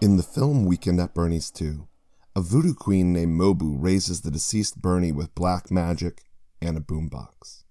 In 0.00 0.16
the 0.16 0.22
film 0.22 0.64
Weekend 0.64 1.00
at 1.00 1.12
Bernie's 1.12 1.50
2, 1.50 1.88
a 2.36 2.40
voodoo 2.40 2.72
queen 2.72 3.12
named 3.12 3.38
Mobu 3.38 3.74
raises 3.76 4.20
the 4.20 4.30
deceased 4.30 4.80
Bernie 4.80 5.10
with 5.10 5.34
black 5.34 5.72
magic 5.72 6.22
and 6.62 6.76
a 6.76 6.80
boombox. 6.80 7.64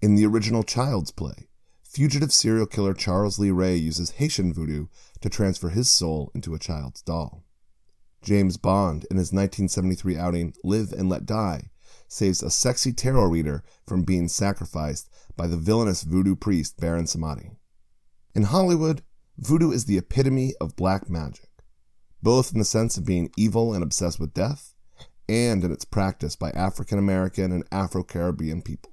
In 0.00 0.14
the 0.14 0.24
original 0.24 0.62
Child's 0.62 1.10
Play, 1.10 1.49
fugitive 1.90 2.32
serial 2.32 2.66
killer 2.66 2.94
Charles 2.94 3.38
Lee 3.40 3.50
Ray 3.50 3.74
uses 3.74 4.12
Haitian 4.12 4.52
voodoo 4.52 4.86
to 5.20 5.28
transfer 5.28 5.70
his 5.70 5.90
soul 5.90 6.30
into 6.34 6.54
a 6.54 6.58
child's 6.58 7.02
doll. 7.02 7.44
James 8.22 8.56
Bond, 8.56 9.06
in 9.10 9.16
his 9.16 9.32
1973 9.32 10.16
outing 10.16 10.54
Live 10.62 10.92
and 10.92 11.08
Let 11.08 11.26
Die, 11.26 11.70
saves 12.06 12.42
a 12.42 12.50
sexy 12.50 12.92
tarot 12.92 13.24
reader 13.24 13.64
from 13.86 14.04
being 14.04 14.28
sacrificed 14.28 15.10
by 15.36 15.48
the 15.48 15.56
villainous 15.56 16.02
voodoo 16.02 16.36
priest 16.36 16.78
Baron 16.78 17.06
Samedi. 17.06 17.56
In 18.34 18.44
Hollywood, 18.44 19.02
voodoo 19.36 19.72
is 19.72 19.86
the 19.86 19.98
epitome 19.98 20.54
of 20.60 20.76
black 20.76 21.10
magic, 21.10 21.48
both 22.22 22.52
in 22.52 22.58
the 22.60 22.64
sense 22.64 22.96
of 22.98 23.06
being 23.06 23.32
evil 23.36 23.74
and 23.74 23.82
obsessed 23.82 24.20
with 24.20 24.34
death, 24.34 24.74
and 25.28 25.64
in 25.64 25.72
its 25.72 25.84
practice 25.84 26.36
by 26.36 26.50
African 26.50 26.98
American 26.98 27.50
and 27.50 27.64
Afro 27.72 28.04
Caribbean 28.04 28.62
people. 28.62 28.89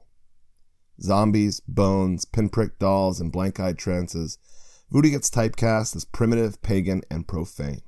Zombies, 1.01 1.59
bones, 1.61 2.25
pinprick 2.25 2.79
dolls, 2.79 3.19
and 3.19 3.31
blank 3.31 3.59
eyed 3.59 3.77
trances, 3.77 4.37
voodoo 4.89 5.11
gets 5.11 5.29
typecast 5.29 5.95
as 5.95 6.05
primitive, 6.05 6.61
pagan, 6.61 7.01
and 7.09 7.27
profane. 7.27 7.81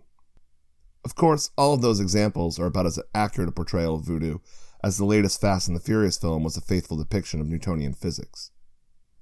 Of 1.06 1.16
course, 1.16 1.50
all 1.58 1.74
of 1.74 1.82
those 1.82 2.00
examples 2.00 2.60
are 2.60 2.66
about 2.66 2.86
as 2.86 3.00
accurate 3.16 3.50
a 3.50 3.54
portrayal 3.54 3.96
of 3.96 4.06
voodoo 4.06 4.40
as 4.84 4.98
the 4.98 5.06
latest 5.06 5.42
Fast 5.42 5.68
and 5.68 5.76
the 5.76 5.82
Furious 5.82 6.18
film 6.18 6.44
was 6.44 6.58
a 6.58 6.62
faithful 6.62 6.98
depiction 6.98 7.42
of 7.42 7.48
Newtonian 7.48 7.94
physics. 7.94 8.52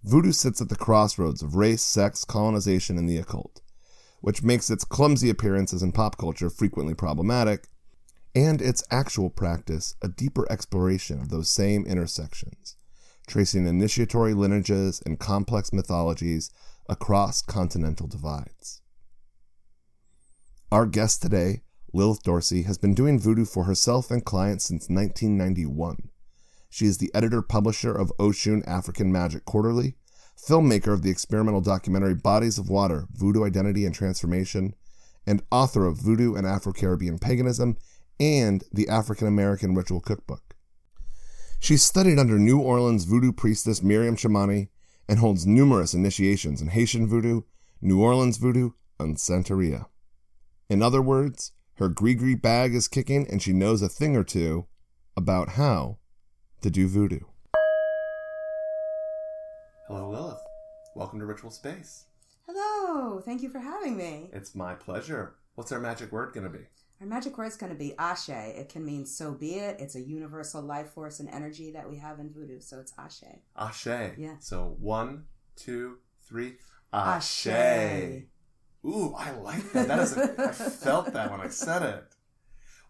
Voodoo 0.03 0.31
sits 0.31 0.61
at 0.61 0.69
the 0.69 0.75
crossroads 0.75 1.41
of 1.41 1.55
race, 1.55 1.81
sex, 1.81 2.23
colonization, 2.23 2.97
and 2.97 3.09
the 3.09 3.17
occult, 3.17 3.61
which 4.21 4.43
makes 4.43 4.69
its 4.69 4.85
clumsy 4.85 5.29
appearances 5.29 5.81
in 5.81 5.91
pop 5.91 6.17
culture 6.17 6.49
frequently 6.49 6.93
problematic, 6.93 7.67
and 8.35 8.61
its 8.61 8.83
actual 8.91 9.29
practice 9.29 9.95
a 10.01 10.07
deeper 10.07 10.49
exploration 10.51 11.19
of 11.19 11.29
those 11.29 11.49
same 11.49 11.85
intersections, 11.85 12.76
tracing 13.27 13.67
initiatory 13.67 14.33
lineages 14.33 15.01
and 15.05 15.19
complex 15.19 15.71
mythologies 15.71 16.49
across 16.89 17.41
continental 17.41 18.07
divides. 18.07 18.81
Our 20.71 20.85
guest 20.85 21.21
today, 21.21 21.61
Lilith 21.93 22.23
Dorsey, 22.23 22.63
has 22.63 22.77
been 22.77 22.93
doing 22.93 23.19
voodoo 23.19 23.45
for 23.45 23.65
herself 23.65 24.09
and 24.09 24.25
clients 24.25 24.65
since 24.65 24.89
1991. 24.89 26.09
She 26.69 26.85
is 26.85 26.97
the 26.97 27.11
editor 27.13 27.41
publisher 27.41 27.93
of 27.93 28.11
Oshun 28.19 28.67
African 28.67 29.11
Magic 29.11 29.45
Quarterly, 29.45 29.95
filmmaker 30.37 30.93
of 30.93 31.03
the 31.03 31.09
experimental 31.09 31.61
documentary 31.61 32.15
Bodies 32.15 32.57
of 32.57 32.69
Water 32.69 33.07
Voodoo 33.11 33.45
Identity 33.45 33.85
and 33.85 33.95
Transformation, 33.95 34.73
and 35.25 35.41
author 35.51 35.85
of 35.85 35.97
Voodoo 35.97 36.35
and 36.35 36.45
Afro 36.45 36.73
Caribbean 36.73 37.19
Paganism 37.19 37.77
and 38.19 38.63
the 38.71 38.87
African 38.89 39.27
American 39.27 39.75
Ritual 39.75 40.01
Cookbook. 40.01 40.46
She 41.59 41.75
studied 41.75 42.19
under 42.19 42.37
New 42.37 42.59
Orleans 42.59 43.05
voodoo 43.05 43.31
priestess 43.31 43.81
Miriam 43.81 44.15
Chamani 44.15 44.69
and 45.09 45.19
holds 45.19 45.47
numerous 45.47 45.93
initiations 45.93 46.61
in 46.61 46.69
Haitian 46.69 47.07
voodoo, 47.07 47.41
New 47.81 48.01
Orleans 48.01 48.37
voodoo, 48.37 48.71
and 48.99 49.17
Santeria. 49.17 49.87
In 50.69 50.81
other 50.81 51.01
words, 51.01 51.53
her 51.75 51.89
gree 51.89 52.35
bag 52.35 52.75
is 52.75 52.87
kicking 52.87 53.27
and 53.27 53.41
she 53.41 53.53
knows 53.53 53.81
a 53.81 53.89
thing 53.89 54.15
or 54.15 54.23
two 54.23 54.67
about 55.15 55.49
how 55.49 55.97
to 56.61 56.69
do 56.69 56.87
voodoo. 56.87 57.21
Hello, 59.87 60.09
Lilith. 60.09 60.41
Welcome 60.95 61.19
to 61.19 61.25
Ritual 61.25 61.51
Space. 61.51 62.05
Hello, 62.47 63.19
thank 63.19 63.41
you 63.41 63.49
for 63.49 63.59
having 63.59 63.97
me. 63.97 64.29
It's 64.31 64.55
my 64.55 64.75
pleasure. 64.75 65.35
What's 65.55 65.71
our 65.71 65.79
magic 65.79 66.11
word 66.11 66.33
going 66.33 66.43
to 66.43 66.55
be? 66.57 66.65
Our 66.99 67.05
magic 67.05 67.37
word 67.37 67.45
is 67.45 67.57
going 67.57 67.71
to 67.71 67.77
be 67.77 67.93
Ashe. 67.99 68.29
It 68.29 68.69
can 68.69 68.83
mean 68.83 69.05
so 69.05 69.31
be 69.31 69.55
it. 69.55 69.79
It's 69.79 69.95
a 69.95 70.01
universal 70.01 70.63
life 70.63 70.89
force 70.93 71.19
and 71.19 71.29
energy 71.29 71.71
that 71.71 71.87
we 71.87 71.97
have 71.97 72.19
in 72.19 72.31
voodoo, 72.31 72.59
so 72.59 72.79
it's 72.79 72.91
Ashe. 72.97 73.23
Ashe. 73.55 74.15
Yeah. 74.17 74.35
So 74.39 74.75
one, 74.79 75.25
two, 75.55 75.99
three. 76.23 76.55
Ashe. 76.91 77.47
Ashe. 77.47 78.23
Ooh, 78.83 79.13
I 79.15 79.31
like 79.31 79.71
that. 79.73 79.87
That 79.87 79.99
is. 79.99 80.17
A, 80.17 80.35
I 80.49 80.51
felt 80.51 81.13
that 81.13 81.29
when 81.29 81.41
I 81.41 81.49
said 81.49 81.83
it. 81.83 82.03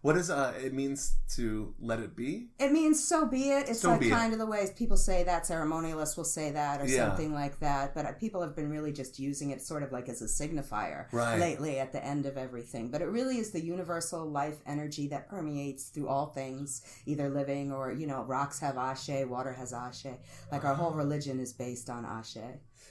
What 0.00 0.16
is 0.16 0.30
uh? 0.30 0.54
It 0.62 0.72
means 0.72 1.16
to 1.34 1.74
let 1.80 1.98
it 1.98 2.14
be. 2.14 2.50
It 2.60 2.70
means 2.70 3.02
so 3.02 3.26
be 3.26 3.50
it. 3.50 3.68
It's 3.68 3.80
So 3.80 3.90
like 3.90 4.00
be 4.00 4.06
it. 4.06 4.10
kind 4.10 4.32
of 4.32 4.38
the 4.38 4.46
way 4.46 4.68
people 4.76 4.96
say 4.96 5.24
that. 5.24 5.42
Ceremonialists 5.42 6.16
will 6.16 6.24
say 6.24 6.52
that 6.52 6.80
or 6.80 6.86
Yeah. 6.86 7.08
something 7.08 7.34
like 7.34 7.58
that. 7.60 7.94
But 7.96 8.06
uh, 8.06 8.12
people 8.12 8.40
have 8.42 8.54
been 8.54 8.70
really 8.70 8.92
just 8.92 9.18
using 9.18 9.50
it 9.50 9.60
sort 9.60 9.82
of 9.82 9.90
like 9.90 10.08
as 10.08 10.22
a 10.22 10.26
signifier 10.26 11.12
Right. 11.12 11.40
lately 11.40 11.80
at 11.80 11.90
the 11.92 12.04
end 12.04 12.26
of 12.26 12.36
everything. 12.36 12.90
But 12.92 13.02
it 13.02 13.06
really 13.08 13.38
is 13.38 13.50
the 13.50 13.60
universal 13.60 14.24
life 14.24 14.58
energy 14.66 15.08
that 15.08 15.28
permeates 15.28 15.88
through 15.88 16.06
all 16.08 16.26
things, 16.26 16.82
either 17.04 17.28
living 17.28 17.72
or, 17.72 17.90
you 17.90 18.06
know, 18.06 18.22
rocks 18.22 18.60
have 18.60 18.76
Ashe, 18.76 19.24
water 19.26 19.52
has 19.52 19.72
Ashe. 19.72 20.06
Like 20.52 20.64
our 20.64 20.74
whole 20.74 20.92
religion 20.92 21.40
is 21.40 21.52
based 21.52 21.90
on 21.90 22.04
Ashe. 22.04 22.38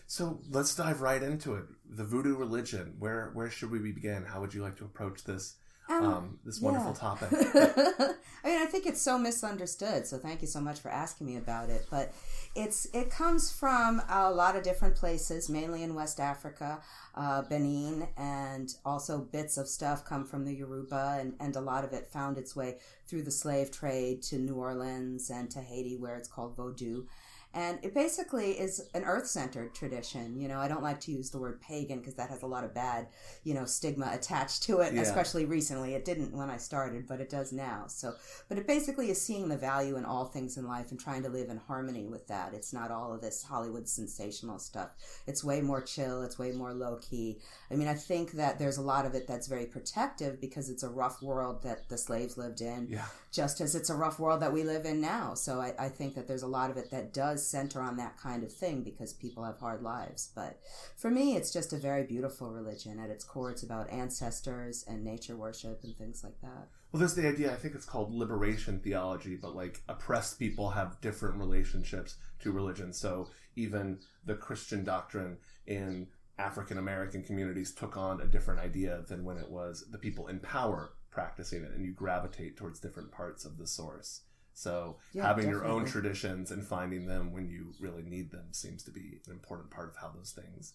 So 0.08 0.42
let's 0.50 0.76
dive 0.76 1.00
right 1.02 1.24
into 1.24 1.56
it. 1.56 1.66
The 1.90 2.04
voodoo 2.04 2.36
religion. 2.36 2.96
Where 3.00 3.32
where 3.34 3.50
should 3.50 3.72
we 3.72 3.80
begin? 3.80 4.26
How 4.26 4.42
would 4.42 4.54
you 4.54 4.62
like 4.62 4.76
to 4.78 4.86
approach 4.86 5.24
this 5.24 5.56
um, 5.90 6.40
this 6.46 6.60
wonderful 6.60 6.92
yeah. 6.92 6.98
topic? 6.98 7.30
I 8.44 8.50
mean, 8.50 8.62
I 8.62 8.66
think 8.66 8.86
it's 8.86 9.02
so 9.02 9.18
misunderstood. 9.18 10.06
So 10.06 10.18
thank 10.18 10.42
you 10.42 10.48
so 10.48 10.60
much 10.60 10.80
for 10.80 10.90
asking 10.90 11.28
me 11.28 11.38
about 11.38 11.70
it. 11.70 11.86
But 11.90 12.14
it's 12.56 12.86
it 12.94 13.10
comes 13.10 13.52
from 13.52 14.02
a 14.10 14.32
lot 14.32 14.56
of 14.56 14.64
different 14.64 14.96
places, 14.96 15.50
mainly 15.50 15.84
in 15.84 15.96
West 15.96 16.20
Africa, 16.20 16.80
uh, 17.16 17.44
Benin, 17.44 18.08
and 18.18 18.74
also 18.86 19.20
bits 19.20 19.58
of 19.58 19.68
stuff 19.68 20.04
come 20.04 20.26
from 20.26 20.46
the 20.46 20.54
Yoruba, 20.54 21.18
and, 21.20 21.34
and 21.40 21.56
a 21.56 21.62
lot 21.62 21.84
of 21.84 21.94
it 21.94 22.08
found 22.08 22.38
its 22.38 22.56
way 22.56 22.78
through 23.08 23.24
the 23.24 23.32
slave 23.32 23.72
trade 23.72 24.22
to 24.24 24.38
New 24.38 24.56
Orleans 24.56 25.30
and 25.30 25.50
to 25.52 25.60
Haiti, 25.60 25.98
where 25.98 26.16
it's 26.16 26.28
called 26.28 26.58
Vodou. 26.58 27.06
And 27.54 27.80
it 27.82 27.94
basically 27.94 28.52
is 28.52 28.88
an 28.94 29.04
earth 29.04 29.28
centered 29.28 29.74
tradition. 29.74 30.40
You 30.40 30.48
know, 30.48 30.60
I 30.60 30.68
don't 30.68 30.84
like 30.84 31.00
to 31.02 31.12
use 31.12 31.32
the 31.32 31.40
word 31.40 31.60
pagan 31.62 32.00
because 32.00 32.14
that 32.16 32.30
has 32.30 32.44
a 32.44 32.48
lot 32.48 32.64
of 32.64 32.74
bad, 32.74 33.08
you 33.44 33.54
know, 33.54 33.66
stigma 33.66 34.12
attached 34.14 34.64
to 34.64 34.82
it, 34.82 34.94
Yeah. 34.94 35.02
especially 35.02 35.46
recently. 35.46 35.96
It 35.96 36.06
didn't 36.06 36.36
when 36.36 36.50
I 36.50 36.58
started, 36.58 37.08
but 37.08 37.20
it 37.20 37.30
does 37.30 37.52
now. 37.52 37.86
So, 37.88 38.14
but 38.48 38.58
it 38.58 38.68
basically 38.68 39.10
is 39.10 39.20
seeing 39.22 39.50
the 39.50 39.58
value 39.58 39.96
in 39.96 40.06
all 40.06 40.26
things 40.26 40.58
in 40.58 40.68
life 40.68 40.92
and 40.92 41.00
trying 41.00 41.24
to 41.24 41.30
live 41.30 41.50
in 41.50 41.58
harmony 41.58 42.06
with 42.06 42.28
that. 42.28 42.54
It's 42.54 42.74
not 42.74 42.92
all 42.92 43.14
of 43.14 43.22
this 43.22 43.44
Hollywood 43.44 43.88
sensational 43.88 44.60
stuff. 44.60 44.92
It's 45.26 45.44
way 45.44 45.62
more 45.62 45.82
chill, 45.82 46.22
it's 46.22 46.38
way 46.38 46.52
more 46.52 46.74
low 46.74 46.98
key. 46.98 47.40
I 47.72 47.76
mean, 47.76 47.88
I 47.88 47.96
think 47.96 48.34
that 48.34 48.60
there's 48.60 48.78
a 48.78 48.82
lot 48.84 49.06
of 49.06 49.16
it 49.16 49.26
that's 49.28 49.48
very 49.48 49.66
protective 49.66 50.40
because 50.40 50.70
it's 50.70 50.84
a 50.84 50.90
rough 50.90 51.22
world 51.22 51.64
that 51.64 51.90
the 51.90 51.98
slaves 51.98 52.38
lived 52.38 52.62
in 52.62 52.88
yeah. 52.90 53.06
just 53.32 53.62
as 53.62 53.74
it's 53.74 53.90
a 53.90 53.96
rough 53.96 54.20
world 54.20 54.42
that 54.42 54.54
we 54.54 54.64
live 54.64 54.86
in 54.86 55.02
now. 55.02 55.34
So 55.34 55.60
I, 55.60 55.74
I 55.80 55.90
think 55.90 56.16
that 56.16 56.28
there's 56.28 56.44
a 56.44 56.48
lot 56.48 56.70
of 56.70 56.78
it 56.78 56.92
that 56.92 57.14
does 57.14 57.37
center 57.38 57.82
on 57.82 57.98
that 57.98 58.18
kind 58.18 58.44
of 58.44 58.52
thing 58.52 58.84
because 58.84 59.14
people 59.14 59.44
have 59.44 59.60
hard 59.60 59.82
lives. 59.82 60.32
But 60.36 60.60
for 60.96 61.12
me, 61.12 61.36
it's 61.36 61.52
just 61.52 61.74
a 61.74 61.78
very 61.78 62.04
beautiful 62.04 62.52
religion. 62.52 63.00
At 63.00 63.10
its 63.10 63.24
core, 63.24 63.52
it's 63.52 63.64
about 63.64 63.90
ancestors 63.90 64.84
and 64.88 65.04
nature 65.04 65.36
worship 65.36 65.82
and 65.84 65.96
things 65.96 66.24
like 66.24 66.40
that. 66.42 66.68
Well, 66.92 67.00
there's 67.00 67.16
the 67.16 67.28
idea. 67.28 67.52
I 67.52 67.56
think 67.56 67.76
it's 67.76 67.86
called 67.86 68.14
liberation 68.14 68.80
theology, 68.80 69.36
but 69.36 69.56
like 69.56 69.82
oppressed 69.90 70.40
people 70.40 70.70
have 70.72 71.02
different 71.02 71.36
relationships 71.36 72.16
to 72.40 72.52
religion. 72.52 72.94
So 72.94 73.30
even 73.56 74.00
the 74.26 74.36
Christian 74.36 74.84
doctrine 74.84 75.38
in 75.66 76.08
African 76.40 76.78
American 76.78 77.24
communities 77.24 77.74
took 77.74 77.98
on 77.98 78.22
a 78.22 78.28
different 78.28 78.60
idea 78.60 79.04
than 79.08 79.24
when 79.26 79.38
it 79.38 79.50
was 79.50 79.86
the 79.92 79.98
people 79.98 80.28
in 80.28 80.40
power 80.40 80.94
practicing 81.10 81.64
it, 81.64 81.72
and 81.72 81.84
you 81.84 81.92
gravitate 81.92 82.56
towards 82.56 82.80
different 82.80 83.12
parts 83.12 83.44
of 83.44 83.58
the 83.58 83.66
source. 83.66 84.22
So 84.58 84.98
Yeah, 85.14 85.28
having 85.28 85.50
your 85.50 85.66
own 85.66 85.86
traditions 85.86 86.50
and 86.50 86.66
finding 86.66 87.06
them 87.06 87.32
when 87.32 87.48
you 87.48 87.74
really 87.80 88.02
need 88.02 88.32
them 88.32 88.48
seems 88.54 88.82
to 88.86 88.92
be 88.92 89.22
an 89.28 89.32
important 89.32 89.70
part 89.70 89.88
of 89.88 89.98
how 89.98 90.10
those 90.10 90.32
things 90.32 90.74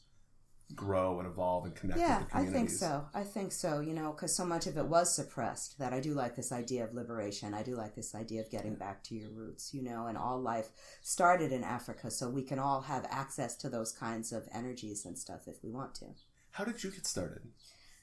grow 0.77 1.19
and 1.19 1.27
evolve 1.27 1.65
and 1.65 1.75
connect 1.75 1.99
Yeah, 1.99 2.21
with 2.21 2.31
the 2.31 2.37
I 2.37 2.47
think 2.47 2.71
so. 2.71 3.07
I 3.13 3.25
think 3.25 3.51
so, 3.51 3.81
you 3.81 3.93
know, 3.93 4.13
because 4.13 4.37
so 4.37 4.45
much 4.45 4.69
of 4.69 4.79
it 4.79 4.87
was 4.87 5.13
suppressed 5.13 5.81
that 5.81 5.93
I 5.93 5.99
do 5.99 6.15
like 6.15 6.37
this 6.37 6.53
idea 6.53 6.85
of 6.85 6.95
liberation. 6.95 7.55
I 7.55 7.65
do 7.65 7.75
like 7.75 7.97
this 7.97 8.15
idea 8.15 8.41
of 8.41 8.53
getting 8.53 8.77
back 8.77 9.03
to 9.05 9.17
your 9.17 9.31
roots, 9.31 9.75
you 9.75 9.83
know, 9.83 10.07
and 10.07 10.17
all 10.17 10.41
life 10.41 10.69
started 11.03 11.51
in 11.51 11.65
Africa, 11.65 12.09
so 12.09 12.31
we 12.31 12.45
can 12.45 12.61
all 12.61 12.83
have 12.83 13.05
access 13.11 13.57
to 13.57 13.69
those 13.69 13.91
kinds 13.91 14.31
of 14.33 14.49
energies 14.55 15.05
and 15.05 15.19
stuff 15.19 15.49
if 15.49 15.57
we 15.65 15.73
want 15.73 15.97
to. 15.97 16.07
How 16.53 16.65
did 16.65 16.85
you 16.85 16.93
get 16.93 17.05
started? 17.05 17.43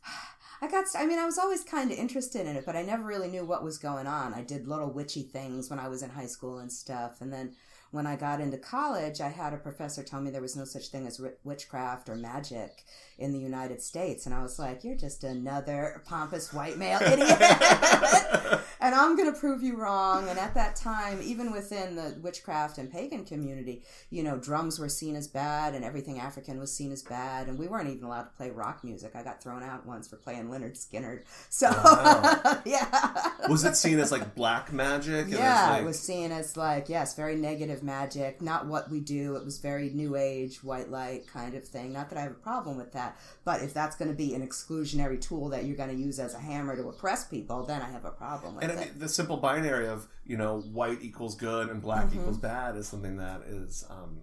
I 0.61 0.67
got, 0.67 0.85
I 0.95 1.05
mean, 1.05 1.19
I 1.19 1.25
was 1.25 1.37
always 1.37 1.63
kind 1.63 1.91
of 1.91 1.97
interested 1.97 2.45
in 2.45 2.57
it, 2.57 2.65
but 2.65 2.75
I 2.75 2.81
never 2.81 3.03
really 3.03 3.29
knew 3.29 3.45
what 3.45 3.63
was 3.63 3.77
going 3.77 4.07
on. 4.07 4.33
I 4.33 4.41
did 4.41 4.67
little 4.67 4.91
witchy 4.91 5.23
things 5.23 5.69
when 5.69 5.79
I 5.79 5.87
was 5.87 6.03
in 6.03 6.09
high 6.09 6.25
school 6.25 6.57
and 6.57 6.71
stuff. 6.71 7.21
And 7.21 7.31
then 7.31 7.55
when 7.91 8.05
I 8.05 8.17
got 8.17 8.41
into 8.41 8.57
college, 8.57 9.21
I 9.21 9.29
had 9.29 9.53
a 9.53 9.57
professor 9.57 10.03
tell 10.03 10.21
me 10.21 10.31
there 10.31 10.41
was 10.41 10.57
no 10.57 10.65
such 10.65 10.89
thing 10.89 11.07
as 11.07 11.21
witchcraft 11.43 12.09
or 12.09 12.15
magic 12.15 12.83
in 13.17 13.31
the 13.31 13.39
United 13.39 13.81
States. 13.81 14.25
And 14.25 14.35
I 14.35 14.43
was 14.43 14.59
like, 14.59 14.83
you're 14.83 14.97
just 14.97 15.23
another 15.23 16.03
pompous 16.05 16.53
white 16.53 16.77
male 16.77 16.99
idiot. 17.01 18.59
and 18.89 18.99
I'm 18.99 19.15
going 19.15 19.31
to 19.31 19.39
prove 19.39 19.61
you 19.61 19.77
wrong. 19.77 20.27
And 20.29 20.39
at 20.39 20.55
that 20.55 20.75
time, 20.75 21.19
even 21.23 21.51
within 21.51 21.95
the 21.95 22.17
witchcraft 22.23 22.79
and 22.79 22.91
pagan 22.91 23.23
community, 23.23 23.83
you 24.09 24.23
know, 24.23 24.35
drums 24.39 24.79
were 24.79 24.89
seen 24.89 25.15
as 25.15 25.27
bad 25.27 25.75
and 25.75 25.85
everything 25.85 26.19
African 26.19 26.59
was 26.59 26.73
seen 26.73 26.91
as 26.91 27.03
bad. 27.03 27.47
And 27.47 27.59
we 27.59 27.67
weren't 27.67 27.87
even 27.87 28.05
allowed 28.05 28.23
to 28.23 28.35
play 28.35 28.49
rock 28.49 28.83
music. 28.83 29.11
I 29.13 29.21
got 29.21 29.43
thrown 29.43 29.61
out 29.61 29.85
once 29.85 30.07
for 30.07 30.15
playing 30.15 30.45
Lynyrd 30.47 30.75
Skynyrd. 30.75 31.21
So, 31.49 31.67
oh, 31.71 32.39
Wow. 32.43 32.61
yeah. 32.65 33.31
Was 33.47 33.63
it 33.63 33.75
seen 33.75 33.99
as 33.99 34.11
like 34.11 34.33
black 34.33 34.73
magic? 34.73 35.27
Yeah, 35.29 35.69
like, 35.69 35.81
it 35.83 35.85
was 35.85 35.99
seen 35.99 36.31
as 36.31 36.57
like, 36.57 36.89
yes, 36.89 37.15
very 37.15 37.35
negative 37.35 37.83
magic, 37.83 38.41
not 38.41 38.65
what 38.65 38.89
we 38.89 38.99
do. 38.99 39.35
It 39.35 39.45
was 39.45 39.59
very 39.59 39.89
new 39.91 40.15
age, 40.15 40.63
white 40.63 40.89
light 40.89 41.27
kind 41.27 41.53
of 41.53 41.63
thing. 41.63 41.93
Not 41.93 42.09
that 42.09 42.17
I 42.17 42.21
have 42.21 42.31
a 42.31 42.35
problem 42.35 42.77
with 42.77 42.93
that, 42.93 43.19
but 43.45 43.61
if 43.61 43.71
that's 43.71 43.95
going 43.95 44.09
to 44.09 44.17
be 44.17 44.33
an 44.33 44.45
exclusionary 44.45 45.21
tool 45.21 45.49
that 45.49 45.65
you're 45.65 45.77
going 45.77 45.89
to 45.89 45.95
use 45.95 46.19
as 46.19 46.33
a 46.33 46.39
hammer 46.39 46.75
to 46.75 46.87
oppress 46.89 47.25
people, 47.25 47.63
then 47.63 47.81
I 47.81 47.89
have 47.89 48.05
a 48.05 48.11
problem 48.11 48.55
with 48.55 48.63
And 48.63 48.73
I 48.73 48.78
it. 48.81 48.99
the 48.99 49.09
simple 49.09 49.37
binary 49.37 49.87
of 49.87 50.07
you 50.25 50.37
know 50.37 50.59
white 50.59 50.99
equals 51.01 51.35
good 51.35 51.69
and 51.69 51.81
black 51.81 52.05
Mm-hmm. 52.07 52.19
equals 52.19 52.37
bad 52.37 52.75
is 52.75 52.87
something 52.87 53.17
that 53.17 53.41
is 53.47 53.85
um, 53.89 54.21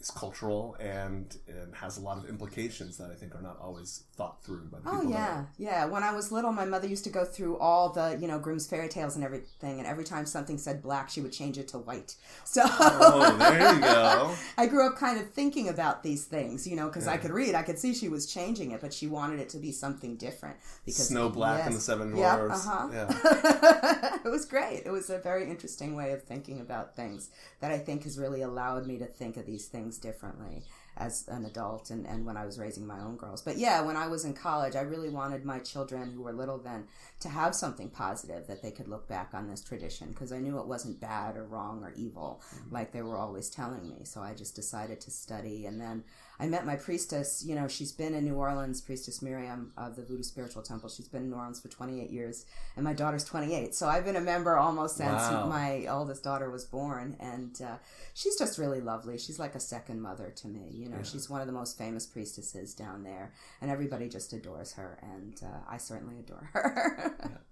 is 0.00 0.10
cultural 0.12 0.76
and 0.78 1.36
and 1.48 1.74
has 1.74 1.98
a 1.98 2.00
lot 2.00 2.18
of 2.18 2.28
implications 2.28 2.96
that 2.98 3.10
I 3.10 3.14
think 3.14 3.34
are 3.34 3.42
not 3.42 3.58
always 3.60 4.04
thought 4.16 4.42
through 4.44 4.66
by 4.70 4.78
the 4.78 4.88
Oh 4.88 4.96
people. 4.98 5.10
yeah, 5.12 5.44
yeah. 5.58 5.84
When 5.86 6.02
I 6.04 6.12
was 6.14 6.30
little, 6.30 6.52
my 6.52 6.64
mother 6.64 6.86
used 6.86 7.04
to 7.04 7.10
go 7.10 7.24
through 7.24 7.58
all 7.58 7.88
the 7.90 8.16
you 8.20 8.28
know 8.28 8.38
Grimm's 8.38 8.66
fairy 8.68 8.88
tales 8.88 9.16
and 9.16 9.24
everything, 9.24 9.78
and 9.78 9.86
every 9.86 10.04
time 10.04 10.24
something 10.26 10.56
said 10.58 10.82
black, 10.82 11.10
she 11.10 11.20
would 11.20 11.32
change 11.32 11.58
it 11.58 11.68
to 11.68 11.78
white. 11.78 12.14
So 12.44 12.62
Oh, 12.64 13.36
there 13.38 13.74
you 13.74 13.80
go. 13.80 14.34
I 14.58 14.66
grew 14.66 14.86
up 14.86 14.96
kind 14.96 15.18
of 15.20 15.30
thinking 15.30 15.68
about 15.68 16.02
these 16.02 16.24
things, 16.24 16.66
you 16.66 16.76
know, 16.76 16.86
because 16.86 17.06
I 17.08 17.16
could 17.16 17.30
read, 17.32 17.54
I 17.54 17.62
could 17.62 17.78
see 17.78 17.92
she 17.94 18.08
was 18.08 18.26
changing 18.32 18.70
it, 18.72 18.80
but 18.80 18.92
she 18.94 19.06
wanted 19.06 19.40
it 19.40 19.48
to 19.50 19.58
be 19.58 19.72
something 19.72 20.16
different. 20.16 20.56
Because 20.84 21.08
Snow 21.08 21.28
Black 21.28 21.60
and 21.66 21.70
the 21.74 21.78
Yes. 21.78 21.84
Seven 21.84 22.16
Yeah, 22.16 22.36
Dwarfs. 22.36 22.66
uh-huh. 22.66 22.88
Yeah. 22.92 24.18
it 24.24 24.28
was 24.30 24.44
great. 24.44 24.82
It 24.84 24.90
was 24.90 25.10
a 25.10 25.18
very 25.18 25.48
interesting 25.50 25.94
way 25.96 26.12
of 26.12 26.22
thinking 26.22 26.60
about 26.60 26.94
things 26.96 27.30
that 27.60 27.70
I 27.70 27.78
think 27.78 28.04
has 28.04 28.18
really 28.18 28.42
allowed 28.42 28.86
me 28.86 28.98
to 28.98 29.06
think 29.06 29.36
of 29.36 29.46
these 29.46 29.66
things 29.66 29.87
differently 29.96 30.64
as 30.98 31.26
an 31.28 31.44
adult 31.44 31.90
and, 31.90 32.06
and 32.06 32.26
when 32.26 32.36
I 32.36 32.44
was 32.44 32.58
raising 32.58 32.86
my 32.86 33.00
own 33.00 33.16
girls. 33.16 33.40
But 33.40 33.56
yeah, 33.56 33.80
when 33.80 33.96
I 33.96 34.08
was 34.08 34.24
in 34.24 34.34
college, 34.34 34.74
I 34.74 34.80
really 34.80 35.08
wanted 35.08 35.44
my 35.44 35.60
children 35.60 36.10
who 36.10 36.22
were 36.22 36.32
little 36.32 36.58
then 36.58 36.88
to 37.20 37.28
have 37.28 37.54
something 37.54 37.88
positive 37.88 38.46
that 38.48 38.62
they 38.62 38.72
could 38.72 38.88
look 38.88 39.08
back 39.08 39.30
on 39.32 39.48
this 39.48 39.62
tradition 39.62 40.08
because 40.08 40.32
I 40.32 40.40
knew 40.40 40.58
it 40.58 40.66
wasn't 40.66 41.00
bad 41.00 41.36
or 41.36 41.44
wrong 41.44 41.84
or 41.84 41.92
evil 41.96 42.42
mm-hmm. 42.54 42.74
like 42.74 42.92
they 42.92 43.02
were 43.02 43.16
always 43.16 43.48
telling 43.48 43.88
me. 43.88 44.04
So 44.04 44.20
I 44.20 44.34
just 44.34 44.56
decided 44.56 45.00
to 45.02 45.10
study 45.10 45.66
and 45.66 45.80
then 45.80 46.02
I 46.40 46.46
met 46.46 46.64
my 46.64 46.76
priestess. 46.76 47.44
You 47.44 47.54
know, 47.56 47.66
she's 47.68 47.90
been 47.92 48.14
in 48.14 48.24
New 48.24 48.34
Orleans, 48.36 48.80
Priestess 48.80 49.20
Miriam 49.22 49.72
of 49.76 49.96
the 49.96 50.02
Voodoo 50.02 50.22
Spiritual 50.22 50.62
Temple. 50.62 50.88
She's 50.88 51.08
been 51.08 51.22
in 51.22 51.30
New 51.30 51.36
Orleans 51.36 51.60
for 51.60 51.68
28 51.68 52.10
years, 52.10 52.46
and 52.76 52.84
my 52.84 52.92
daughter's 52.92 53.24
28. 53.24 53.74
So 53.74 53.88
I've 53.88 54.04
been 54.04 54.16
a 54.16 54.20
member 54.20 54.56
almost 54.56 54.96
since 54.96 55.10
Wow. 55.10 55.46
my 55.48 55.86
oldest 55.86 56.22
daughter 56.22 56.48
was 56.50 56.64
born, 56.64 57.16
and 57.18 57.60
uh, 57.60 57.76
she's 58.14 58.38
just 58.38 58.56
really 58.58 58.80
lovely. 58.80 59.18
She's 59.18 59.38
like 59.38 59.54
a 59.56 59.60
second 59.60 60.00
mother 60.00 60.30
to 60.36 60.48
me. 60.48 60.70
You 60.72 60.88
know, 60.88 61.02
she's 61.02 61.28
one 61.28 61.40
of 61.40 61.46
the 61.48 61.52
most 61.52 61.76
famous 61.76 62.06
priestesses 62.06 62.72
down 62.74 63.02
there, 63.02 63.32
and 63.60 63.70
everybody 63.70 64.08
just 64.08 64.32
adores 64.32 64.72
her, 64.74 64.98
and 65.02 65.40
uh, 65.42 65.58
I 65.68 65.78
certainly 65.78 66.20
adore 66.20 66.50
her. 66.52 67.40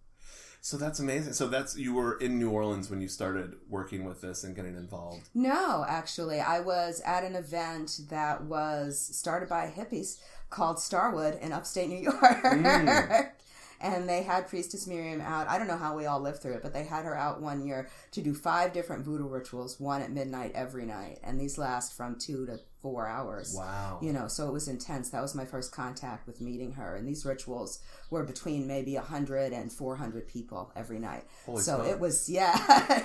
So 0.60 0.76
that's 0.76 0.98
amazing. 0.98 1.34
So 1.34 1.46
that's 1.46 1.76
you 1.76 1.94
were 1.94 2.18
in 2.18 2.38
New 2.38 2.50
Orleans 2.50 2.90
when 2.90 3.00
you 3.00 3.08
started 3.08 3.54
working 3.68 4.04
with 4.04 4.20
this 4.20 4.42
and 4.44 4.56
getting 4.56 4.76
involved. 4.76 5.28
No, 5.34 5.84
actually, 5.88 6.40
I 6.40 6.60
was 6.60 7.00
at 7.06 7.22
an 7.22 7.36
event 7.36 8.00
that 8.10 8.42
was 8.42 8.98
started 8.98 9.48
by 9.48 9.72
hippies 9.74 10.18
called 10.50 10.80
Starwood 10.80 11.38
in 11.40 11.52
upstate 11.52 11.88
New 11.88 12.00
York. 12.02 13.32
And 13.78 14.08
they 14.08 14.22
had 14.22 14.48
Priestess 14.48 14.86
Miriam 14.86 15.20
out. 15.20 15.48
I 15.48 15.58
don't 15.58 15.66
know 15.68 15.76
how 15.76 15.94
we 15.94 16.06
all 16.06 16.18
lived 16.18 16.40
through 16.40 16.54
it, 16.54 16.62
but 16.62 16.72
they 16.72 16.84
had 16.84 17.04
her 17.04 17.14
out 17.16 17.42
one 17.42 17.66
year 17.66 17.88
to 18.12 18.22
do 18.22 18.32
five 18.32 18.72
different 18.72 19.04
voodoo 19.04 19.28
rituals, 19.28 19.78
one 19.78 20.00
at 20.00 20.10
midnight 20.10 20.52
every 20.54 20.86
night. 20.86 21.18
And 21.22 21.38
these 21.38 21.58
last 21.58 21.92
from 21.92 22.18
two 22.18 22.46
to 22.46 22.58
four 22.86 23.08
hours. 23.08 23.52
Wow. 23.56 23.98
You 24.00 24.12
know, 24.12 24.28
so 24.28 24.46
it 24.46 24.52
was 24.52 24.68
intense. 24.68 25.10
That 25.10 25.20
was 25.20 25.34
my 25.34 25.44
first 25.44 25.72
contact 25.72 26.24
with 26.24 26.40
meeting 26.40 26.70
her. 26.74 26.94
And 26.94 27.08
these 27.08 27.26
rituals 27.26 27.80
were 28.10 28.22
between 28.22 28.68
maybe 28.68 28.94
100 28.94 29.52
and 29.52 29.72
400 29.72 30.28
people 30.28 30.70
every 30.76 31.00
night. 31.00 31.24
Holy 31.46 31.62
so 31.62 31.78
smoke. 31.78 31.88
it 31.88 31.98
was, 31.98 32.30
yeah, 32.30 32.54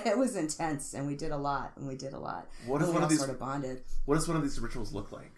it 0.06 0.16
was 0.16 0.36
intense. 0.36 0.94
And 0.94 1.04
we 1.04 1.16
did 1.16 1.32
a 1.32 1.36
lot. 1.36 1.72
And 1.76 1.88
we 1.88 1.96
did 1.96 2.12
a 2.12 2.18
lot. 2.18 2.46
What 2.64 2.80
one 2.80 3.02
of 3.02 3.08
these- 3.08 3.18
sort 3.18 3.30
of 3.30 3.40
bonded. 3.40 3.82
What 4.04 4.14
does 4.14 4.28
one 4.28 4.36
of 4.36 4.44
these 4.44 4.60
rituals 4.60 4.92
look 4.92 5.10
like? 5.10 5.32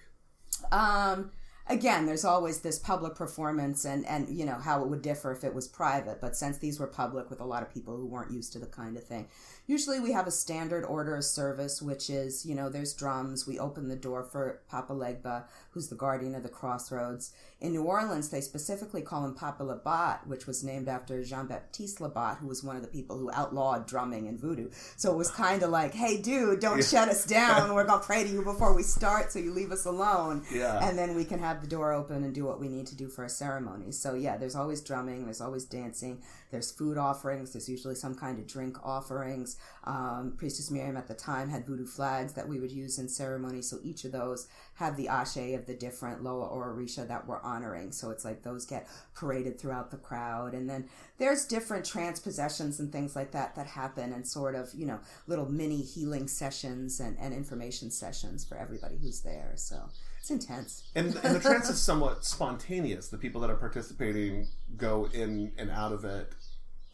Um, 0.71 1.31
again, 1.67 2.05
there's 2.05 2.25
always 2.25 2.61
this 2.61 2.79
public 2.79 3.15
performance, 3.15 3.85
and 3.85 4.07
and 4.07 4.29
you 4.29 4.45
know 4.47 4.55
how 4.55 4.83
it 4.83 4.89
would 4.89 5.03
differ 5.03 5.33
if 5.33 5.45
it 5.45 5.55
was 5.55 5.69
private. 5.69 6.21
But 6.21 6.37
since 6.37 6.59
these 6.59 6.79
were 6.79 6.87
public, 6.87 7.31
with 7.31 7.41
a 7.41 7.45
lot 7.45 7.63
of 7.63 7.73
people 7.73 7.97
who 7.97 8.07
weren't 8.07 8.31
used 8.31 8.53
to 8.55 8.59
the 8.59 8.67
kind 8.67 8.97
of 8.97 9.05
thing, 9.05 9.29
usually 9.67 10.01
we 10.01 10.13
have 10.13 10.27
a 10.27 10.31
standard 10.31 10.85
order 10.85 11.17
of 11.17 11.25
service, 11.25 11.81
which 11.83 12.11
is 12.11 12.45
you 12.47 12.55
know 12.55 12.69
there's 12.69 12.93
drums. 12.95 13.47
We 13.47 13.59
open 13.59 13.89
the 13.89 13.97
door 13.97 14.23
for 14.25 14.61
Papa 14.69 14.93
Legba, 14.93 15.45
who's 15.71 15.89
the 15.89 15.95
guardian 15.97 16.35
of 16.35 16.43
the 16.43 16.49
crossroads. 16.49 17.33
In 17.61 17.73
New 17.73 17.85
Orleans, 17.85 18.29
they 18.29 18.43
specifically 18.43 19.01
call 19.01 19.25
him 19.25 19.35
Papa 19.35 19.63
Labat, 19.65 20.27
which 20.27 20.47
was 20.47 20.63
named 20.63 20.87
after 20.87 21.25
Jean 21.25 21.47
Baptiste 21.47 21.99
Labat, 21.99 22.39
who 22.39 22.47
was 22.47 22.63
one 22.63 22.77
of 22.77 22.83
the 22.83 22.89
people 22.89 23.17
who 23.17 23.31
outlawed 23.33 23.87
drumming 23.87 24.29
and 24.29 24.39
voodoo. 24.39 24.69
So 24.97 25.11
it 25.13 25.17
was 25.17 25.31
kind 25.31 25.63
of 25.63 25.71
like, 25.71 25.95
hey, 25.95 26.21
dude, 26.21 26.61
don't 26.61 26.85
shut 26.85 27.09
us 27.09 27.25
down. 27.25 27.75
We're 27.75 27.85
gonna 27.85 28.03
pray 28.03 28.23
to 28.25 28.29
you 28.29 28.43
before 28.43 28.75
we 28.75 28.83
start, 28.83 29.33
so 29.33 29.39
you 29.39 29.51
leave 29.53 29.73
us 29.73 29.87
alone 29.87 30.43
Yeah. 30.53 30.87
and 30.87 30.99
then 30.99 31.17
we 31.17 31.25
can 31.25 31.39
have 31.39 31.63
the 31.63 31.67
door 31.67 31.93
open 31.93 32.23
and 32.23 32.35
do 32.35 32.45
what 32.45 32.61
we 32.61 32.69
need 32.69 32.87
to 32.89 32.97
do 32.97 33.09
for 33.09 33.25
a 33.25 33.31
ceremony. 33.31 33.93
So 33.93 34.15
yeah, 34.15 34.37
there's 34.37 34.57
always 34.57 34.83
drumming, 34.83 35.25
there's 35.25 35.41
always 35.41 35.65
dancing, 35.65 36.21
there's 36.51 36.71
food 36.71 36.99
offerings, 36.99 37.55
there's 37.55 37.69
usually 37.69 37.95
some 37.95 38.15
kind 38.15 38.39
of 38.39 38.47
drink 38.47 38.77
offerings. 38.85 39.54
Um, 39.85 40.35
Priestess 40.37 40.71
Miriam 40.71 40.97
at 40.97 41.09
the 41.09 41.15
time 41.15 41.51
had 41.51 41.67
voodoo 41.67 41.87
flags 41.87 42.33
that 42.35 42.49
we 42.49 42.59
would 42.59 42.73
use 42.73 42.99
in 42.99 43.09
ceremony, 43.09 43.63
so 43.63 43.79
each 43.83 44.05
of 44.05 44.13
those 44.13 44.49
have 44.75 44.97
the 44.97 45.09
ashe 45.09 45.37
of 45.37 45.67
the 45.67 45.75
different 45.75 46.23
Loa 46.23 46.47
or 46.47 46.75
Orisha 46.75 47.07
that 47.07 47.27
we're 47.27 47.43
honoring. 47.43 47.93
So 47.93 48.11
it's 48.11 48.25
like 48.25 48.43
those 48.43 48.65
get 48.67 48.89
paraded 49.15 49.59
throughout 49.59 49.91
the 49.91 49.97
crowd, 49.97 50.55
and 50.55 50.69
then 50.69 50.89
there's 51.19 51.45
different 51.45 51.85
transpossessions 51.85 52.79
and 52.79 52.91
things 52.91 53.15
like 53.15 53.33
that 53.33 53.55
that 53.57 53.67
happen, 53.67 54.13
and 54.13 54.27
sort 54.27 54.55
of 54.55 54.73
you 54.75 54.87
know 54.87 55.01
little 55.27 55.51
mini 55.51 55.83
healing 55.83 56.29
sessions 56.29 57.01
and, 57.01 57.17
and 57.19 57.35
information 57.35 57.91
sessions 57.91 58.45
for 58.45 58.57
everybody 58.57 58.97
who's 58.97 59.21
there. 59.21 59.53
So 59.57 59.91
it's 60.25 60.31
intense. 60.31 60.85
And, 60.95 61.15
and 61.23 61.37
the 61.37 61.41
trance 61.41 61.69
is 61.69 61.83
somewhat 61.83 62.25
spontaneous. 62.25 63.09
The 63.09 63.19
people 63.19 63.43
that 63.43 63.51
are 63.51 63.57
participating 63.57 64.49
go 64.75 65.07
in 65.13 65.53
and 65.59 65.71
out 65.71 65.93
of 65.93 66.07
it. 66.07 66.33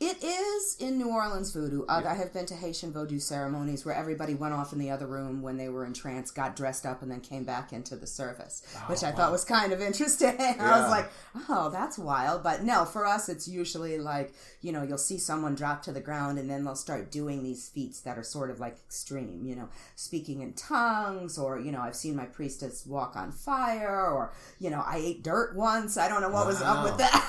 It 0.02 0.24
is 0.24 0.78
in 0.80 0.96
New 0.96 1.10
Orleans 1.10 1.52
voodoo. 1.52 1.84
Uh, 1.86 2.00
I 2.06 2.14
have 2.14 2.32
been 2.32 2.46
to 2.46 2.54
Haitian 2.54 2.90
voodoo 2.90 3.18
ceremonies 3.18 3.84
where 3.84 3.94
everybody 3.94 4.34
went 4.34 4.54
off 4.54 4.72
in 4.72 4.78
the 4.78 4.90
other 4.90 5.06
room 5.06 5.42
when 5.42 5.58
they 5.58 5.68
were 5.68 5.84
in 5.84 5.92
trance, 5.92 6.30
got 6.30 6.56
dressed 6.56 6.86
up, 6.86 7.02
and 7.02 7.10
then 7.10 7.20
came 7.20 7.44
back 7.44 7.70
into 7.74 7.96
the 7.96 8.06
service, 8.06 8.62
which 8.86 9.04
I 9.04 9.12
thought 9.12 9.30
was 9.30 9.44
kind 9.44 9.74
of 9.74 9.82
interesting. 9.82 10.36
I 10.40 10.80
was 10.80 10.88
like, 10.90 11.10
oh, 11.50 11.68
that's 11.68 11.98
wild. 11.98 12.42
But 12.42 12.62
no, 12.62 12.86
for 12.86 13.04
us, 13.04 13.28
it's 13.28 13.46
usually 13.46 13.98
like, 13.98 14.32
you 14.62 14.72
know, 14.72 14.82
you'll 14.82 14.96
see 14.96 15.18
someone 15.18 15.54
drop 15.54 15.82
to 15.82 15.92
the 15.92 16.00
ground 16.00 16.38
and 16.38 16.48
then 16.48 16.64
they'll 16.64 16.76
start 16.76 17.12
doing 17.12 17.42
these 17.42 17.68
feats 17.68 18.00
that 18.00 18.16
are 18.16 18.22
sort 18.22 18.50
of 18.50 18.58
like 18.58 18.78
extreme, 18.86 19.44
you 19.44 19.54
know, 19.54 19.68
speaking 19.96 20.40
in 20.40 20.54
tongues, 20.54 21.36
or, 21.36 21.60
you 21.60 21.72
know, 21.72 21.82
I've 21.82 21.94
seen 21.94 22.16
my 22.16 22.24
priestess 22.24 22.86
walk 22.86 23.16
on 23.16 23.32
fire, 23.32 24.06
or, 24.10 24.32
you 24.58 24.70
know, 24.70 24.82
I 24.82 24.96
ate 24.96 25.22
dirt 25.22 25.54
once. 25.54 25.98
I 25.98 26.08
don't 26.08 26.22
know 26.22 26.30
what 26.30 26.46
was 26.46 26.62
up 26.62 26.84
with 26.84 26.96
that. 26.96 27.26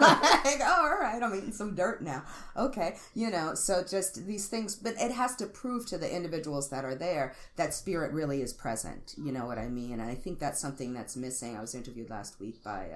Yeah. 0.00 0.40
like, 0.50 0.60
oh, 0.62 0.90
all 0.90 0.98
right, 0.98 1.22
I'm 1.22 1.34
eating 1.34 1.52
some 1.52 1.74
dirt 1.74 2.00
now. 2.00 2.13
Okay, 2.56 2.96
you 3.14 3.30
know, 3.30 3.54
so 3.54 3.82
just 3.82 4.26
these 4.26 4.48
things, 4.48 4.76
but 4.76 4.94
it 4.98 5.12
has 5.12 5.36
to 5.36 5.46
prove 5.46 5.86
to 5.86 5.98
the 5.98 6.14
individuals 6.14 6.70
that 6.70 6.84
are 6.84 6.94
there 6.94 7.34
that 7.56 7.74
spirit 7.74 8.12
really 8.12 8.42
is 8.42 8.52
present. 8.52 9.14
You 9.16 9.32
know 9.32 9.46
what 9.46 9.58
I 9.58 9.68
mean? 9.68 9.92
And 9.92 10.02
I 10.02 10.14
think 10.14 10.38
that's 10.38 10.60
something 10.60 10.92
that's 10.92 11.16
missing. 11.16 11.56
I 11.56 11.60
was 11.60 11.74
interviewed 11.74 12.10
last 12.10 12.40
week 12.40 12.62
by 12.62 12.86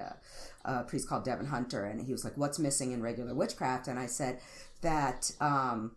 a, 0.65 0.71
a 0.79 0.83
priest 0.83 1.07
called 1.07 1.25
Devin 1.25 1.47
Hunter, 1.47 1.85
and 1.85 2.05
he 2.05 2.11
was 2.11 2.23
like, 2.23 2.37
"What's 2.37 2.59
missing 2.59 2.91
in 2.91 3.01
regular 3.01 3.33
witchcraft?" 3.33 3.87
And 3.87 3.99
I 3.99 4.05
said 4.05 4.39
that, 4.81 5.31
um, 5.41 5.91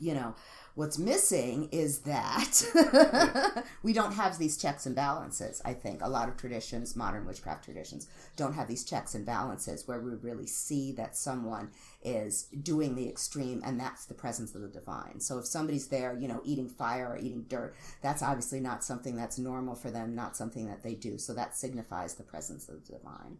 you 0.00 0.14
know 0.14 0.34
What's 0.78 0.96
missing 0.96 1.70
is 1.72 2.02
that 2.02 3.64
we 3.82 3.92
don't 3.92 4.12
have 4.12 4.38
these 4.38 4.56
checks 4.56 4.86
and 4.86 4.94
balances. 4.94 5.60
I 5.64 5.74
think 5.74 6.02
a 6.02 6.08
lot 6.08 6.28
of 6.28 6.36
traditions, 6.36 6.94
modern 6.94 7.26
witchcraft 7.26 7.64
traditions, 7.64 8.06
don't 8.36 8.52
have 8.52 8.68
these 8.68 8.84
checks 8.84 9.16
and 9.16 9.26
balances 9.26 9.88
where 9.88 9.98
we 9.98 10.12
really 10.14 10.46
see 10.46 10.92
that 10.92 11.16
someone 11.16 11.72
is 12.04 12.44
doing 12.62 12.94
the 12.94 13.08
extreme 13.08 13.60
and 13.64 13.80
that's 13.80 14.04
the 14.04 14.14
presence 14.14 14.54
of 14.54 14.60
the 14.60 14.68
divine. 14.68 15.18
So 15.18 15.38
if 15.38 15.46
somebody's 15.46 15.88
there, 15.88 16.16
you 16.16 16.28
know, 16.28 16.42
eating 16.44 16.68
fire 16.68 17.08
or 17.08 17.18
eating 17.18 17.46
dirt, 17.48 17.74
that's 18.00 18.22
obviously 18.22 18.60
not 18.60 18.84
something 18.84 19.16
that's 19.16 19.36
normal 19.36 19.74
for 19.74 19.90
them, 19.90 20.14
not 20.14 20.36
something 20.36 20.68
that 20.68 20.84
they 20.84 20.94
do. 20.94 21.18
So 21.18 21.34
that 21.34 21.56
signifies 21.56 22.14
the 22.14 22.22
presence 22.22 22.68
of 22.68 22.86
the 22.86 22.92
divine 22.92 23.38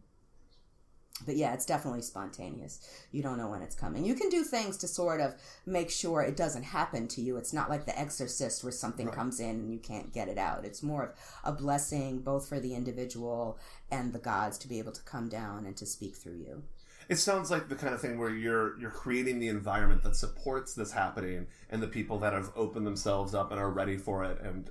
but 1.26 1.36
yeah, 1.36 1.54
it's 1.54 1.66
definitely 1.66 2.02
spontaneous. 2.02 2.86
You 3.12 3.22
don't 3.22 3.38
know 3.38 3.48
when 3.48 3.62
it's 3.62 3.74
coming. 3.74 4.04
You 4.04 4.14
can 4.14 4.28
do 4.28 4.44
things 4.44 4.76
to 4.78 4.88
sort 4.88 5.20
of 5.20 5.34
make 5.66 5.90
sure 5.90 6.22
it 6.22 6.36
doesn't 6.36 6.62
happen 6.62 7.08
to 7.08 7.20
you. 7.20 7.36
It's 7.36 7.52
not 7.52 7.70
like 7.70 7.86
The 7.86 7.98
Exorcist 7.98 8.62
where 8.62 8.72
something 8.72 9.06
right. 9.06 9.14
comes 9.14 9.40
in 9.40 9.50
and 9.50 9.72
you 9.72 9.78
can't 9.78 10.12
get 10.12 10.28
it 10.28 10.38
out. 10.38 10.64
It's 10.64 10.82
more 10.82 11.04
of 11.04 11.10
a 11.44 11.52
blessing 11.52 12.20
both 12.20 12.48
for 12.48 12.60
the 12.60 12.74
individual 12.74 13.58
and 13.90 14.12
the 14.12 14.18
gods 14.18 14.58
to 14.58 14.68
be 14.68 14.78
able 14.78 14.92
to 14.92 15.02
come 15.02 15.28
down 15.28 15.66
and 15.66 15.76
to 15.76 15.86
speak 15.86 16.16
through 16.16 16.38
you. 16.38 16.62
It 17.08 17.16
sounds 17.16 17.50
like 17.50 17.68
the 17.68 17.74
kind 17.74 17.94
of 17.94 18.02
thing 18.02 18.18
where 18.18 18.30
you're 18.30 18.78
you're 18.78 18.90
creating 18.90 19.38
the 19.38 19.48
environment 19.48 20.02
that 20.02 20.14
supports 20.14 20.74
this 20.74 20.92
happening 20.92 21.46
and 21.70 21.82
the 21.82 21.88
people 21.88 22.18
that 22.18 22.34
have 22.34 22.50
opened 22.54 22.86
themselves 22.86 23.34
up 23.34 23.50
and 23.50 23.58
are 23.58 23.70
ready 23.70 23.96
for 23.96 24.24
it 24.24 24.38
and 24.42 24.70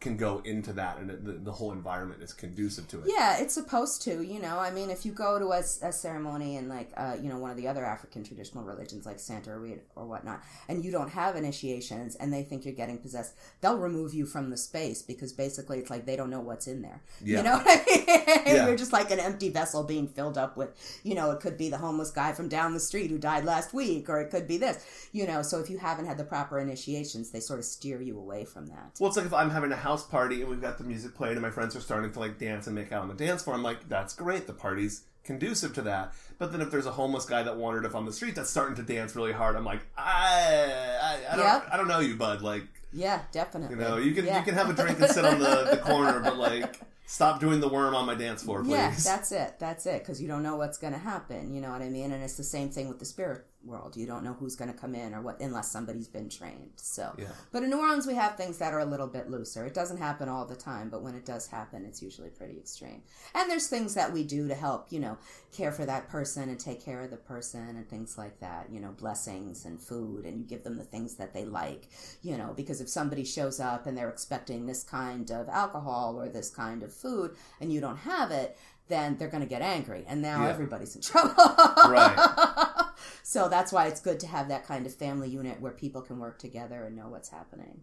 can 0.00 0.16
go 0.16 0.40
into 0.44 0.72
that 0.72 0.98
and 0.98 1.10
the, 1.10 1.32
the 1.32 1.50
whole 1.50 1.72
environment 1.72 2.22
is 2.22 2.32
conducive 2.32 2.86
to 2.86 3.00
it 3.00 3.06
yeah 3.08 3.36
it's 3.38 3.52
supposed 3.52 4.00
to 4.00 4.22
you 4.22 4.40
know 4.40 4.56
i 4.58 4.70
mean 4.70 4.90
if 4.90 5.04
you 5.04 5.10
go 5.10 5.40
to 5.40 5.46
a, 5.46 5.58
a 5.58 5.92
ceremony 5.92 6.54
in 6.54 6.68
like 6.68 6.92
uh, 6.96 7.16
you 7.20 7.28
know 7.28 7.38
one 7.38 7.50
of 7.50 7.56
the 7.56 7.66
other 7.66 7.84
african 7.84 8.22
traditional 8.22 8.62
religions 8.62 9.04
like 9.04 9.18
santa 9.18 9.50
or, 9.50 9.68
or 9.96 10.06
whatnot 10.06 10.40
and 10.68 10.84
you 10.84 10.92
don't 10.92 11.10
have 11.10 11.34
initiations 11.34 12.14
and 12.16 12.32
they 12.32 12.44
think 12.44 12.64
you're 12.64 12.74
getting 12.74 12.98
possessed 12.98 13.34
they'll 13.60 13.76
remove 13.76 14.14
you 14.14 14.24
from 14.24 14.50
the 14.50 14.56
space 14.56 15.02
because 15.02 15.32
basically 15.32 15.78
it's 15.78 15.90
like 15.90 16.06
they 16.06 16.14
don't 16.14 16.30
know 16.30 16.40
what's 16.40 16.68
in 16.68 16.80
there 16.80 17.02
yeah. 17.24 17.38
you 17.38 17.42
know 17.42 17.60
I 17.64 17.84
mean? 17.86 18.04
yeah. 18.46 18.66
you're 18.66 18.76
just 18.76 18.92
like 18.92 19.10
an 19.10 19.18
empty 19.18 19.48
vessel 19.48 19.82
being 19.82 20.06
filled 20.06 20.38
up 20.38 20.56
with 20.56 21.00
you 21.02 21.16
know 21.16 21.32
it 21.32 21.40
could 21.40 21.58
be 21.58 21.70
the 21.70 21.78
homeless 21.78 22.12
guy 22.12 22.32
from 22.32 22.48
down 22.48 22.72
the 22.72 22.80
street 22.80 23.10
who 23.10 23.18
died 23.18 23.44
last 23.44 23.74
week 23.74 24.08
or 24.08 24.20
it 24.20 24.30
could 24.30 24.46
be 24.46 24.58
this 24.58 25.08
you 25.10 25.26
know 25.26 25.42
so 25.42 25.58
if 25.58 25.68
you 25.68 25.78
haven't 25.78 26.06
had 26.06 26.18
the 26.18 26.24
proper 26.24 26.60
initiations 26.60 27.32
they 27.32 27.40
sort 27.40 27.58
of 27.58 27.64
steer 27.64 28.00
you 28.00 28.16
away 28.16 28.44
from 28.44 28.66
that 28.66 28.96
well 29.00 29.08
it's 29.08 29.16
like 29.16 29.26
if 29.26 29.34
i'm 29.34 29.50
having 29.50 29.72
a 29.72 29.87
house 29.88 30.04
party 30.04 30.42
and 30.42 30.50
we've 30.50 30.60
got 30.60 30.76
the 30.76 30.84
music 30.84 31.14
playing 31.14 31.32
and 31.32 31.42
my 31.42 31.50
friends 31.50 31.74
are 31.74 31.80
starting 31.80 32.12
to 32.12 32.20
like 32.20 32.38
dance 32.38 32.66
and 32.66 32.76
make 32.76 32.92
out 32.92 33.00
on 33.00 33.08
the 33.08 33.14
dance 33.14 33.42
floor. 33.42 33.56
I'm 33.56 33.62
like, 33.62 33.88
that's 33.88 34.14
great. 34.14 34.46
The 34.46 34.52
party's 34.52 35.04
conducive 35.24 35.72
to 35.74 35.82
that. 35.82 36.12
But 36.36 36.52
then 36.52 36.60
if 36.60 36.70
there's 36.70 36.84
a 36.84 36.92
homeless 36.92 37.24
guy 37.24 37.42
that 37.42 37.56
wandered 37.56 37.86
up 37.86 37.94
on 37.94 38.04
the 38.04 38.12
street 38.12 38.34
that's 38.34 38.50
starting 38.50 38.76
to 38.76 38.82
dance 38.82 39.16
really 39.16 39.32
hard, 39.32 39.56
I'm 39.56 39.64
like, 39.64 39.80
I, 39.96 40.98
I, 41.02 41.32
I 41.32 41.36
don't, 41.36 41.46
yep. 41.46 41.68
I 41.72 41.76
don't 41.78 41.88
know 41.88 42.00
you, 42.00 42.16
bud. 42.16 42.42
Like, 42.42 42.64
yeah, 42.92 43.22
definitely. 43.32 43.76
You 43.76 43.82
know, 43.82 43.96
you 43.96 44.12
can 44.12 44.26
yeah. 44.26 44.38
you 44.38 44.44
can 44.44 44.54
have 44.54 44.68
a 44.68 44.74
drink 44.74 45.00
and 45.00 45.10
sit 45.10 45.24
on 45.24 45.38
the, 45.38 45.68
the 45.70 45.78
corner, 45.78 46.20
but 46.20 46.36
like, 46.36 46.78
stop 47.06 47.40
doing 47.40 47.60
the 47.60 47.68
worm 47.68 47.94
on 47.94 48.04
my 48.04 48.14
dance 48.14 48.42
floor, 48.42 48.62
please. 48.62 48.72
Yeah, 48.72 48.90
that's 48.90 49.32
it. 49.32 49.58
That's 49.58 49.86
it. 49.86 50.00
Because 50.00 50.20
you 50.20 50.28
don't 50.28 50.42
know 50.42 50.56
what's 50.56 50.76
going 50.76 50.92
to 50.92 50.98
happen. 50.98 51.54
You 51.54 51.62
know 51.62 51.70
what 51.70 51.80
I 51.80 51.88
mean? 51.88 52.12
And 52.12 52.22
it's 52.22 52.36
the 52.36 52.44
same 52.44 52.68
thing 52.68 52.88
with 52.88 52.98
the 52.98 53.06
spirit 53.06 53.46
world. 53.64 53.96
You 53.96 54.06
don't 54.06 54.24
know 54.24 54.34
who's 54.34 54.56
going 54.56 54.72
to 54.72 54.78
come 54.78 54.94
in 54.94 55.14
or 55.14 55.20
what 55.20 55.40
unless 55.40 55.70
somebody's 55.70 56.08
been 56.08 56.28
trained. 56.28 56.72
So, 56.76 57.14
yeah. 57.18 57.26
but 57.52 57.62
in 57.62 57.70
New 57.70 57.78
Orleans, 57.78 58.06
we 58.06 58.14
have 58.14 58.36
things 58.36 58.58
that 58.58 58.72
are 58.72 58.78
a 58.80 58.84
little 58.84 59.06
bit 59.06 59.30
looser. 59.30 59.66
It 59.66 59.74
doesn't 59.74 59.98
happen 59.98 60.28
all 60.28 60.46
the 60.46 60.56
time, 60.56 60.88
but 60.88 61.02
when 61.02 61.14
it 61.14 61.26
does 61.26 61.48
happen, 61.48 61.84
it's 61.84 62.02
usually 62.02 62.30
pretty 62.30 62.56
extreme. 62.56 63.02
And 63.34 63.50
there's 63.50 63.68
things 63.68 63.94
that 63.94 64.12
we 64.12 64.24
do 64.24 64.48
to 64.48 64.54
help, 64.54 64.90
you 64.90 65.00
know, 65.00 65.18
care 65.52 65.72
for 65.72 65.84
that 65.86 66.08
person 66.08 66.48
and 66.48 66.58
take 66.58 66.84
care 66.84 67.02
of 67.02 67.10
the 67.10 67.16
person 67.16 67.68
and 67.68 67.88
things 67.88 68.16
like 68.16 68.40
that. 68.40 68.68
You 68.70 68.80
know, 68.80 68.92
blessings 68.92 69.64
and 69.64 69.80
food, 69.80 70.24
and 70.24 70.38
you 70.38 70.44
give 70.44 70.64
them 70.64 70.76
the 70.78 70.84
things 70.84 71.16
that 71.16 71.34
they 71.34 71.44
like. 71.44 71.88
You 72.22 72.36
know, 72.36 72.54
because 72.56 72.80
if 72.80 72.88
somebody 72.88 73.24
shows 73.24 73.60
up 73.60 73.86
and 73.86 73.96
they're 73.96 74.10
expecting 74.10 74.66
this 74.66 74.82
kind 74.82 75.30
of 75.30 75.48
alcohol 75.48 76.20
or 76.20 76.28
this 76.28 76.50
kind 76.50 76.82
of 76.82 76.92
food, 76.92 77.34
and 77.60 77.72
you 77.72 77.80
don't 77.80 77.98
have 77.98 78.30
it, 78.30 78.56
then 78.88 79.16
they're 79.16 79.28
going 79.28 79.42
to 79.42 79.48
get 79.48 79.62
angry 79.62 80.04
and 80.06 80.22
now 80.22 80.42
yeah. 80.42 80.50
everybody's 80.50 80.94
in 80.96 81.02
trouble. 81.02 81.34
right. 81.36 82.84
So 83.22 83.48
that's 83.48 83.72
why 83.72 83.86
it's 83.88 84.00
good 84.00 84.18
to 84.20 84.26
have 84.26 84.48
that 84.48 84.66
kind 84.66 84.86
of 84.86 84.94
family 84.94 85.28
unit 85.28 85.60
where 85.60 85.72
people 85.72 86.00
can 86.00 86.18
work 86.18 86.38
together 86.38 86.84
and 86.84 86.96
know 86.96 87.08
what's 87.08 87.28
happening. 87.28 87.82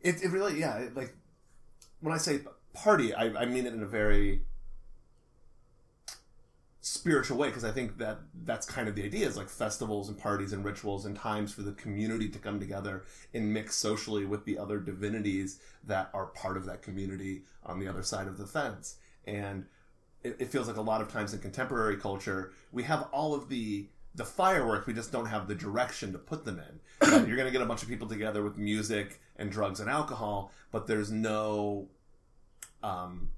It, 0.00 0.22
it 0.22 0.30
really, 0.30 0.58
yeah, 0.58 0.78
it, 0.78 0.96
like 0.96 1.14
when 2.00 2.12
I 2.12 2.18
say 2.18 2.40
party, 2.72 3.14
I, 3.14 3.26
I 3.42 3.44
mean 3.46 3.66
it 3.66 3.72
in 3.72 3.82
a 3.82 3.86
very 3.86 4.42
spiritual 6.80 7.38
way 7.38 7.48
because 7.48 7.64
I 7.64 7.70
think 7.70 7.98
that 7.98 8.18
that's 8.44 8.66
kind 8.66 8.88
of 8.88 8.94
the 8.94 9.04
idea 9.04 9.26
is 9.26 9.36
like 9.36 9.48
festivals 9.48 10.08
and 10.08 10.18
parties 10.18 10.52
and 10.52 10.64
rituals 10.64 11.06
and 11.06 11.16
times 11.16 11.52
for 11.52 11.62
the 11.62 11.72
community 11.72 12.28
to 12.28 12.38
come 12.38 12.60
together 12.60 13.04
and 13.32 13.54
mix 13.54 13.76
socially 13.76 14.26
with 14.26 14.44
the 14.44 14.58
other 14.58 14.78
divinities 14.78 15.60
that 15.84 16.10
are 16.12 16.26
part 16.26 16.56
of 16.56 16.66
that 16.66 16.82
community 16.82 17.44
on 17.64 17.78
the 17.78 17.88
other 17.88 18.02
side 18.02 18.26
of 18.26 18.36
the 18.36 18.46
fence. 18.46 18.96
And 19.24 19.64
it, 20.24 20.36
it 20.40 20.48
feels 20.48 20.66
like 20.66 20.76
a 20.76 20.82
lot 20.82 21.00
of 21.00 21.12
times 21.12 21.32
in 21.32 21.40
contemporary 21.40 21.96
culture, 21.96 22.52
we 22.72 22.82
have 22.84 23.06
all 23.12 23.34
of 23.34 23.48
the 23.48 23.86
the 24.16 24.24
fireworks, 24.24 24.86
we 24.86 24.94
just 24.94 25.10
don't 25.10 25.26
have 25.26 25.48
the 25.48 25.56
direction 25.56 26.12
to 26.12 26.18
put 26.18 26.44
them 26.44 26.60
in. 26.60 27.08
you're 27.26 27.36
going 27.36 27.46
to 27.46 27.50
get 27.50 27.62
a 27.62 27.66
bunch 27.66 27.82
of 27.82 27.88
people 27.88 28.06
together 28.06 28.44
with 28.44 28.56
music 28.56 29.20
and 29.36 29.50
drugs 29.50 29.80
and 29.80 29.90
alcohol, 29.90 30.52
but 30.70 30.86
there's 30.86 31.10
no. 31.10 31.88
Um, 32.82 33.30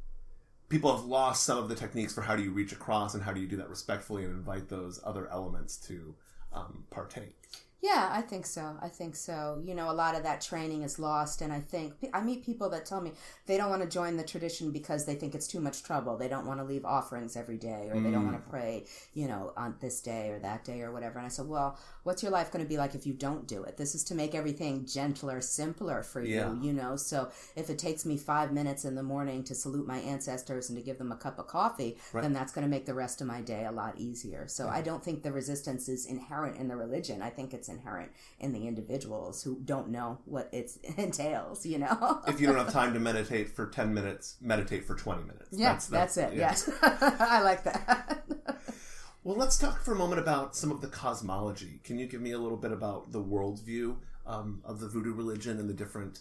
people 0.68 0.94
have 0.94 1.06
lost 1.06 1.44
some 1.44 1.56
of 1.56 1.68
the 1.68 1.74
techniques 1.74 2.12
for 2.12 2.20
how 2.20 2.36
do 2.36 2.42
you 2.42 2.50
reach 2.50 2.72
across 2.72 3.14
and 3.14 3.22
how 3.22 3.32
do 3.32 3.40
you 3.40 3.46
do 3.46 3.56
that 3.56 3.70
respectfully 3.70 4.24
and 4.24 4.34
invite 4.34 4.68
those 4.68 5.00
other 5.04 5.28
elements 5.30 5.76
to 5.78 6.14
um, 6.52 6.84
partake. 6.90 7.36
Yeah, 7.82 8.08
I 8.10 8.22
think 8.22 8.46
so. 8.46 8.76
I 8.80 8.88
think 8.88 9.14
so. 9.14 9.62
You 9.64 9.74
know, 9.74 9.90
a 9.90 9.92
lot 9.92 10.14
of 10.14 10.22
that 10.22 10.40
training 10.40 10.82
is 10.82 10.98
lost, 10.98 11.42
and 11.42 11.52
I 11.52 11.60
think 11.60 11.92
I 12.14 12.22
meet 12.22 12.44
people 12.44 12.70
that 12.70 12.86
tell 12.86 13.00
me 13.00 13.12
they 13.46 13.56
don't 13.58 13.68
want 13.68 13.82
to 13.82 13.88
join 13.88 14.16
the 14.16 14.24
tradition 14.24 14.72
because 14.72 15.04
they 15.04 15.14
think 15.14 15.34
it's 15.34 15.46
too 15.46 15.60
much 15.60 15.82
trouble. 15.82 16.16
They 16.16 16.28
don't 16.28 16.46
want 16.46 16.58
to 16.58 16.64
leave 16.64 16.84
offerings 16.84 17.36
every 17.36 17.58
day, 17.58 17.88
or 17.90 17.96
mm. 17.96 18.02
they 18.02 18.10
don't 18.10 18.24
want 18.24 18.42
to 18.42 18.42
mm. 18.42 18.50
pray, 18.50 18.86
you 19.12 19.28
know, 19.28 19.52
on 19.56 19.76
this 19.80 20.00
day 20.00 20.30
or 20.30 20.38
that 20.38 20.64
day 20.64 20.80
or 20.80 20.90
whatever. 20.90 21.18
And 21.18 21.26
I 21.26 21.28
said, 21.28 21.46
well, 21.46 21.78
what's 22.02 22.22
your 22.22 22.32
life 22.32 22.50
going 22.50 22.64
to 22.64 22.68
be 22.68 22.78
like 22.78 22.94
if 22.94 23.06
you 23.06 23.12
don't 23.12 23.46
do 23.46 23.62
it? 23.64 23.76
This 23.76 23.94
is 23.94 24.04
to 24.04 24.14
make 24.14 24.34
everything 24.34 24.86
gentler, 24.86 25.42
simpler 25.42 26.02
for 26.02 26.22
you, 26.22 26.36
yeah. 26.36 26.54
you 26.60 26.72
know. 26.72 26.96
So 26.96 27.30
if 27.56 27.68
it 27.68 27.78
takes 27.78 28.06
me 28.06 28.16
five 28.16 28.52
minutes 28.52 28.86
in 28.86 28.94
the 28.94 29.02
morning 29.02 29.44
to 29.44 29.54
salute 29.54 29.86
my 29.86 29.98
ancestors 29.98 30.70
and 30.70 30.78
to 30.78 30.84
give 30.84 30.98
them 30.98 31.12
a 31.12 31.16
cup 31.16 31.38
of 31.38 31.46
coffee, 31.46 31.98
right. 32.12 32.22
then 32.22 32.32
that's 32.32 32.52
going 32.52 32.66
to 32.66 32.70
make 32.70 32.86
the 32.86 32.94
rest 32.94 33.20
of 33.20 33.26
my 33.26 33.42
day 33.42 33.66
a 33.66 33.72
lot 33.72 33.98
easier. 33.98 34.48
So 34.48 34.64
yeah. 34.64 34.72
I 34.72 34.82
don't 34.82 35.04
think 35.04 35.22
the 35.22 35.32
resistance 35.32 35.88
is 35.88 36.06
inherent 36.06 36.56
in 36.56 36.68
the 36.68 36.76
religion. 36.76 37.20
I 37.20 37.30
think 37.30 37.52
it's 37.52 37.65
inherent 37.68 38.10
in 38.38 38.52
the 38.52 38.66
individuals 38.66 39.42
who 39.42 39.60
don't 39.64 39.88
know 39.88 40.18
what 40.24 40.48
it 40.52 40.72
entails, 40.96 41.66
you 41.66 41.78
know? 41.78 42.20
if 42.26 42.40
you 42.40 42.46
don't 42.46 42.56
have 42.56 42.72
time 42.72 42.92
to 42.94 43.00
meditate 43.00 43.50
for 43.50 43.66
10 43.66 43.92
minutes, 43.92 44.36
meditate 44.40 44.84
for 44.84 44.94
20 44.94 45.22
minutes. 45.22 45.48
Yeah, 45.52 45.72
that's, 45.72 45.86
that's, 45.86 46.14
that's 46.16 46.32
it. 46.32 46.36
Yeah. 46.36 46.48
Yes. 46.48 46.70
I 46.82 47.40
like 47.40 47.64
that. 47.64 48.24
well, 49.24 49.36
let's 49.36 49.58
talk 49.58 49.82
for 49.82 49.92
a 49.92 49.96
moment 49.96 50.20
about 50.20 50.56
some 50.56 50.70
of 50.70 50.80
the 50.80 50.88
cosmology. 50.88 51.80
Can 51.84 51.98
you 51.98 52.06
give 52.06 52.20
me 52.20 52.32
a 52.32 52.38
little 52.38 52.58
bit 52.58 52.72
about 52.72 53.12
the 53.12 53.22
worldview 53.22 53.96
um, 54.26 54.60
of 54.64 54.80
the 54.80 54.88
voodoo 54.88 55.14
religion 55.14 55.58
and 55.58 55.68
the 55.68 55.74
different 55.74 56.20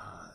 uh, 0.00 0.28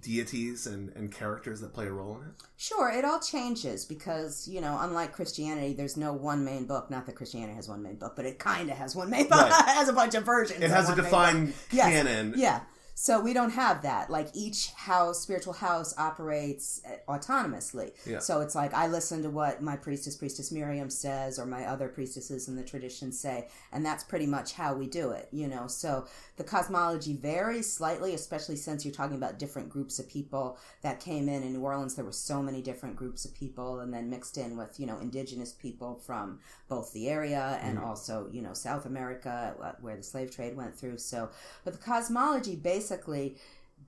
deities 0.00 0.66
and, 0.66 0.90
and 0.96 1.12
characters 1.12 1.60
that 1.60 1.72
play 1.72 1.86
a 1.86 1.92
role 1.92 2.16
in 2.16 2.28
it? 2.28 2.34
Sure, 2.56 2.90
it 2.90 3.04
all 3.04 3.20
changes 3.20 3.84
because, 3.84 4.48
you 4.48 4.60
know, 4.60 4.78
unlike 4.80 5.12
Christianity, 5.12 5.72
there's 5.72 5.96
no 5.96 6.12
one 6.12 6.44
main 6.44 6.66
book. 6.66 6.90
Not 6.90 7.06
that 7.06 7.14
Christianity 7.14 7.54
has 7.54 7.68
one 7.68 7.82
main 7.82 7.96
book, 7.96 8.14
but 8.16 8.24
it 8.24 8.38
kind 8.38 8.70
of 8.70 8.76
has 8.76 8.94
one 8.96 9.10
main 9.10 9.28
book. 9.28 9.50
Right. 9.50 9.68
it 9.68 9.74
has 9.74 9.88
a 9.88 9.92
bunch 9.92 10.14
of 10.14 10.24
versions. 10.24 10.62
It 10.62 10.70
has 10.70 10.88
a 10.88 10.96
defined 10.96 11.54
canon. 11.70 12.34
Yes. 12.36 12.38
Yeah. 12.38 12.60
So 12.98 13.20
we 13.20 13.34
don't 13.34 13.50
have 13.50 13.82
that. 13.82 14.08
Like 14.08 14.28
each 14.32 14.70
house, 14.70 15.20
spiritual 15.20 15.52
house 15.52 15.94
operates 15.98 16.80
uh, 16.86 17.12
autonomously. 17.12 17.92
Yeah. 18.06 18.20
So 18.20 18.40
it's 18.40 18.54
like 18.54 18.72
I 18.72 18.86
listen 18.86 19.22
to 19.22 19.28
what 19.28 19.62
my 19.62 19.76
priestess, 19.76 20.16
priestess 20.16 20.50
Miriam 20.50 20.88
says, 20.88 21.38
or 21.38 21.44
my 21.44 21.66
other 21.66 21.88
priestesses 21.88 22.48
in 22.48 22.56
the 22.56 22.64
tradition 22.64 23.12
say, 23.12 23.48
and 23.70 23.84
that's 23.84 24.02
pretty 24.02 24.24
much 24.24 24.54
how 24.54 24.72
we 24.72 24.86
do 24.86 25.10
it, 25.10 25.28
you 25.30 25.46
know. 25.46 25.66
So 25.66 26.06
the 26.38 26.44
cosmology 26.44 27.12
varies 27.12 27.70
slightly, 27.70 28.14
especially 28.14 28.56
since 28.56 28.82
you're 28.82 28.94
talking 28.94 29.18
about 29.18 29.38
different 29.38 29.68
groups 29.68 29.98
of 29.98 30.08
people 30.08 30.58
that 30.80 30.98
came 30.98 31.28
in. 31.28 31.42
In 31.42 31.52
New 31.52 31.60
Orleans, 31.60 31.96
there 31.96 32.04
were 32.04 32.12
so 32.12 32.42
many 32.42 32.62
different 32.62 32.96
groups 32.96 33.26
of 33.26 33.34
people, 33.34 33.80
and 33.80 33.92
then 33.92 34.08
mixed 34.08 34.38
in 34.38 34.56
with, 34.56 34.80
you 34.80 34.86
know, 34.86 34.98
indigenous 35.00 35.52
people 35.52 35.96
from 35.96 36.40
both 36.66 36.94
the 36.94 37.10
area 37.10 37.58
and 37.62 37.76
mm-hmm. 37.76 37.86
also, 37.86 38.26
you 38.32 38.40
know, 38.40 38.54
South 38.54 38.86
America, 38.86 39.54
uh, 39.62 39.72
where 39.82 39.98
the 39.98 40.02
slave 40.02 40.30
trade 40.34 40.56
went 40.56 40.74
through. 40.74 40.96
So, 40.96 41.28
but 41.62 41.74
the 41.74 41.78
cosmology 41.78 42.56
basically 42.56 42.85
basically 42.88 43.36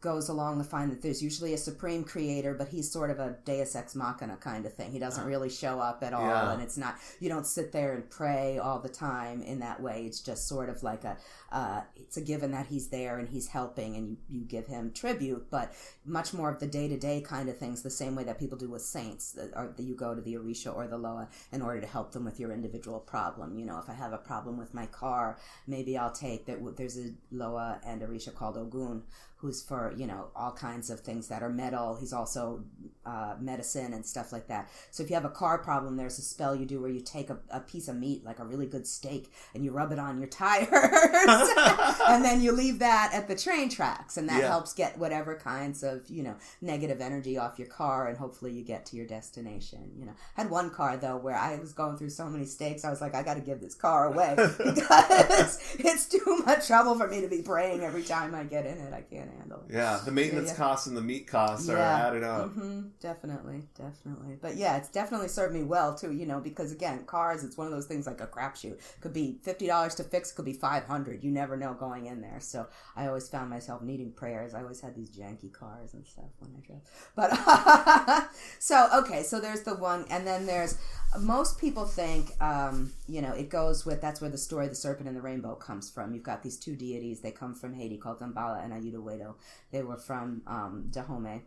goes 0.01 0.29
along 0.29 0.59
to 0.59 0.65
find 0.65 0.93
that 0.93 1.03
there's 1.03 1.21
usually 1.21 1.55
a 1.55 1.59
supreme 1.59 2.05
creator, 2.05 2.55
but 2.55 2.69
he's 2.69 2.89
sort 2.89 3.11
of 3.11 3.19
a 3.19 3.37
deus 3.45 3.75
ex 3.75 3.97
machina 3.97 4.37
kind 4.37 4.65
of 4.65 4.73
thing. 4.73 4.93
He 4.93 5.01
doesn't 5.01 5.27
really 5.27 5.51
show 5.51 5.81
up 5.81 6.05
at 6.05 6.13
all, 6.13 6.25
Yeah. 6.25 6.53
and 6.53 6.63
it's 6.63 6.77
not 6.77 6.97
you 7.19 7.29
don't 7.29 7.47
sit 7.47 7.73
there 7.73 7.95
and 7.95 8.09
pray 8.09 8.59
all 8.59 8.79
the 8.79 8.89
time 8.89 9.43
in 9.43 9.59
that 9.59 9.81
way. 9.83 10.05
It's 10.07 10.21
just 10.21 10.47
sort 10.47 10.69
of 10.69 10.85
like 10.85 11.03
a 11.05 11.17
uh, 11.51 11.81
it's 11.97 12.17
a 12.17 12.21
given 12.21 12.53
that 12.53 12.67
he's 12.67 12.89
there 12.89 13.19
and 13.19 13.29
he's 13.29 13.49
helping, 13.49 13.97
and 13.97 14.09
you, 14.09 14.17
you 14.29 14.41
give 14.45 14.67
him 14.69 14.93
tribute, 14.93 15.49
but 15.51 15.73
much 16.05 16.33
more 16.33 16.51
of 16.51 16.61
the 16.61 16.67
day 16.67 16.87
to 16.87 16.97
day 16.97 17.21
kind 17.21 17.49
of 17.49 17.59
things, 17.59 17.83
the 17.83 17.91
same 17.91 18.15
way 18.15 18.23
that 18.23 18.39
people 18.39 18.59
do 18.59 18.69
with 18.71 18.83
saints, 18.83 19.37
or 19.57 19.73
that 19.77 19.83
you 19.83 19.97
go 19.97 20.15
to 20.15 20.21
the 20.21 20.35
Orisha 20.35 20.75
or 20.75 20.87
the 20.87 20.99
Loa 20.99 21.29
in 21.51 21.61
order 21.61 21.81
to 21.81 21.87
help 21.87 22.13
them 22.13 22.25
with 22.25 22.39
your 22.39 22.53
individual 22.53 23.01
problem. 23.01 23.59
You 23.59 23.65
know, 23.65 23.79
if 23.79 23.89
I 23.91 23.95
have 23.95 24.13
a 24.13 24.19
problem 24.19 24.59
with 24.59 24.75
my 24.75 24.87
car, 24.87 25.39
maybe 25.67 25.99
I'll 25.99 26.13
take 26.13 26.47
that. 26.47 26.59
There's 26.77 26.99
a 26.99 27.11
Loa 27.33 27.81
and 27.85 28.01
Orisha 28.03 28.33
called 28.35 28.57
Ogun, 28.59 29.03
who's 29.37 29.63
for 29.63 29.78
you 29.97 30.07
know 30.07 30.27
all 30.37 30.53
kinds 30.53 30.91
of 30.91 31.01
things 31.01 31.29
that 31.29 31.43
are 31.43 31.51
metal. 31.51 31.97
He's 31.99 32.13
also 32.13 32.65
uh, 33.07 33.35
medicine 33.41 33.93
and 33.95 34.05
stuff 34.05 34.33
like 34.33 34.49
that. 34.49 34.69
So 34.91 35.03
if 35.03 35.09
you 35.11 35.15
have 35.15 35.25
a 35.25 35.31
car 35.31 35.59
problem, 35.59 35.97
there's 35.97 36.19
a 36.19 36.23
spell 36.23 36.55
you 36.55 36.67
do 36.67 36.81
where 36.81 36.91
you 36.91 37.01
take 37.01 37.31
a, 37.31 37.39
a 37.51 37.61
piece 37.61 37.89
of 37.89 37.97
meat, 37.97 38.25
like 38.25 38.39
a 38.39 38.45
really 38.45 38.67
good 38.67 38.87
steak, 38.87 39.33
and 39.55 39.65
you 39.65 39.71
rub 39.71 39.93
it 39.93 39.99
on 39.99 40.19
your 40.19 40.29
tires, 40.43 40.69
and 42.09 42.25
then 42.25 42.41
you 42.41 42.53
leave 42.53 42.79
that 42.81 43.11
at 43.15 43.29
the 43.29 43.35
train 43.37 43.69
tracks, 43.69 44.17
and 44.17 44.29
that 44.29 44.41
Yeah. 44.43 44.49
helps 44.49 44.73
get 44.75 44.99
whatever 44.99 45.35
kinds 45.37 45.83
of 45.83 46.09
you 46.09 46.23
know 46.23 46.37
negative 46.61 47.01
energy 47.01 47.39
off 47.39 47.59
your 47.59 47.69
car, 47.69 48.09
and 48.09 48.19
hopefully 48.19 48.53
you 48.53 48.63
get 48.65 48.85
to 48.87 48.97
your 48.97 49.07
destination. 49.07 49.91
You 49.99 50.07
know, 50.07 50.13
I 50.37 50.43
had 50.43 50.51
one 50.51 50.71
car 50.71 50.97
though 50.97 51.17
where 51.17 51.37
I 51.37 51.57
was 51.59 51.73
going 51.73 51.97
through 51.97 52.11
so 52.11 52.27
many 52.29 52.45
steaks, 52.45 52.85
I 52.85 52.91
was 52.91 53.01
like, 53.01 53.15
I 53.15 53.23
got 53.23 53.35
to 53.35 53.41
give 53.41 53.61
this 53.61 53.75
car 53.75 54.07
away 54.13 54.35
because 54.59 55.59
it's 55.79 56.07
too 56.09 56.43
much 56.47 56.67
trouble 56.67 56.95
for 56.97 57.09
me 57.09 57.21
to 57.23 57.29
be 57.29 57.43
praying 57.43 57.83
every 57.83 58.03
time 58.03 58.35
I 58.35 58.45
get 58.45 58.67
in 58.67 58.79
it. 58.79 58.93
I 58.93 59.03
can't 59.03 59.31
handle 59.39 59.65
it. 59.68 59.68
Yeah, 59.71 60.01
the 60.05 60.11
maintenance 60.11 60.49
Yeah, 60.49 60.53
yeah. 60.55 60.59
costs 60.59 60.87
and 60.87 60.97
the 60.97 61.03
meat 61.03 61.27
costs 61.27 61.69
are 61.69 61.77
added 61.79 62.23
up. 62.25 62.53
hmm 62.53 62.81
definitely, 63.01 63.63
definitely. 63.77 64.37
But 64.41 64.57
yeah, 64.57 64.79
it's 64.79 64.89
definitely 64.89 65.29
served 65.29 65.53
me 65.55 65.63
well 65.63 65.95
too. 65.95 66.13
You 66.13 66.25
know, 66.27 66.41
because 66.41 66.73
again, 66.73 67.05
cars, 67.05 67.45
it's 67.45 67.57
one 67.59 67.67
of 67.67 67.73
those 67.73 67.87
things 67.87 68.07
like 68.07 68.21
a 68.23 68.27
crapshoot. 68.27 68.79
Could 69.03 69.13
be 69.13 69.39
fifty 69.43 69.67
dollars 69.67 69.95
to 69.97 70.05
fix, 70.05 70.33
could 70.33 70.47
be 70.47 70.55
five 70.55 70.85
hundred. 70.85 71.23
You 71.23 71.31
never 71.31 71.57
know 71.57 71.75
going 71.75 72.07
in 72.07 72.23
there. 72.23 72.41
So 72.41 72.67
I 72.97 73.07
always 73.09 73.29
found 73.29 73.51
myself 73.51 73.83
needing 73.83 74.13
prayers. 74.13 74.55
I 74.55 74.63
always 74.63 74.81
had 74.81 74.95
these 74.95 75.11
janky 75.11 75.53
cars 75.53 75.93
and 75.93 76.07
stuff 76.07 76.31
when 76.39 76.51
I 76.57 76.67
drove. 76.67 76.81
But 77.15 78.29
so 78.59 78.89
okay, 79.03 79.23
so 79.23 79.39
there's 79.41 79.63
the 79.63 79.75
one, 79.75 80.07
and 80.11 80.27
then 80.27 80.47
there's 80.47 80.79
most 81.21 81.59
people 81.59 81.87
think, 81.87 82.33
um, 82.43 82.93
you 83.07 83.23
know, 83.23 83.33
it 83.33 83.49
goes 83.49 83.87
with 83.87 84.01
that's 84.01 84.21
where 84.21 84.31
the 84.31 84.39
story 84.39 84.65
of 84.65 84.71
the 84.71 84.77
serpent 84.77 85.09
and 85.09 85.17
the 85.17 85.23
rainbow 85.23 85.55
comes 85.55 85.91
from. 85.91 86.13
You've 86.13 86.23
got 86.23 86.43
these 86.43 86.57
two 86.59 86.77
deities. 86.77 87.21
They 87.21 87.31
come 87.31 87.55
from 87.55 87.75
Haiti 87.75 87.97
called 87.97 88.21
Dambala 88.21 88.63
and 88.63 88.73
Ayida 88.73 89.03
Wedo. 89.03 89.35
They 89.71 89.83
were 89.83 89.97
from 89.97 90.43
um, 90.47 90.87
Dahomey. 90.91 91.43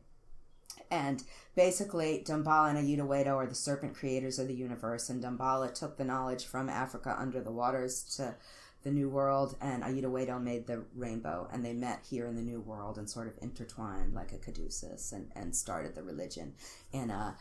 And 0.90 1.24
basically, 1.56 2.24
Dambala 2.26 2.70
and 2.70 3.10
Wedo 3.10 3.36
are 3.36 3.48
the 3.48 3.56
serpent 3.56 3.96
creators 3.96 4.40
of 4.40 4.48
the 4.48 4.54
universe, 4.54 5.10
and 5.10 5.24
Dambala 5.24 5.74
took 5.74 5.98
the 5.98 6.04
knowledge 6.04 6.46
from 6.46 6.70
Africa 6.70 7.16
under 7.18 7.42
the 7.42 7.52
waters 7.52 8.04
to 8.18 8.36
the 8.84 8.92
New 8.92 9.10
World, 9.10 9.56
and 9.62 9.84
Wedo 9.84 10.42
made 10.42 10.68
the 10.68 10.84
rainbow, 10.96 11.48
and 11.52 11.64
they 11.64 11.74
met 11.74 12.04
here 12.10 12.28
in 12.28 12.36
the 12.36 12.42
New 12.42 12.60
World 12.60 12.98
and 12.98 13.10
sort 13.10 13.28
of 13.28 13.34
intertwined 13.42 14.14
like 14.14 14.34
a 14.34 14.38
caduceus 14.38 15.12
and, 15.12 15.32
and 15.36 15.56
started 15.56 15.96
the 15.96 16.04
religion 16.04 16.54
in 16.92 17.10
a 17.10 17.38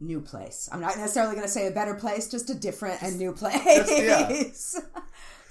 new 0.00 0.20
place. 0.20 0.68
I'm 0.70 0.80
not 0.80 0.96
necessarily 0.96 1.34
going 1.34 1.46
to 1.46 1.52
say 1.52 1.66
a 1.66 1.72
better 1.72 1.94
place, 1.94 2.28
just 2.28 2.50
a 2.50 2.54
different 2.54 3.02
and 3.02 3.18
new 3.18 3.32
place. 3.32 3.56
yeah. 3.90 4.42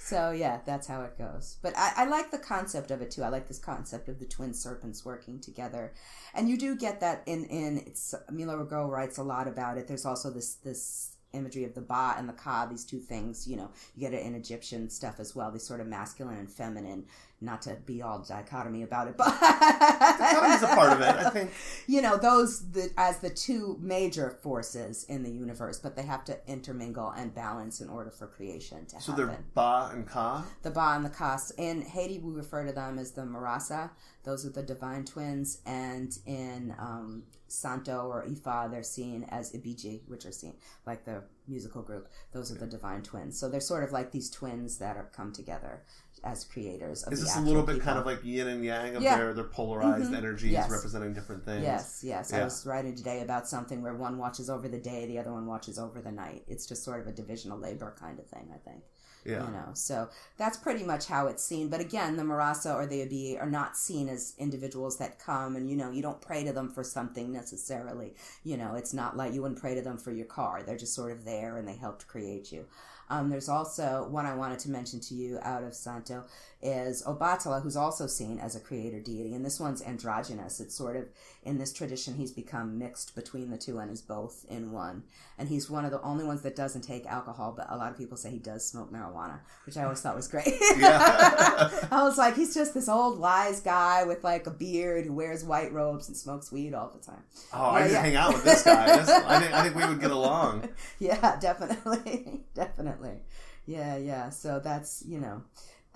so 0.08 0.30
yeah, 0.30 0.60
that's 0.64 0.86
how 0.86 1.02
it 1.02 1.18
goes. 1.18 1.58
But 1.62 1.74
I, 1.76 1.92
I 1.96 2.04
like 2.06 2.30
the 2.30 2.38
concept 2.38 2.90
of 2.90 3.02
it 3.02 3.10
too. 3.10 3.22
I 3.22 3.28
like 3.28 3.46
this 3.46 3.58
concept 3.58 4.08
of 4.08 4.18
the 4.18 4.24
twin 4.24 4.54
serpents 4.54 5.04
working 5.04 5.38
together, 5.38 5.92
and 6.34 6.48
you 6.48 6.56
do 6.56 6.76
get 6.76 7.00
that 7.00 7.22
in 7.26 7.44
in 7.46 7.78
it's 7.78 8.14
Milo 8.30 8.64
Rigaud 8.64 8.88
writes 8.88 9.18
a 9.18 9.22
lot 9.22 9.46
about 9.46 9.76
it. 9.76 9.86
There's 9.86 10.06
also 10.06 10.30
this 10.30 10.54
this 10.54 11.16
imagery 11.34 11.64
of 11.64 11.74
the 11.74 11.82
ba 11.82 12.14
and 12.16 12.26
the 12.26 12.32
ka 12.32 12.64
these 12.64 12.86
two 12.86 12.98
things 12.98 13.46
you 13.46 13.54
know 13.54 13.70
you 13.94 14.00
get 14.00 14.14
it 14.14 14.24
in 14.24 14.34
egyptian 14.34 14.88
stuff 14.88 15.20
as 15.20 15.36
well 15.36 15.50
these 15.50 15.62
sort 15.62 15.78
of 15.78 15.86
masculine 15.86 16.38
and 16.38 16.50
feminine 16.50 17.04
not 17.40 17.62
to 17.62 17.76
be 17.86 18.02
all 18.02 18.18
dichotomy 18.18 18.82
about 18.82 19.06
it 19.08 19.16
but 19.18 19.26
Dichotomy's 19.28 20.62
a 20.62 20.66
part 20.68 20.92
of 20.92 21.00
it, 21.00 21.26
I 21.26 21.30
think. 21.30 21.50
you 21.86 22.02
know 22.02 22.16
those 22.16 22.70
the, 22.72 22.90
as 22.96 23.18
the 23.18 23.30
two 23.30 23.78
major 23.80 24.30
forces 24.42 25.04
in 25.04 25.22
the 25.22 25.30
universe 25.30 25.78
but 25.78 25.94
they 25.96 26.02
have 26.02 26.24
to 26.24 26.36
intermingle 26.48 27.10
and 27.10 27.34
balance 27.34 27.80
in 27.80 27.88
order 27.88 28.10
for 28.10 28.26
creation 28.26 28.86
to 28.86 29.00
So 29.00 29.12
happen 29.12 29.26
So 29.26 29.26
they're 29.32 29.44
Ba 29.54 29.90
and 29.92 30.06
Ka. 30.06 30.44
the 30.62 30.70
Ba 30.70 30.94
and 30.96 31.04
the 31.04 31.10
Ka. 31.10 31.38
In 31.58 31.82
Haiti, 31.82 32.18
we 32.18 32.32
refer 32.32 32.64
to 32.66 32.72
them 32.72 32.98
as 32.98 33.12
the 33.12 33.22
Marasa. 33.22 33.90
Those 34.24 34.44
are 34.46 34.50
the 34.50 34.62
divine 34.62 35.04
twins. 35.04 35.60
And 35.66 36.16
in 36.26 36.74
um, 36.78 37.24
Santo 37.48 38.08
or 38.08 38.24
Ifa, 38.26 38.70
they're 38.70 38.82
seen 38.82 39.24
as 39.30 39.52
Ibeji, 39.52 40.00
which 40.08 40.24
are 40.26 40.32
seen 40.32 40.54
like 40.86 41.04
the 41.04 41.22
musical 41.46 41.82
group. 41.82 42.08
Those 42.32 42.50
are 42.50 42.56
the 42.56 42.66
divine 42.66 43.02
twins. 43.02 43.38
So 43.38 43.48
they're 43.48 43.60
sort 43.60 43.84
of 43.84 43.92
like 43.92 44.10
these 44.10 44.30
twins 44.30 44.78
that 44.78 44.96
are 44.96 45.10
come 45.14 45.32
together 45.32 45.84
as 46.24 46.44
creators. 46.44 47.02
Of 47.04 47.12
Is 47.12 47.20
this 47.22 47.36
a 47.36 47.40
little 47.40 47.62
bit 47.62 47.74
people. 47.76 47.86
kind 47.86 47.98
of 47.98 48.06
like 48.06 48.24
yin 48.24 48.46
and 48.48 48.64
yang 48.64 48.96
of 48.96 49.02
Yeah. 49.02 49.16
their, 49.16 49.34
their 49.34 49.44
polarized 49.44 50.10
Mhm. 50.10 50.16
energies 50.16 50.52
Yes. 50.52 50.70
representing 50.70 51.12
different 51.14 51.44
things? 51.44 51.62
Yes, 51.62 52.00
yes. 52.02 52.32
I 52.32 52.44
was 52.44 52.64
writing 52.66 52.94
today 52.94 53.22
about 53.22 53.48
something 53.48 53.82
where 53.82 53.94
one 53.94 54.18
watches 54.18 54.48
over 54.50 54.68
the 54.68 54.78
day, 54.80 55.06
the 55.06 55.18
other 55.18 55.32
one 55.32 55.46
watches 55.46 55.78
over 55.78 56.00
the 56.00 56.12
night. 56.12 56.44
It's 56.48 56.66
just 56.66 56.82
sort 56.84 57.00
of 57.00 57.06
a 57.06 57.12
division 57.12 57.52
of 57.52 57.60
labor 57.60 57.94
kind 57.98 58.18
of 58.18 58.26
thing, 58.26 58.50
I 58.54 58.58
think. 58.58 58.82
Yeah. 59.24 59.44
You 59.46 59.52
know, 59.52 59.70
so 59.74 60.08
that's 60.38 60.56
pretty 60.56 60.84
much 60.84 61.06
how 61.06 61.26
it's 61.26 61.42
seen. 61.44 61.68
But 61.68 61.80
again, 61.80 62.16
the 62.16 62.22
Marasa 62.22 62.74
or 62.74 62.86
the 62.86 63.02
Abi 63.02 63.36
are 63.38 63.50
not 63.50 63.76
seen 63.76 64.08
as 64.08 64.32
individuals 64.38 64.96
that 64.98 65.18
come 65.18 65.56
and, 65.56 65.68
you 65.68 65.76
know, 65.76 65.90
you 65.90 66.00
don't 66.00 66.20
pray 66.20 66.44
to 66.44 66.52
them 66.52 66.70
for 66.70 66.82
something 66.84 67.30
necessarily. 67.32 68.14
You 68.44 68.56
know, 68.56 68.74
it's 68.74 68.94
not 68.94 69.16
like 69.16 69.34
you 69.34 69.42
wouldn't 69.42 69.60
pray 69.60 69.74
to 69.74 69.82
them 69.82 69.98
for 69.98 70.12
your 70.12 70.24
car. 70.26 70.62
They're 70.62 70.78
just 70.78 70.94
sort 70.94 71.12
of 71.12 71.24
there 71.24 71.56
and 71.58 71.66
they 71.68 71.74
helped 71.76 72.06
create 72.06 72.52
you. 72.52 72.66
Um, 73.10 73.30
there's 73.30 73.48
also 73.48 74.06
one 74.10 74.26
I 74.26 74.34
wanted 74.34 74.58
to 74.60 74.70
mention 74.70 75.00
to 75.00 75.14
you 75.14 75.38
out 75.42 75.62
of 75.62 75.74
Santo 75.74 76.24
is 76.62 77.02
Obatala, 77.04 77.62
who's 77.62 77.76
also 77.76 78.06
seen 78.06 78.38
as 78.38 78.56
a 78.56 78.60
creator 78.60 79.00
deity, 79.00 79.34
and 79.34 79.44
this 79.44 79.60
one's 79.60 79.82
androgynous. 79.82 80.60
It's 80.60 80.74
sort 80.74 80.96
of 80.96 81.06
in 81.42 81.56
this 81.58 81.72
tradition 81.72 82.14
he's 82.14 82.32
become 82.32 82.78
mixed 82.78 83.14
between 83.14 83.50
the 83.50 83.56
two 83.56 83.78
and 83.78 83.90
is 83.90 84.02
both 84.02 84.44
in 84.48 84.72
one. 84.72 85.04
And 85.38 85.48
he's 85.48 85.70
one 85.70 85.84
of 85.84 85.90
the 85.92 86.02
only 86.02 86.24
ones 86.24 86.42
that 86.42 86.56
doesn't 86.56 86.82
take 86.82 87.06
alcohol, 87.06 87.54
but 87.56 87.66
a 87.70 87.76
lot 87.76 87.90
of 87.90 87.96
people 87.96 88.16
say 88.16 88.30
he 88.30 88.38
does 88.38 88.66
smoke 88.66 88.92
marijuana, 88.92 89.38
which 89.64 89.76
I 89.76 89.84
always 89.84 90.00
thought 90.00 90.16
was 90.16 90.28
great. 90.28 90.46
I 90.50 92.00
was 92.02 92.18
like, 92.18 92.34
he's 92.36 92.54
just 92.54 92.74
this 92.74 92.88
old 92.88 93.18
wise 93.18 93.60
guy 93.60 94.04
with 94.04 94.24
like 94.24 94.46
a 94.46 94.50
beard 94.50 95.06
who 95.06 95.12
wears 95.14 95.44
white 95.44 95.72
robes 95.72 96.08
and 96.08 96.16
smokes 96.16 96.50
weed 96.52 96.74
all 96.74 96.90
the 96.90 97.04
time. 97.04 97.22
Oh, 97.52 97.62
I 97.62 97.80
Yeah, 97.80 97.84
need 97.86 97.92
yeah. 97.92 98.00
hang 98.02 98.16
out 98.16 98.34
with 98.34 98.44
this 98.44 98.62
guy. 98.64 98.84
I, 98.94 99.40
think, 99.40 99.54
I 99.54 99.62
think 99.62 99.74
we 99.76 99.86
would 99.86 100.00
get 100.00 100.10
along. 100.10 100.68
yeah, 100.98 101.38
definitely. 101.40 102.40
definitely. 102.54 103.20
Yeah, 103.66 103.96
yeah. 103.96 104.30
So 104.30 104.60
that's, 104.60 105.04
you 105.06 105.20
know, 105.20 105.42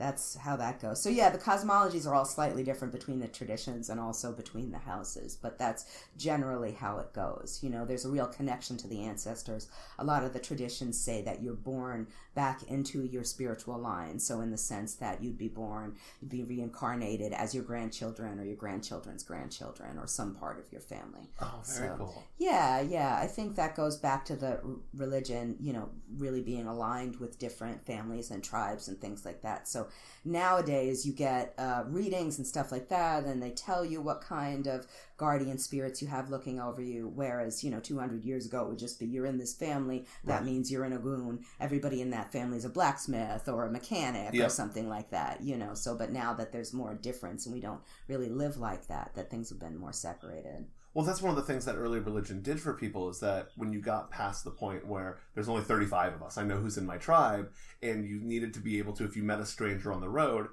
that's 0.03 0.35
how 0.35 0.57
that 0.57 0.81
goes. 0.83 1.01
So 1.01 1.09
yeah, 1.09 1.31
the 1.31 1.39
cosmologies 1.39 2.09
are 2.09 2.15
all 2.15 2.25
slightly 2.25 2.65
different 2.65 2.93
between 2.93 3.21
the 3.21 3.29
traditions 3.29 3.89
and 3.89 4.01
also 4.01 4.33
between 4.33 4.73
the 4.73 4.79
houses, 4.79 5.37
but 5.41 5.59
that's 5.59 5.85
generally 6.17 6.73
how 6.73 6.99
it 6.99 7.13
goes. 7.13 7.61
You 7.63 7.71
know, 7.71 7.85
there's 7.85 8.05
a 8.05 8.11
real 8.11 8.27
connection 8.27 8.77
to 8.79 8.89
the 8.89 9.05
ancestors. 9.05 9.69
A 10.01 10.05
lot 10.05 10.25
of 10.25 10.33
the 10.33 10.41
traditions 10.41 10.99
say 10.99 11.23
that 11.23 11.41
you're 11.41 11.55
born 11.55 12.09
back 12.35 12.63
into 12.65 13.05
your 13.05 13.23
spiritual 13.23 13.79
line. 13.79 14.19
So 14.19 14.41
in 14.41 14.51
the 14.51 14.57
sense 14.59 14.95
that 14.97 15.23
you'd 15.23 15.39
be 15.39 15.49
born, 15.49 15.95
you'd 16.21 16.31
be 16.31 16.43
reincarnated 16.43 17.33
as 17.33 17.55
your 17.55 17.63
grandchildren 17.63 18.41
or 18.41 18.45
your 18.45 18.57
grandchildren's 18.57 19.23
grandchildren 19.23 19.99
or 19.99 20.07
some 20.09 20.35
part 20.35 20.59
of 20.59 20.73
your 20.73 20.81
family. 20.81 21.29
Oh, 21.41 21.61
very 21.77 21.89
So- 21.91 21.97
cool. 21.97 22.25
Yeah, 22.39 22.81
yeah. 22.81 23.17
I 23.21 23.29
think 23.29 23.55
that 23.55 23.77
goes 23.77 23.97
back 23.99 24.25
to 24.25 24.35
the 24.35 24.61
religion, 24.95 25.57
you 25.61 25.73
know, 25.73 25.91
really 26.17 26.41
being 26.43 26.67
aligned 26.67 27.17
with 27.21 27.39
different 27.39 27.87
families 27.87 28.33
and 28.33 28.43
tribes 28.43 28.89
and 28.89 29.01
things 29.01 29.25
like 29.25 29.43
that. 29.43 29.69
So 29.69 29.87
nowadays 30.25 31.05
you 31.07 31.13
get 31.13 31.55
uh, 31.59 31.85
readings 31.87 32.39
and 32.39 32.47
stuff 32.47 32.71
like 32.73 32.89
that, 32.89 33.25
and 33.25 33.43
they 33.43 33.51
tell 33.51 33.85
you 33.85 34.01
what 34.01 34.21
kind 34.21 34.67
of 34.67 34.87
guardian 35.17 35.59
spirits 35.59 36.01
you 36.03 36.09
have 36.09 36.31
looking 36.31 36.61
over 36.61 36.81
you. 36.83 37.11
Whereas, 37.15 37.63
you 37.63 37.71
know, 37.71 37.81
200 37.81 38.25
years 38.25 38.47
ago 38.47 38.63
it 38.63 38.69
would 38.69 38.79
just 38.79 38.99
be 38.99 39.07
you're 39.07 39.27
in 39.27 39.39
this 39.39 39.55
family, 39.55 40.05
that 40.25 40.37
Right. 40.37 40.45
means 40.45 40.71
you're 40.71 40.85
in 40.85 40.93
Ogun. 40.93 41.45
Everybody 41.61 42.01
in 42.01 42.11
that 42.11 42.33
family 42.33 42.57
is 42.59 42.65
a 42.65 42.69
blacksmith 42.71 43.49
or 43.49 43.67
a 43.67 43.71
mechanic 43.71 44.35
or 44.47 44.49
something 44.49 44.89
like 44.89 45.11
that, 45.11 45.43
you 45.43 45.57
know. 45.57 45.75
So, 45.75 45.97
but 45.97 46.13
now 46.13 46.35
that 46.35 46.53
there's 46.53 46.73
more 46.73 46.95
difference 46.95 47.47
and 47.47 47.55
we 47.55 47.61
don't 47.61 47.81
really 48.09 48.29
live 48.29 48.57
like 48.57 48.87
that, 48.89 49.13
that 49.15 49.31
things 49.31 49.49
have 49.51 49.59
been 49.61 49.77
more 49.79 49.93
separated. 49.93 50.67
Well, 50.95 51.07
that's 51.07 51.23
one 51.23 51.31
of 51.31 51.37
the 51.37 51.51
things 51.51 51.65
that 51.65 51.77
early 51.77 52.01
religion 52.01 52.43
did 52.43 52.61
for 52.61 52.75
people 52.75 53.09
is 53.09 53.21
that 53.21 53.49
when 53.57 53.73
you 53.73 53.81
got 53.81 54.11
past 54.11 54.45
the 54.45 54.51
point 54.51 54.87
where 54.87 55.19
there's 55.35 55.49
only 55.49 55.63
35 55.63 56.15
of 56.15 56.23
us, 56.23 56.37
I 56.37 56.45
know 56.45 56.59
who's 56.59 56.77
in 56.77 56.85
my 56.85 56.99
tribe, 56.99 57.51
and 57.83 58.05
you 58.05 58.21
needed 58.21 58.53
to 58.55 58.61
be 58.61 58.79
able 58.79 58.93
to, 58.95 59.05
if 59.05 59.17
you 59.17 59.23
met 59.23 59.41
a 59.41 59.47
stranger 59.47 59.91
on 59.91 60.03
the 60.03 60.11
road, 60.11 60.49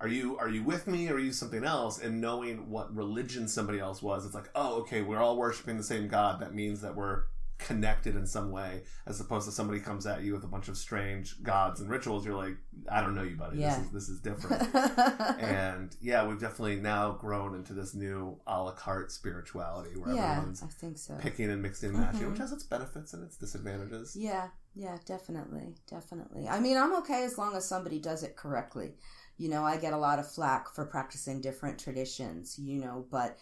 are 0.00 0.08
you 0.08 0.38
are 0.38 0.48
you 0.48 0.62
with 0.62 0.86
me 0.86 1.10
or 1.10 1.16
are 1.16 1.18
you 1.18 1.32
something 1.32 1.62
else? 1.62 2.00
And 2.00 2.22
knowing 2.22 2.70
what 2.70 2.94
religion 2.94 3.46
somebody 3.48 3.78
else 3.78 4.00
was, 4.00 4.24
it's 4.24 4.34
like, 4.34 4.48
oh, 4.54 4.76
okay, 4.80 5.02
we're 5.02 5.20
all 5.20 5.36
worshiping 5.36 5.76
the 5.76 5.82
same 5.82 6.08
God. 6.08 6.40
That 6.40 6.54
means 6.54 6.80
that 6.80 6.96
we're 6.96 7.24
connected 7.66 8.16
in 8.16 8.26
some 8.26 8.50
way, 8.50 8.82
as 9.06 9.20
opposed 9.20 9.46
to 9.46 9.52
somebody 9.52 9.80
comes 9.80 10.06
at 10.06 10.22
you 10.22 10.32
with 10.32 10.44
a 10.44 10.48
bunch 10.48 10.68
of 10.68 10.76
strange 10.76 11.42
gods 11.42 11.80
and 11.80 11.88
rituals. 11.90 12.24
You're 12.26 12.36
like, 12.36 12.56
I 12.90 13.00
don't 13.00 13.14
know 13.14 13.22
you, 13.22 13.36
buddy. 13.36 13.58
Yeah. 13.58 13.76
This 13.76 13.86
is 13.86 13.90
this 13.92 14.08
is 14.08 14.20
different. 14.20 14.74
and 15.40 15.94
yeah, 16.00 16.26
we've 16.26 16.40
definitely 16.40 16.76
now 16.76 17.12
grown 17.12 17.54
into 17.54 17.72
this 17.72 17.94
new 17.94 18.38
a 18.46 18.62
la 18.62 18.72
carte 18.72 19.12
spirituality 19.12 19.96
where 19.98 20.14
yeah, 20.14 20.32
everyone's 20.38 20.62
I 20.62 20.66
think 20.66 20.98
so. 20.98 21.16
picking 21.20 21.50
and 21.50 21.62
mixing 21.62 21.90
and 21.90 21.98
matching, 22.00 22.20
Mhm. 22.22 22.30
which 22.30 22.38
has 22.40 22.52
its 22.52 22.64
benefits 22.64 23.12
and 23.14 23.22
its 23.24 23.36
disadvantages. 23.36 24.16
Yeah, 24.16 24.48
yeah, 24.74 24.98
definitely, 25.06 25.74
definitely. 25.88 26.48
I 26.48 26.60
mean, 26.60 26.76
I'm 26.76 26.94
okay 26.96 27.24
as 27.24 27.38
long 27.38 27.54
as 27.56 27.64
somebody 27.66 27.98
does 27.98 28.22
it 28.22 28.36
correctly. 28.36 28.94
You 29.36 29.48
know, 29.48 29.64
I 29.64 29.78
get 29.78 29.92
a 29.94 29.98
lot 29.98 30.18
of 30.18 30.30
flack 30.30 30.68
for 30.74 30.84
practicing 30.84 31.40
different 31.40 31.78
traditions, 31.78 32.58
you 32.58 32.78
know, 32.80 33.06
but 33.10 33.38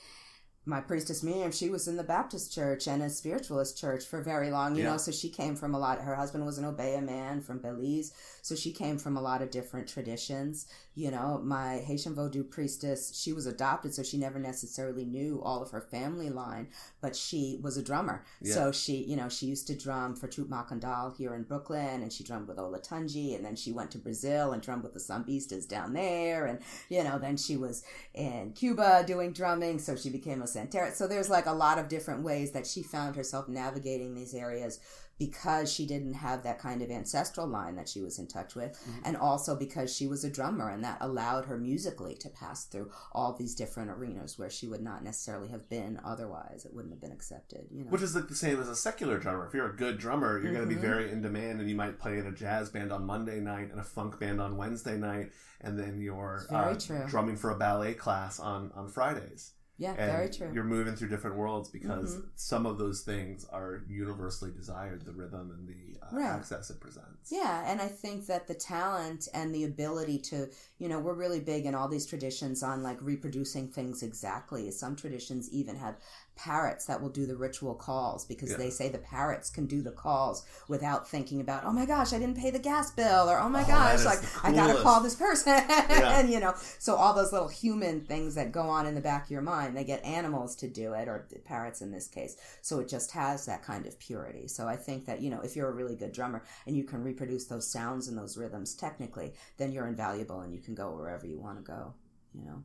my 0.67 0.81
priestess 0.81 1.23
Miriam, 1.23 1.51
she 1.51 1.71
was 1.71 1.89
in 1.89 1.97
the 1.97 2.05
Baptist 2.05 2.53
church 2.53 2.87
and 2.87 3.03
a 3.03 3.09
spiritualist 3.09 3.79
church 3.79 4.05
for 4.05 4.21
very 4.21 4.51
long, 4.51 4.77
you 4.77 4.83
Yeah. 4.83 4.91
know, 4.91 4.97
so 4.99 5.11
she 5.11 5.31
came 5.31 5.57
from 5.57 5.75
a 5.75 5.79
lot. 5.79 6.03
Her 6.03 6.15
husband 6.17 6.45
was 6.45 6.59
an 6.59 6.67
Obeah 6.67 7.01
man 7.01 7.41
from 7.41 7.59
Belize, 7.59 8.13
so 8.43 8.55
she 8.55 8.71
came 8.73 8.99
from 8.99 9.17
a 9.17 9.23
lot 9.23 9.41
of 9.41 9.51
different 9.51 9.89
traditions. 9.89 10.67
You 10.95 11.11
know, 11.11 11.41
my 11.43 11.79
Haitian 11.79 12.15
Vodou 12.15 12.51
priestess, 12.51 13.17
she 13.17 13.33
was 13.33 13.47
adopted, 13.47 13.95
so 13.95 14.03
she 14.03 14.19
never 14.19 14.39
necessarily 14.39 15.05
knew 15.05 15.41
all 15.43 15.63
of 15.63 15.71
her 15.71 15.81
family 15.81 16.29
line, 16.29 16.69
but 17.01 17.15
she 17.17 17.61
was 17.63 17.77
a 17.77 17.83
drummer. 17.83 18.25
Yeah. 18.43 18.55
So 18.55 18.73
she, 18.73 19.05
you 19.05 19.17
know, 19.17 19.29
she 19.29 19.47
used 19.47 19.69
to 19.69 19.77
drum 19.77 20.17
for 20.17 20.27
Troupe 20.27 20.51
Makandal 20.51 21.17
here 21.17 21.35
in 21.35 21.45
Brooklyn, 21.45 22.03
and 22.03 22.13
she 22.13 22.25
drummed 22.25 22.49
with 22.49 22.59
Olatunji, 22.59 23.35
and 23.37 23.45
then 23.45 23.57
she 23.57 23.73
went 23.73 23.91
to 23.93 23.99
Brazil 23.99 24.53
and 24.53 24.61
drummed 24.61 24.83
with 24.83 24.93
the 24.93 25.01
Sambistas 25.01 25.67
down 25.69 25.95
there, 25.95 26.45
and 26.47 26.59
you 26.91 27.03
know, 27.05 27.19
then 27.19 27.37
she 27.39 27.57
was 27.57 27.85
in 28.13 28.53
Cuba 28.53 29.05
doing 29.07 29.33
drumming, 29.33 29.79
so 29.79 29.97
she 29.97 30.11
became 30.11 30.43
a 30.43 30.47
So 30.95 31.07
there's 31.07 31.31
like 31.31 31.47
a 31.47 31.53
lot 31.53 31.79
of 31.79 31.89
different 31.89 32.23
ways 32.23 32.53
that 32.53 32.67
she 32.67 32.83
found 32.83 33.17
herself 33.17 33.49
navigating 33.49 34.15
these 34.15 34.35
areas 34.35 34.81
because 35.19 35.73
she 35.73 35.85
didn't 35.85 36.15
have 36.15 36.45
that 36.45 36.61
kind 36.61 36.81
of 36.81 36.93
ancestral 36.93 37.45
line 37.45 37.75
that 37.75 37.89
she 37.89 38.01
was 38.01 38.21
in 38.21 38.29
touch 38.29 38.55
with, 38.55 38.71
Mm-hmm. 38.89 39.01
and 39.05 39.17
also 39.17 39.57
because 39.57 39.93
she 39.93 40.07
was 40.07 40.23
a 40.23 40.31
drummer, 40.31 40.71
and 40.71 40.85
that 40.85 40.97
allowed 41.01 41.47
her 41.47 41.59
musically 41.59 42.15
to 42.15 42.29
pass 42.29 42.67
through 42.67 42.93
all 43.11 43.33
these 43.33 43.57
different 43.57 43.91
arenas 43.91 44.39
where 44.39 44.49
she 44.49 44.69
would 44.69 44.81
not 44.81 45.03
necessarily 45.03 45.49
have 45.49 45.69
been 45.69 45.99
otherwise. 46.05 46.65
It 46.65 46.73
wouldn't 46.73 46.93
have 46.95 47.01
been 47.01 47.11
accepted, 47.11 47.67
you 47.73 47.83
know. 47.83 47.91
Which 47.91 48.03
is 48.03 48.15
like 48.15 48.29
the 48.29 48.37
same 48.37 48.61
as 48.61 48.69
a 48.69 48.77
secular 48.77 49.19
drummer. 49.19 49.45
If 49.49 49.55
you're 49.55 49.69
a 49.71 49.77
good 49.77 49.99
drummer, 49.99 50.41
you're 50.41 50.53
going 50.53 50.69
to 50.69 50.73
be 50.73 50.81
very 50.81 51.11
in 51.11 51.21
demand, 51.21 51.59
and 51.59 51.69
you 51.69 51.75
might 51.75 51.99
play 51.99 52.19
in 52.19 52.27
a 52.27 52.33
jazz 52.33 52.71
band 52.71 52.93
on 52.93 53.05
Monday 53.05 53.41
night 53.41 53.73
and 53.73 53.81
a 53.81 53.85
funk 53.85 54.21
band 54.21 54.41
on 54.41 54.57
Wednesday 54.57 54.97
night, 54.97 55.33
and 55.61 55.77
then 55.77 56.01
you're 56.01 56.47
uh, 56.51 56.75
drumming 57.09 57.37
for 57.37 57.51
a 57.51 57.57
ballet 57.59 57.95
class 57.95 58.39
on 58.39 58.71
on 58.77 58.89
Fridays. 58.89 59.55
Yeah, 59.79 59.95
And 59.97 60.11
very 60.13 60.29
true. 60.29 60.51
You're 60.53 60.65
moving 60.65 60.97
through 60.97 61.09
different 61.09 61.37
worlds 61.37 61.69
because 61.69 62.15
Mhm. 62.15 62.23
some 62.37 62.67
of 62.67 62.79
those 62.79 63.03
things 63.03 63.45
are 63.47 63.83
universally 63.89 64.51
desired: 64.51 65.05
the 65.05 65.13
rhythm 65.13 65.51
and 65.51 65.69
the 65.69 65.99
uh, 66.03 66.11
Right. 66.11 66.29
access 66.39 66.71
it 66.71 66.81
presents. 66.81 67.31
Yeah, 67.31 67.63
and 67.71 67.81
I 67.81 67.89
think 67.89 68.27
that 68.27 68.47
the 68.47 68.55
talent 68.55 69.29
and 69.35 69.55
the 69.55 69.65
ability 69.65 70.19
to, 70.31 70.49
you 70.79 70.89
know, 70.89 70.99
we're 70.99 71.13
really 71.13 71.41
big 71.41 71.67
in 71.67 71.75
all 71.75 71.87
these 71.89 72.07
traditions 72.07 72.63
on 72.63 72.83
like 72.83 72.97
reproducing 73.03 73.69
things 73.69 74.03
exactly. 74.03 74.71
Some 74.71 74.97
traditions 74.97 75.51
even 75.51 75.77
have 75.77 75.97
parrots 76.39 76.87
that 76.87 77.03
will 77.03 77.09
do 77.11 77.27
the 77.27 77.37
ritual 77.37 77.75
calls 77.75 78.25
because 78.25 78.51
Yeah. 78.53 78.57
they 78.57 78.71
say 78.71 78.89
the 78.89 78.99
parrots 78.99 79.51
can 79.51 79.67
do 79.67 79.83
the 79.83 79.91
calls 79.91 80.45
without 80.69 81.09
thinking 81.09 81.41
about, 81.41 81.65
oh 81.65 81.73
my 81.73 81.85
gosh, 81.85 82.13
I 82.13 82.19
didn't 82.19 82.37
pay 82.39 82.51
the 82.51 82.59
gas 82.59 82.91
bill, 82.93 83.29
or 83.29 83.39
oh 83.41 83.49
my 83.49 83.65
Oh, 83.65 83.67
gosh, 83.67 84.05
like 84.05 84.21
I 84.45 84.53
gotta 84.53 84.81
call 84.81 85.01
this 85.03 85.15
person, 85.17 85.53
and 85.69 86.31
you 86.31 86.39
know, 86.41 86.55
so 86.79 86.95
all 86.95 87.13
those 87.13 87.33
little 87.33 87.49
human 87.49 88.01
things 88.03 88.37
that 88.37 88.53
go 88.53 88.63
on 88.63 88.87
in 88.87 88.95
the 88.95 89.01
back 89.01 89.25
of 89.25 89.31
your 89.31 89.43
mind, 89.43 89.77
they 89.77 89.85
get 89.85 90.03
animals 90.05 90.55
to 90.57 90.69
do 90.69 90.95
it, 90.95 91.09
or 91.09 91.27
the 91.31 91.41
parrots 91.41 91.83
in 91.83 91.91
this 91.91 92.07
case. 92.09 92.37
So 92.63 92.79
it 92.81 92.89
just 92.89 93.11
has 93.13 93.45
that 93.47 93.63
kind 93.63 93.85
of 93.87 93.99
purity. 93.99 94.47
So 94.49 94.69
I 94.69 94.77
think 94.77 95.07
that 95.07 95.21
you 95.21 95.31
know, 95.31 95.41
if 95.41 95.57
you're 95.57 95.69
a 95.69 95.75
really 95.75 95.97
good 95.97 96.13
drummer 96.13 96.45
and 96.67 96.77
you 96.77 96.85
can 96.85 97.03
reproduce 97.03 97.47
those 97.47 97.71
sounds 97.71 98.07
and 98.09 98.17
those 98.17 98.37
rhythms 98.37 98.75
technically, 98.75 99.35
then 99.57 99.73
you're 99.73 99.89
invaluable 99.89 100.41
and 100.41 100.55
you 100.55 100.61
can 100.61 100.75
go 100.75 100.91
wherever 100.95 101.27
you 101.27 101.39
want 101.41 101.59
to 101.59 101.65
go. 101.65 101.95
You 102.35 102.45
know. 102.45 102.63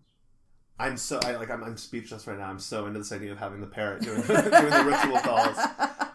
I'm 0.80 0.98
so 0.98 1.20
I, 1.24 1.36
like 1.36 1.50
I'm, 1.52 1.64
I'm 1.64 1.78
speechless 1.78 2.26
right 2.28 2.38
now. 2.38 2.50
I'm 2.50 2.60
so 2.60 2.88
into 2.88 3.00
this 3.00 3.12
idea 3.12 3.32
of 3.32 3.38
having 3.38 3.62
the 3.62 3.68
parrot 3.68 4.02
doing, 4.02 4.22
doing 4.28 4.44
the 4.44 4.84
ritual 4.88 5.20
calls. 5.20 5.56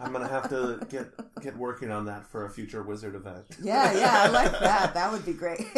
I'm 0.00 0.12
gonna 0.12 0.28
have 0.28 0.48
to 0.50 0.84
get 0.90 1.08
get 1.40 1.56
working 1.56 1.90
on 1.90 2.06
that 2.06 2.26
for 2.26 2.44
a 2.44 2.50
future 2.50 2.82
wizard 2.82 3.14
event. 3.14 3.44
Yeah, 3.62 3.92
yeah, 3.92 4.22
I 4.24 4.28
like 4.28 4.52
that. 4.60 4.94
That 4.94 5.12
would 5.12 5.24
be 5.24 5.32
great. 5.32 5.60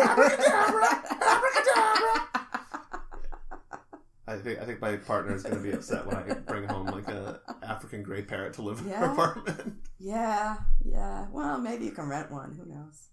I 4.26 4.36
think 4.36 4.60
I 4.60 4.64
think 4.64 4.80
my 4.80 4.96
partner 4.96 5.34
is 5.34 5.42
going 5.42 5.56
to 5.56 5.62
be 5.62 5.72
upset 5.72 6.06
when 6.06 6.16
I 6.16 6.34
bring 6.34 6.64
home 6.68 6.86
like 6.86 7.08
a 7.08 7.40
African 7.64 8.02
gray 8.04 8.22
parrot 8.22 8.54
to 8.54 8.62
live 8.62 8.78
in 8.80 8.88
Yeah. 8.88 8.98
her 9.00 9.06
apartment. 9.12 9.74
yeah, 9.98 10.56
yeah. 10.84 11.26
Well, 11.32 11.58
maybe 11.58 11.86
you 11.86 11.90
can 11.90 12.08
rent 12.08 12.30
one. 12.30 12.52
Who 12.54 12.64
knows? 12.72 13.08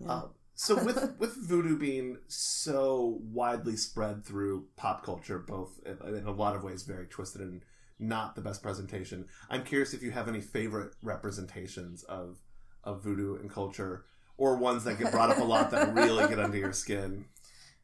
Yeah. 0.00 0.08
Uh, 0.10 0.22
so 0.54 0.82
with 0.82 1.16
with 1.18 1.34
voodoo 1.34 1.76
being 1.76 2.18
so 2.28 3.18
widely 3.22 3.76
spread 3.76 4.24
through 4.24 4.66
pop 4.76 5.04
culture, 5.04 5.38
both 5.38 5.80
in 5.86 6.26
a 6.26 6.32
lot 6.32 6.56
of 6.56 6.62
ways 6.62 6.82
very 6.82 7.06
twisted 7.06 7.40
and 7.40 7.62
not 7.98 8.34
the 8.34 8.40
best 8.40 8.62
presentation, 8.62 9.26
I'm 9.48 9.64
curious 9.64 9.94
if 9.94 10.02
you 10.02 10.10
have 10.10 10.28
any 10.28 10.40
favorite 10.40 10.94
representations 11.02 12.02
of 12.04 12.38
of 12.84 13.02
voodoo 13.02 13.36
and 13.36 13.50
culture, 13.50 14.04
or 14.36 14.56
ones 14.56 14.84
that 14.84 14.98
get 14.98 15.12
brought 15.12 15.30
up 15.30 15.38
a 15.38 15.44
lot 15.44 15.70
that 15.70 15.94
really 15.94 16.28
get 16.28 16.38
under 16.38 16.58
your 16.58 16.72
skin. 16.72 17.26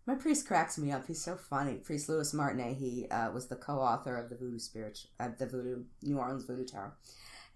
My 0.06 0.14
priest 0.14 0.46
cracks 0.46 0.78
me 0.78 0.90
up. 0.90 1.06
He's 1.06 1.22
so 1.22 1.36
funny. 1.36 1.74
Priest 1.74 2.08
Louis 2.08 2.32
Martinié. 2.32 2.74
He 2.74 3.06
uh, 3.10 3.30
was 3.30 3.48
the 3.48 3.56
co-author 3.56 4.16
of 4.16 4.30
the 4.30 4.36
Voodoo 4.36 4.58
Spirit, 4.58 4.98
uh, 5.20 5.28
the 5.38 5.44
Voodoo 5.44 5.84
New 6.02 6.18
Orleans 6.18 6.44
Voodoo 6.44 6.64
Tarot, 6.64 6.92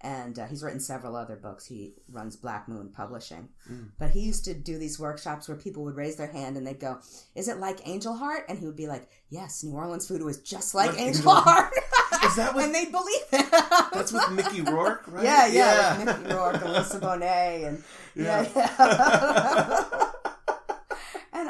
and 0.03 0.37
uh, 0.37 0.45
he's 0.45 0.61
written 0.61 0.79
several 0.79 1.15
other 1.15 1.35
books. 1.35 1.65
He 1.65 1.93
runs 2.11 2.35
Black 2.35 2.67
Moon 2.67 2.89
Publishing, 2.95 3.49
Mm. 3.71 3.89
but 3.97 4.09
he 4.11 4.19
used 4.19 4.45
to 4.45 4.53
do 4.53 4.77
these 4.77 4.99
workshops 4.99 5.47
where 5.47 5.57
people 5.57 5.83
would 5.85 5.95
raise 5.95 6.17
their 6.17 6.27
hand 6.31 6.57
and 6.57 6.67
they'd 6.67 6.79
go, 6.79 6.99
"Is 7.35 7.47
it 7.47 7.57
like 7.57 7.87
Angel 7.87 8.13
Heart?" 8.15 8.45
And 8.49 8.59
he 8.59 8.65
would 8.65 8.75
be 8.75 8.87
like, 8.87 9.09
"Yes, 9.29 9.63
New 9.63 9.73
Orleans 9.75 10.07
food 10.07 10.21
is 10.27 10.39
just 10.41 10.75
like 10.75 10.91
Like 10.91 10.99
Angel 10.99 11.19
Angel- 11.21 11.31
Heart." 11.33 11.73
Is 12.25 12.35
that 12.37 12.53
with- 12.55 12.65
and 12.65 12.75
they'd 12.75 12.91
believe 12.91 13.25
it. 13.33 13.51
That's 13.93 14.11
with 14.13 14.29
Mickey 14.31 14.61
Rourke, 14.61 15.03
right? 15.07 15.23
Yeah, 15.25 15.47
yeah, 15.47 16.03
like 16.05 16.19
Mickey 16.21 16.33
Rourke 16.35 16.61
and 16.63 16.73
Lisa 16.73 16.99
Bonet, 16.99 17.67
and 17.67 17.83
yeah, 18.15 18.47
yeah. 18.55 19.89
and 19.89 20.02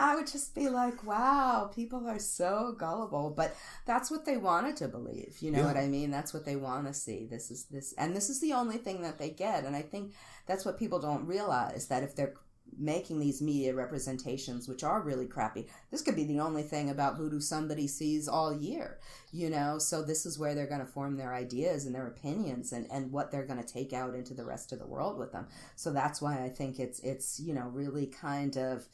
I 0.04 0.16
would 0.16 0.28
just 0.28 0.54
be 0.54 0.68
like, 0.70 1.04
"Wow, 1.06 1.72
people 1.74 2.08
are 2.08 2.20
so 2.20 2.76
gullible," 2.78 3.30
but 3.30 3.56
that's 3.86 4.12
what 4.12 4.26
they 4.26 4.38
wanted 4.38 4.76
to 4.78 4.88
believe. 4.88 5.38
You 5.42 5.52
know 5.52 5.60
Yeah. 5.60 5.68
what 5.68 5.78
I 5.78 5.88
mean? 5.88 6.12
That's 6.12 6.34
what 6.34 6.46
they 6.46 6.58
want 6.58 6.88
to 6.88 6.94
see. 6.94 7.26
This 7.26 7.50
is 7.52 7.66
this, 7.66 7.94
and 7.98 8.16
this 8.16 8.30
is 8.30 8.40
the 8.42 8.54
only 8.54 8.78
thing 8.78 9.02
that 9.04 9.18
they 9.18 9.30
get. 9.30 9.64
And 9.66 9.76
I 9.76 9.82
think 9.82 10.14
that's 10.46 10.66
what 10.66 10.78
people 10.78 11.00
don't 11.00 11.26
realize 11.26 11.88
that 11.88 12.04
if 12.04 12.16
they're 12.16 12.36
making 12.80 13.20
these 13.20 13.42
media 13.42 13.74
representations 13.74 14.68
which 14.68 14.84
are 14.84 15.02
really 15.02 15.26
crappy 15.26 15.68
this 15.92 16.02
could 16.02 16.16
be 16.16 16.24
the 16.26 16.40
only 16.40 16.64
thing 16.64 16.90
about 16.90 17.18
voodoo 17.18 17.40
somebody 17.40 17.88
sees 17.88 18.28
all 18.28 18.54
year 18.54 18.98
you 19.32 19.50
know 19.50 19.78
so 19.78 20.02
this 20.02 20.26
is 20.26 20.38
where 20.40 20.54
they're 20.56 20.68
going 20.68 20.80
to 20.80 20.86
form 20.86 21.18
their 21.18 21.34
ideas 21.34 21.86
and 21.86 21.94
their 21.96 22.08
opinions 22.08 22.72
and, 22.72 22.88
and 22.92 23.12
what 23.12 23.32
they're 23.32 23.46
going 23.46 23.62
to 23.62 23.74
take 23.74 23.94
out 23.94 24.14
into 24.16 24.34
the 24.34 24.46
rest 24.46 24.72
of 24.72 24.80
the 24.80 24.86
world 24.88 25.18
with 25.18 25.32
them 25.32 25.48
so 25.76 25.92
that's 25.92 26.22
why 26.22 26.44
i 26.44 26.50
think 26.50 26.80
it's 26.80 27.00
it's 27.00 27.40
you 27.40 27.54
know 27.54 27.68
really 27.74 28.06
kind 28.08 28.58
of 28.58 28.86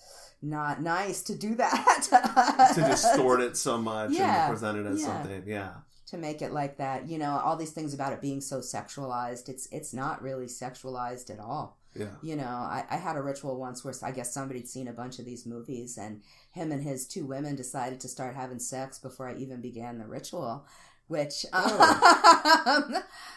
not 0.42 0.82
nice 0.82 1.22
to 1.24 1.36
do 1.36 1.56
that 1.56 2.72
to 2.76 2.82
distort 2.82 3.42
it 3.42 3.58
so 3.58 3.78
much 3.78 4.12
Yeah, 4.12 4.46
and 4.48 4.52
present 4.52 4.78
it 4.78 4.90
as 4.90 5.02
yeah. 5.02 5.06
something. 5.08 5.44
Yeah. 5.46 5.72
to 6.08 6.18
make 6.18 6.42
it 6.42 6.52
like 6.52 6.78
that 6.78 7.08
you 7.10 7.18
know 7.18 7.40
all 7.44 7.56
these 7.58 7.72
things 7.72 7.94
about 7.94 8.14
it 8.14 8.22
being 8.22 8.42
so 8.42 8.60
sexualized 8.60 9.50
it's 9.50 9.68
it's 9.72 9.94
not 9.94 10.22
really 10.22 10.46
sexualized 10.46 11.30
at 11.30 11.40
all 11.40 11.78
Yeah. 11.96 12.10
you 12.22 12.36
know 12.36 12.44
I, 12.46 12.86
I 12.90 12.98
had 12.98 13.16
a 13.18 13.22
ritual 13.22 13.58
once 13.60 13.84
where 13.84 13.94
i 14.04 14.12
guess 14.12 14.32
somebody'd 14.34 14.68
seen 14.70 14.88
a 14.88 14.94
bunch 14.94 15.18
of 15.20 15.26
these 15.26 15.46
movies 15.48 15.98
and 15.98 16.22
him 16.52 16.72
and 16.72 16.84
his 16.84 17.08
two 17.08 17.26
women 17.26 17.56
decided 17.56 18.00
to 18.02 18.08
start 18.08 18.36
having 18.36 18.60
sex 18.60 19.00
before 19.00 19.28
i 19.28 19.36
even 19.36 19.60
began 19.60 19.98
the 19.98 20.06
ritual 20.06 20.66
which 21.08 21.44
um, 21.52 21.64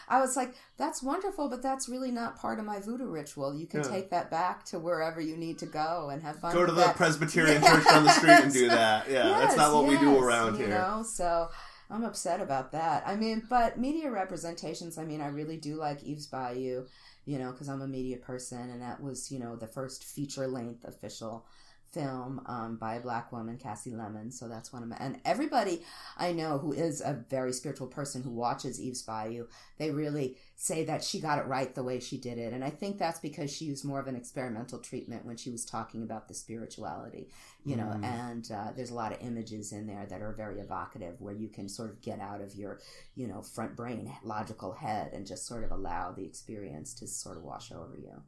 i 0.07 0.19
was 0.19 0.35
like 0.35 0.53
that's 0.77 1.01
wonderful 1.01 1.49
but 1.49 1.61
that's 1.63 1.89
really 1.89 2.11
not 2.11 2.37
part 2.37 2.59
of 2.59 2.65
my 2.65 2.79
voodoo 2.79 3.07
ritual 3.09 3.55
you 3.55 3.65
can 3.65 3.81
Yeah. 3.81 3.89
take 3.89 4.09
that 4.11 4.29
back 4.29 4.63
to 4.65 4.77
wherever 4.79 5.19
you 5.19 5.35
need 5.37 5.57
to 5.59 5.65
go 5.65 6.09
and 6.11 6.21
have 6.21 6.39
fun 6.39 6.53
Go 6.53 6.65
to 6.65 6.71
the 6.71 6.81
that. 6.81 6.95
Presbyterian 6.95 7.61
Yes. 7.61 7.71
church 7.83 7.85
down 7.91 8.03
the 8.03 8.11
street 8.11 8.31
and 8.43 8.53
do 8.53 8.67
that. 8.69 9.09
Yeah, 9.09 9.29
that's 9.29 9.57
not 9.57 9.73
what 9.73 9.87
we 9.87 9.97
do 9.97 10.17
around 10.19 10.57
here. 10.57 10.69
know 10.69 11.03
so 11.03 11.49
i'm 11.89 12.03
upset 12.03 12.39
about 12.41 12.71
that 12.71 13.03
i 13.07 13.15
mean 13.15 13.41
but 13.49 13.77
media 13.79 14.09
representations 14.09 14.97
i 14.97 15.03
mean 15.03 15.21
i 15.21 15.27
really 15.27 15.57
do 15.57 15.75
like 15.75 16.01
eve's 16.03 16.27
bayou 16.27 16.85
you 17.25 17.37
know 17.39 17.51
because 17.51 17.69
i'm 17.69 17.81
a 17.81 17.87
media 17.87 18.17
person 18.17 18.69
and 18.69 18.81
that 18.81 19.01
was 19.01 19.31
you 19.31 19.39
know 19.39 19.55
the 19.55 19.67
first 19.67 20.03
feature 20.03 20.47
length 20.47 20.83
official 20.85 21.45
film 21.93 22.41
um, 22.47 22.77
by 22.77 22.95
a 22.95 22.99
black 22.99 23.31
woman, 23.31 23.57
Kasi 23.57 23.91
Lemmons. 23.91 24.33
So 24.33 24.47
that's 24.47 24.73
one 24.73 24.83
of 24.83 24.89
my, 24.89 24.97
and 24.99 25.19
everybody 25.25 25.83
I 26.17 26.31
know 26.33 26.57
who 26.57 26.73
is 26.73 27.01
a 27.01 27.23
very 27.29 27.53
spiritual 27.53 27.87
person 27.87 28.23
who 28.23 28.31
watches 28.31 28.81
Eve's 28.81 29.03
Bayou, 29.03 29.45
they 29.77 29.91
really 29.91 30.37
say 30.55 30.83
that 30.85 31.03
she 31.03 31.19
got 31.19 31.39
it 31.39 31.45
right 31.45 31.73
the 31.75 31.83
way 31.83 31.99
she 31.99 32.17
did 32.17 32.37
it. 32.37 32.53
And 32.53 32.63
I 32.63 32.69
think 32.69 32.97
that's 32.97 33.19
because 33.19 33.53
she 33.55 33.65
used 33.65 33.85
more 33.85 33.99
of 33.99 34.07
an 34.07 34.15
experimental 34.15 34.79
treatment 34.79 35.25
when 35.25 35.37
she 35.37 35.51
was 35.51 35.65
talking 35.65 36.03
about 36.03 36.27
the 36.27 36.33
spirituality, 36.33 37.29
you 37.65 37.75
know, 37.75 37.83
Mm. 37.93 38.03
and 38.03 38.51
uh, 38.51 38.71
there's 38.75 38.91
a 38.91 38.95
lot 38.95 39.11
of 39.11 39.21
images 39.21 39.71
in 39.73 39.85
there 39.87 40.05
that 40.09 40.21
are 40.21 40.33
very 40.33 40.59
evocative 40.59 41.19
where 41.19 41.33
you 41.33 41.49
can 41.49 41.67
sort 41.69 41.89
of 41.91 42.01
get 42.01 42.19
out 42.19 42.41
of 42.41 42.55
your, 42.55 42.79
you 43.15 43.27
know, 43.27 43.41
front 43.41 43.75
brain, 43.75 44.11
logical 44.23 44.73
head 44.73 45.11
and 45.13 45.27
just 45.27 45.45
sort 45.45 45.63
of 45.63 45.71
allow 45.71 46.11
the 46.11 46.25
experience 46.25 46.93
to 46.95 47.07
sort 47.07 47.37
of 47.37 47.43
wash 47.43 47.71
over 47.71 47.97
you. 47.97 48.21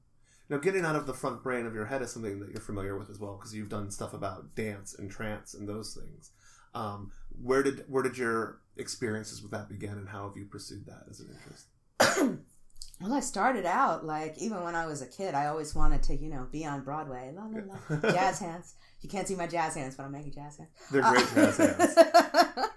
Now, 0.50 0.58
getting 0.58 0.86
out 0.86 0.96
of 0.96 1.08
the 1.08 1.14
front 1.14 1.42
brain 1.42 1.66
of 1.66 1.74
your 1.74 1.86
head 1.86 2.02
is 2.02 2.12
something 2.12 2.40
that 2.40 2.50
you're 2.50 2.62
familiar 2.62 2.98
with 2.98 3.10
as 3.10 3.20
well, 3.20 3.36
because 3.36 3.56
you've 3.56 3.70
done 3.70 3.90
stuff 3.90 4.14
about 4.14 4.56
dance 4.56 4.94
and 4.94 5.10
trance 5.10 5.54
and 5.54 5.68
those 5.68 5.94
things. 5.94 6.32
Um, 6.74 7.12
where 7.42 7.64
did 7.64 7.86
where 7.88 8.04
did 8.04 8.18
your 8.18 8.60
experiences 8.78 9.42
with 9.42 9.52
that 9.52 9.70
begin, 9.70 9.94
and 9.94 10.10
how 10.10 10.28
have 10.28 10.38
you 10.38 10.46
pursued 10.46 10.86
that 10.86 11.04
as 11.10 11.20
an 11.20 11.30
interest? 11.34 12.40
Well, 13.02 13.14
I 13.14 13.20
started 13.20 13.66
out 13.66 14.06
like 14.06 14.38
even 14.38 14.64
when 14.64 14.74
I 14.74 14.86
was 14.86 15.02
a 15.02 15.06
kid, 15.06 15.36
I 15.36 15.48
always 15.48 15.76
wanted 15.76 16.02
to, 16.04 16.16
you 16.16 16.30
know, 16.30 16.48
be 16.50 16.66
on 16.66 16.82
Broadway. 16.82 17.34
La 17.36 17.44
la 17.44 18.00
la, 18.00 18.12
jazz 18.12 18.40
hands. 18.40 18.76
You 19.02 19.10
can't 19.10 19.28
see 19.28 19.36
my 19.36 19.48
jazz 19.48 19.76
hands, 19.76 19.96
but 19.96 20.04
I'm 20.04 20.14
making 20.14 20.32
jazz 20.32 20.58
hands. 20.58 20.70
They're 20.92 21.02
great 21.02 21.28
jazz 21.34 21.58
hands. 21.58 21.98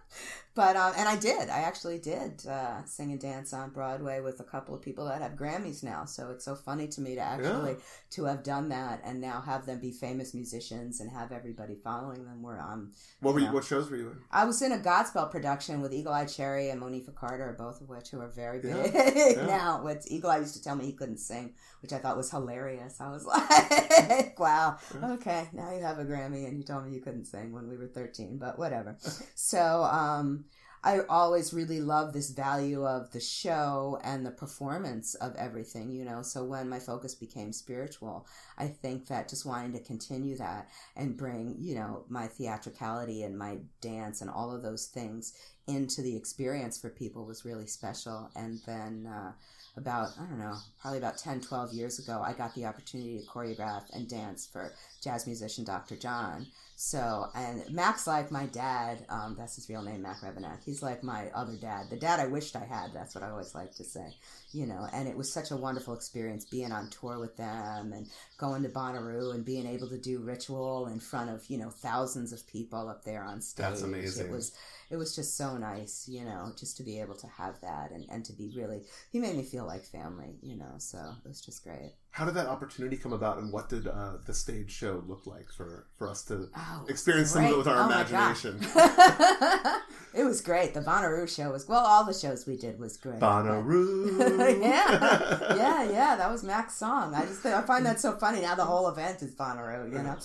but 0.58 0.74
um, 0.76 0.92
and 0.96 1.08
I 1.08 1.14
did. 1.16 1.48
I 1.48 1.60
actually 1.60 1.98
did 2.00 2.44
uh, 2.46 2.84
sing 2.84 3.12
and 3.12 3.20
dance 3.20 3.52
on 3.52 3.70
Broadway 3.70 4.18
with 4.18 4.40
a 4.40 4.44
couple 4.44 4.74
of 4.74 4.82
people 4.82 5.04
that 5.06 5.22
have 5.22 5.34
Grammys 5.36 5.84
now. 5.84 6.04
So 6.04 6.30
it's 6.32 6.44
so 6.44 6.56
funny 6.56 6.88
to 6.88 7.00
me 7.00 7.14
to 7.14 7.20
actually 7.20 7.76
to 8.10 8.24
have 8.24 8.42
done 8.42 8.68
that 8.70 9.00
and 9.04 9.20
now 9.20 9.40
have 9.40 9.66
them 9.66 9.78
be 9.78 9.92
famous 9.92 10.34
musicians 10.34 10.98
and 11.00 11.08
have 11.12 11.30
everybody 11.30 11.76
following 11.84 12.24
them. 12.24 12.42
Where 12.42 12.60
I'm, 12.60 12.90
What 13.20 13.34
were 13.34 13.40
you? 13.40 13.46
Yeah. 13.46 13.52
What 13.52 13.64
shows 13.64 13.88
were 13.88 13.96
you 13.96 14.08
in? 14.08 14.16
I 14.32 14.46
was 14.46 14.60
in 14.60 14.72
a 14.72 14.78
Godspell 14.78 15.30
production 15.30 15.80
with 15.80 15.92
Eagle 15.94 16.12
Eye 16.12 16.24
Cherry 16.26 16.70
and 16.70 16.82
Monifah 16.82 17.14
Carter, 17.14 17.54
both 17.56 17.80
of 17.80 17.88
which 17.88 18.08
who 18.08 18.20
are 18.20 18.28
very 18.28 18.60
Yeah, 18.64 18.82
big 18.82 19.36
yeah. 19.36 19.46
now. 19.58 19.80
What 19.84 20.02
Eagle 20.08 20.30
Eye 20.30 20.38
used 20.38 20.54
to 20.56 20.62
tell 20.64 20.74
me 20.74 20.86
he 20.86 20.92
couldn't 20.92 21.18
sing, 21.18 21.54
which 21.82 21.92
I 21.92 21.98
thought 21.98 22.16
was 22.16 22.32
hilarious. 22.32 23.00
I 23.00 23.10
was 23.10 23.24
like, 23.34 24.36
"Wow, 24.40 24.78
Yeah. 24.92 25.12
okay, 25.12 25.48
now 25.52 25.72
you 25.72 25.82
have 25.82 26.00
a 26.00 26.04
Grammy, 26.04 26.48
and 26.48 26.56
you 26.58 26.64
told 26.64 26.84
me 26.84 26.94
you 26.96 27.00
couldn't 27.00 27.26
sing 27.26 27.52
when 27.52 27.68
we 27.68 27.76
were 27.76 27.86
thirteen, 27.86 28.38
but 28.38 28.58
whatever." 28.58 28.96
so, 29.36 29.84
um, 29.84 30.44
I 30.82 31.00
always 31.08 31.52
really 31.52 31.80
love 31.80 32.12
this 32.12 32.30
value 32.30 32.86
of 32.86 33.10
the 33.10 33.20
show 33.20 33.98
and 34.04 34.24
the 34.24 34.30
performance 34.30 35.14
of 35.16 35.34
everything, 35.36 35.90
you 35.90 36.04
know. 36.04 36.22
So 36.22 36.44
when 36.44 36.68
my 36.68 36.78
focus 36.78 37.14
became 37.14 37.52
spiritual, 37.52 38.26
I 38.56 38.68
think 38.68 39.08
that 39.08 39.28
just 39.28 39.44
wanting 39.44 39.72
to 39.72 39.80
continue 39.80 40.36
that 40.36 40.68
and 40.96 41.16
bring, 41.16 41.56
you 41.58 41.74
know, 41.74 42.04
my 42.08 42.26
theatricality 42.26 43.24
and 43.24 43.36
my 43.36 43.58
dance 43.80 44.20
and 44.20 44.30
all 44.30 44.54
of 44.54 44.62
those 44.62 44.86
things 44.86 45.32
into 45.66 46.00
the 46.00 46.16
experience 46.16 46.80
for 46.80 46.90
people 46.90 47.26
was 47.26 47.44
really 47.44 47.66
special. 47.66 48.30
And 48.36 48.60
then 48.64 49.06
uh, 49.06 49.32
about, 49.76 50.10
I 50.18 50.24
don't 50.24 50.38
know, 50.38 50.56
probably 50.80 50.98
about 50.98 51.18
10, 51.18 51.40
12 51.40 51.72
years 51.72 51.98
ago, 51.98 52.22
I 52.24 52.32
got 52.32 52.54
the 52.54 52.66
opportunity 52.66 53.18
to 53.18 53.26
choreograph 53.26 53.84
and 53.92 54.08
dance 54.08 54.46
for 54.46 54.72
jazz 55.02 55.26
musician 55.26 55.64
Dr. 55.64 55.96
John. 55.96 56.46
So, 56.80 57.26
and 57.34 57.68
Mac's 57.72 58.06
like 58.06 58.30
my 58.30 58.46
dad. 58.46 59.04
Um, 59.08 59.34
that's 59.36 59.56
his 59.56 59.68
real 59.68 59.82
name, 59.82 60.02
Mac 60.02 60.20
Rebennack. 60.20 60.62
He's 60.64 60.80
like 60.80 61.02
my 61.02 61.26
other 61.34 61.56
dad, 61.56 61.90
the 61.90 61.96
dad 61.96 62.20
I 62.20 62.26
wished 62.26 62.54
I 62.54 62.64
had. 62.64 62.94
That's 62.94 63.16
what 63.16 63.24
I 63.24 63.30
always 63.30 63.52
like 63.52 63.74
to 63.74 63.84
say, 63.84 64.14
you 64.52 64.64
know. 64.64 64.86
And 64.92 65.08
it 65.08 65.16
was 65.16 65.30
such 65.30 65.50
a 65.50 65.56
wonderful 65.56 65.92
experience 65.92 66.44
being 66.44 66.70
on 66.70 66.88
tour 66.88 67.18
with 67.18 67.36
them 67.36 67.92
and 67.92 68.06
going 68.36 68.62
to 68.62 68.68
Bonnaroo 68.68 69.34
and 69.34 69.44
being 69.44 69.66
able 69.66 69.88
to 69.88 69.98
do 69.98 70.20
ritual 70.20 70.86
in 70.86 71.00
front 71.00 71.30
of 71.30 71.44
you 71.50 71.58
know 71.58 71.68
thousands 71.68 72.32
of 72.32 72.46
people 72.46 72.88
up 72.88 73.02
there 73.02 73.24
on 73.24 73.40
stage. 73.40 73.66
That's 73.66 73.82
amazing. 73.82 74.26
It 74.28 74.30
was 74.30 74.52
it 74.88 74.96
was 74.96 75.16
just 75.16 75.36
so 75.36 75.56
nice, 75.56 76.08
you 76.08 76.24
know, 76.24 76.52
just 76.56 76.76
to 76.76 76.84
be 76.84 77.00
able 77.00 77.16
to 77.16 77.26
have 77.26 77.60
that 77.60 77.90
and 77.90 78.06
and 78.08 78.24
to 78.26 78.32
be 78.32 78.52
really. 78.54 78.82
He 79.10 79.18
made 79.18 79.34
me 79.36 79.42
feel 79.42 79.66
like 79.66 79.82
family, 79.82 80.36
you 80.42 80.56
know. 80.56 80.74
So 80.78 80.98
it 81.24 81.28
was 81.28 81.40
just 81.40 81.64
great. 81.64 81.94
How 82.18 82.24
did 82.24 82.34
that 82.34 82.48
opportunity 82.48 82.96
come 82.96 83.12
about, 83.12 83.38
and 83.38 83.52
what 83.52 83.68
did 83.68 83.86
uh, 83.86 84.14
the 84.26 84.34
stage 84.34 84.72
show 84.72 85.04
look 85.06 85.24
like 85.24 85.52
for 85.52 85.86
for 85.96 86.10
us 86.10 86.24
to 86.24 86.48
Oh, 86.56 86.84
experience 86.88 87.30
some 87.30 87.44
of 87.44 87.52
it 87.52 87.56
with 87.56 87.68
our 87.68 87.82
Oh 87.82 87.86
imagination? 87.86 88.58
It 90.14 90.24
was 90.24 90.40
great. 90.40 90.74
The 90.74 90.80
Bonnaroo 90.80 91.28
show 91.32 91.52
was 91.52 91.68
well. 91.68 91.84
All 91.86 92.04
the 92.04 92.12
shows 92.12 92.44
we 92.44 92.56
did 92.56 92.80
was 92.80 92.96
great. 92.96 93.20
Bonnaroo. 93.20 94.18
yeah, 94.60 95.54
yeah, 95.56 95.84
yeah. 95.88 96.16
That 96.16 96.28
was 96.28 96.42
Mac's 96.42 96.74
song. 96.74 97.14
I 97.14 97.24
just 97.24 97.46
I 97.46 97.62
find 97.62 97.86
that 97.86 98.00
so 98.00 98.16
funny. 98.16 98.40
Now 98.40 98.56
the 98.56 98.64
whole 98.64 98.88
event 98.88 99.22
is 99.22 99.36
Bonnaroo, 99.36 99.92
you 99.92 100.02
know. 100.02 100.16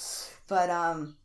But 0.47 0.71
um, 0.71 1.15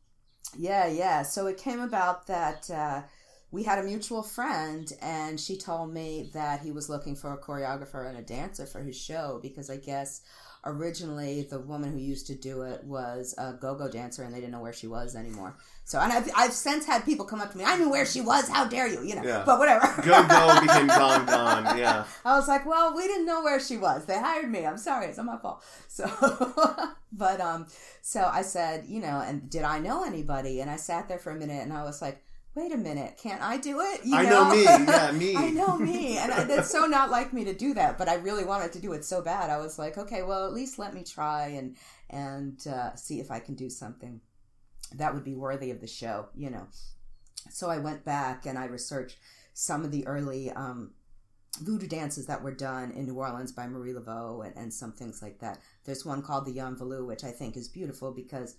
yeah, 0.54 0.86
yeah. 0.86 1.22
So 1.22 1.46
it 1.46 1.56
came 1.56 1.80
about 1.80 2.26
that 2.26 2.68
uh, 2.70 3.02
we 3.50 3.62
had 3.62 3.78
a 3.78 3.84
mutual 3.84 4.22
friend, 4.22 4.92
and 5.00 5.40
she 5.40 5.56
told 5.56 5.94
me 5.94 6.30
that 6.34 6.60
he 6.60 6.72
was 6.72 6.90
looking 6.90 7.16
for 7.16 7.32
a 7.32 7.38
choreographer 7.38 8.06
and 8.06 8.18
a 8.18 8.22
dancer 8.22 8.66
for 8.66 8.82
his 8.82 8.96
show 9.00 9.38
because 9.42 9.70
I 9.70 9.78
guess 9.78 10.20
originally 10.64 11.42
the 11.42 11.58
woman 11.60 11.92
who 11.92 11.98
used 11.98 12.26
to 12.26 12.34
do 12.34 12.62
it 12.62 12.82
was 12.84 13.34
a 13.38 13.52
go-go 13.54 13.88
dancer 13.88 14.22
and 14.22 14.34
they 14.34 14.38
didn't 14.40 14.52
know 14.52 14.60
where 14.60 14.72
she 14.72 14.86
was 14.86 15.14
anymore 15.16 15.56
so 15.84 15.98
and 16.00 16.12
i've, 16.12 16.28
I've 16.36 16.52
since 16.52 16.84
had 16.84 17.04
people 17.04 17.24
come 17.24 17.40
up 17.40 17.52
to 17.52 17.58
me 17.58 17.64
i 17.64 17.76
knew 17.76 17.88
where 17.90 18.04
she 18.04 18.20
was 18.20 18.48
how 18.48 18.64
dare 18.66 18.88
you 18.88 19.02
you 19.04 19.14
know 19.14 19.22
Yeah. 19.22 19.44
but 19.46 19.58
whatever 19.58 19.86
Go 20.02 20.26
go 20.26 20.60
became 20.66 20.86
gone 20.88 21.26
gone. 21.26 21.78
Yeah. 21.78 22.04
I 22.24 22.36
was 22.36 22.48
like, 22.48 22.64
well, 22.66 22.94
we 22.96 23.06
didn't 23.06 23.26
know 23.26 23.42
where 23.42 23.60
she 23.60 23.76
was. 23.76 24.04
They 24.06 24.18
hired 24.18 24.50
me. 24.50 24.64
I'm 24.66 24.78
sorry. 24.78 25.06
It's 25.06 25.16
not 25.16 25.26
my 25.26 25.36
fault. 25.38 25.62
So, 25.88 26.04
but, 27.12 27.40
um, 27.40 27.66
so 28.02 28.28
I 28.32 28.42
said, 28.42 28.86
you 28.86 29.00
know, 29.00 29.22
and 29.26 29.48
did 29.50 29.62
I 29.62 29.78
know 29.78 30.04
anybody? 30.04 30.60
And 30.60 30.70
I 30.70 30.76
sat 30.76 31.08
there 31.08 31.18
for 31.18 31.30
a 31.30 31.34
minute 31.34 31.62
and 31.62 31.72
I 31.72 31.82
was 31.82 32.00
like, 32.00 32.22
wait 32.58 32.72
a 32.72 32.76
minute, 32.76 33.18
can't 33.22 33.40
I 33.40 33.56
do 33.56 33.80
it? 33.80 34.00
You 34.04 34.16
I 34.16 34.24
know 34.24 34.50
me. 34.50 34.64
Yeah, 34.64 35.10
me. 35.14 35.36
I 35.36 35.50
know 35.50 35.78
me. 35.78 36.18
And 36.18 36.32
I, 36.32 36.42
it's 36.48 36.70
so 36.70 36.86
not 36.86 37.10
like 37.10 37.32
me 37.32 37.44
to 37.44 37.54
do 37.54 37.74
that, 37.74 37.96
but 37.96 38.08
I 38.08 38.14
really 38.14 38.44
wanted 38.44 38.72
to 38.72 38.80
do 38.80 38.92
it 38.92 39.04
so 39.04 39.22
bad. 39.22 39.50
I 39.50 39.58
was 39.58 39.78
like, 39.78 39.96
okay, 39.96 40.22
well, 40.22 40.44
at 40.44 40.52
least 40.52 40.78
let 40.78 40.92
me 40.92 41.04
try 41.04 41.48
and, 41.48 41.76
and, 42.10 42.66
uh, 42.66 42.94
see 42.96 43.20
if 43.20 43.30
I 43.30 43.38
can 43.38 43.54
do 43.54 43.70
something 43.70 44.20
that 44.96 45.14
would 45.14 45.24
be 45.24 45.34
worthy 45.34 45.70
of 45.70 45.80
the 45.80 45.86
show, 45.86 46.28
you 46.34 46.50
know. 46.50 46.66
So 47.50 47.70
I 47.70 47.78
went 47.78 48.04
back 48.04 48.46
and 48.46 48.58
I 48.58 48.64
researched 48.64 49.18
some 49.54 49.84
of 49.84 49.90
the 49.90 50.06
early 50.06 50.50
um, 50.50 50.92
voodoo 51.60 51.86
dances 51.86 52.26
that 52.26 52.42
were 52.42 52.54
done 52.54 52.90
in 52.92 53.06
New 53.06 53.14
Orleans 53.14 53.52
by 53.52 53.66
Marie 53.66 53.92
Laveau 53.92 54.44
and, 54.44 54.56
and 54.56 54.72
some 54.72 54.92
things 54.92 55.22
like 55.22 55.38
that. 55.40 55.60
There's 55.84 56.04
one 56.04 56.22
called 56.22 56.46
the 56.46 56.54
Yanvalou, 56.54 57.06
which 57.06 57.24
I 57.24 57.30
think 57.30 57.56
is 57.56 57.68
beautiful 57.68 58.12
because 58.12 58.56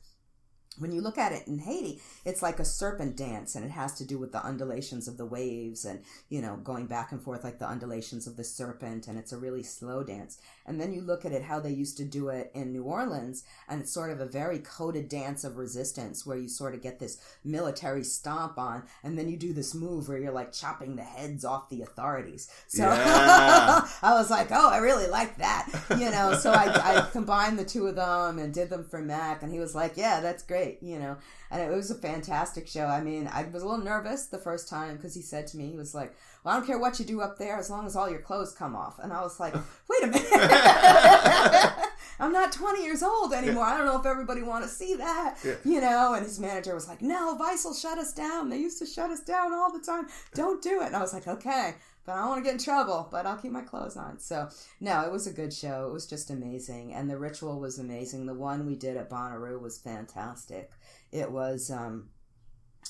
when 0.77 0.91
you 0.91 1.01
look 1.01 1.17
at 1.17 1.33
it 1.33 1.47
in 1.47 1.59
Haiti, 1.59 1.99
it's 2.23 2.41
like 2.41 2.59
a 2.59 2.65
serpent 2.65 3.17
dance 3.17 3.55
and 3.55 3.65
it 3.65 3.71
has 3.71 3.93
to 3.95 4.05
do 4.05 4.17
with 4.17 4.31
the 4.31 4.45
undulations 4.45 5.07
of 5.07 5.17
the 5.17 5.25
waves 5.25 5.83
and, 5.83 6.01
you 6.29 6.41
know, 6.41 6.57
going 6.57 6.85
back 6.85 7.11
and 7.11 7.21
forth 7.21 7.43
like 7.43 7.59
the 7.59 7.67
undulations 7.67 8.27
of 8.27 8.37
the 8.37 8.43
serpent 8.43 9.07
and 9.07 9.17
it's 9.17 9.33
a 9.33 9.37
really 9.37 9.63
slow 9.63 10.03
dance. 10.03 10.39
And 10.65 10.79
then 10.79 10.93
you 10.93 11.01
look 11.01 11.25
at 11.25 11.31
it 11.31 11.43
how 11.43 11.59
they 11.59 11.71
used 11.71 11.97
to 11.97 12.05
do 12.05 12.29
it 12.29 12.51
in 12.53 12.71
New 12.71 12.83
Orleans 12.83 13.43
and 13.67 13.81
it's 13.81 13.91
sort 13.91 14.11
of 14.11 14.21
a 14.21 14.25
very 14.25 14.59
coded 14.59 15.09
dance 15.09 15.43
of 15.43 15.57
resistance 15.57 16.25
where 16.25 16.37
you 16.37 16.47
sort 16.47 16.75
of 16.75 16.81
get 16.81 16.99
this 16.99 17.17
military 17.43 18.03
stomp 18.03 18.57
on 18.57 18.83
and 19.03 19.17
then 19.17 19.27
you 19.27 19.35
do 19.35 19.51
this 19.51 19.73
move 19.73 20.07
where 20.07 20.17
you're 20.17 20.31
like 20.31 20.53
chopping 20.53 20.95
the 20.95 21.03
heads 21.03 21.43
off 21.43 21.69
the 21.69 21.81
authorities. 21.81 22.49
So 22.67 22.83
Yeah. 22.83 23.87
I 24.01 24.13
was 24.13 24.29
like, 24.29 24.47
oh, 24.51 24.69
I 24.69 24.77
really 24.77 25.07
like 25.07 25.37
that, 25.37 25.67
you 25.91 26.09
know. 26.11 26.33
So 26.33 26.51
I, 26.51 26.97
I 26.97 27.09
combined 27.11 27.59
the 27.59 27.65
two 27.65 27.87
of 27.87 27.95
them 27.95 28.39
and 28.39 28.53
did 28.53 28.69
them 28.69 28.83
for 28.83 29.01
Mac, 29.01 29.43
and 29.43 29.51
he 29.51 29.59
was 29.59 29.75
like, 29.75 29.93
yeah, 29.95 30.19
that's 30.19 30.43
great, 30.43 30.58
you 30.81 30.99
know. 30.99 31.17
And 31.51 31.61
it 31.61 31.75
was 31.75 31.89
a 31.91 31.95
fantastic 31.95 32.67
show. 32.67 32.85
I 32.85 33.01
mean, 33.01 33.27
I 33.31 33.43
was 33.43 33.63
a 33.63 33.67
little 33.67 33.83
nervous 33.83 34.27
the 34.27 34.37
first 34.37 34.69
time 34.69 34.95
because 34.97 35.15
he 35.15 35.21
said 35.21 35.47
to 35.47 35.57
me, 35.57 35.69
he 35.69 35.75
was 35.77 35.93
like, 35.95 36.15
well, 36.43 36.53
I 36.53 36.57
don't 36.57 36.67
care 36.67 36.79
what 36.79 36.99
you 36.99 37.05
do 37.05 37.21
up 37.21 37.37
there 37.37 37.57
as 37.57 37.69
long 37.69 37.85
as 37.85 37.95
all 37.95 38.09
your 38.09 38.19
clothes 38.21 38.53
come 38.53 38.75
off. 38.75 38.99
And 38.99 39.11
I 39.11 39.21
was 39.21 39.39
like, 39.39 39.53
wait 39.89 40.03
a 40.03 40.07
minute. 40.07 40.29
I'm 42.21 42.33
not 42.33 42.51
20 42.51 42.83
years 42.83 43.01
old 43.01 43.33
anymore. 43.33 43.63
I 43.63 43.77
don't 43.77 43.85
know 43.85 43.97
if 43.97 44.05
everybody 44.05 44.41
want 44.43 44.63
to 44.65 44.69
see 44.69 44.95
that, 44.95 45.37
Yeah. 45.43 45.53
you 45.63 45.79
know. 45.79 46.13
And 46.15 46.25
his 46.25 46.37
manager 46.39 46.75
was 46.75 46.85
like, 46.87 47.01
"No, 47.01 47.35
Vice 47.37 47.63
will 47.63 47.73
shut 47.73 47.97
us 47.97 48.11
down. 48.11 48.49
They 48.49 48.57
used 48.57 48.77
to 48.79 48.85
shut 48.85 49.09
us 49.09 49.21
down 49.21 49.53
all 49.53 49.71
the 49.71 49.79
time. 49.79 50.07
Don't 50.33 50.61
do 50.61 50.81
it." 50.81 50.87
And 50.87 50.97
I 50.97 51.01
was 51.01 51.13
like, 51.13 51.27
"Okay." 51.29 51.75
But 52.09 52.15
I 52.15 52.21
don't 52.21 52.29
want 52.29 52.43
to 52.43 52.43
get 52.43 52.53
in 52.53 52.63
trouble, 52.63 53.07
but 53.11 53.27
I'll 53.27 53.37
keep 53.37 53.51
my 53.51 53.61
clothes 53.61 53.95
on. 53.95 54.17
So, 54.17 54.49
no, 54.79 55.01
it 55.01 55.11
was 55.11 55.27
a 55.27 55.31
good 55.31 55.53
show. 55.53 55.85
It 55.87 55.93
was 55.93 56.07
just 56.07 56.31
amazing. 56.31 56.91
And 56.91 57.07
the 57.07 57.19
ritual 57.19 57.59
was 57.59 57.77
amazing. 57.77 58.25
The 58.25 58.33
one 58.33 58.65
we 58.65 58.75
did 58.75 58.97
at 58.97 59.11
Bonnaroo 59.11 59.61
was 59.61 59.77
fantastic. 59.77 60.71
It 61.11 61.31
was, 61.31 61.69
um, 61.69 62.09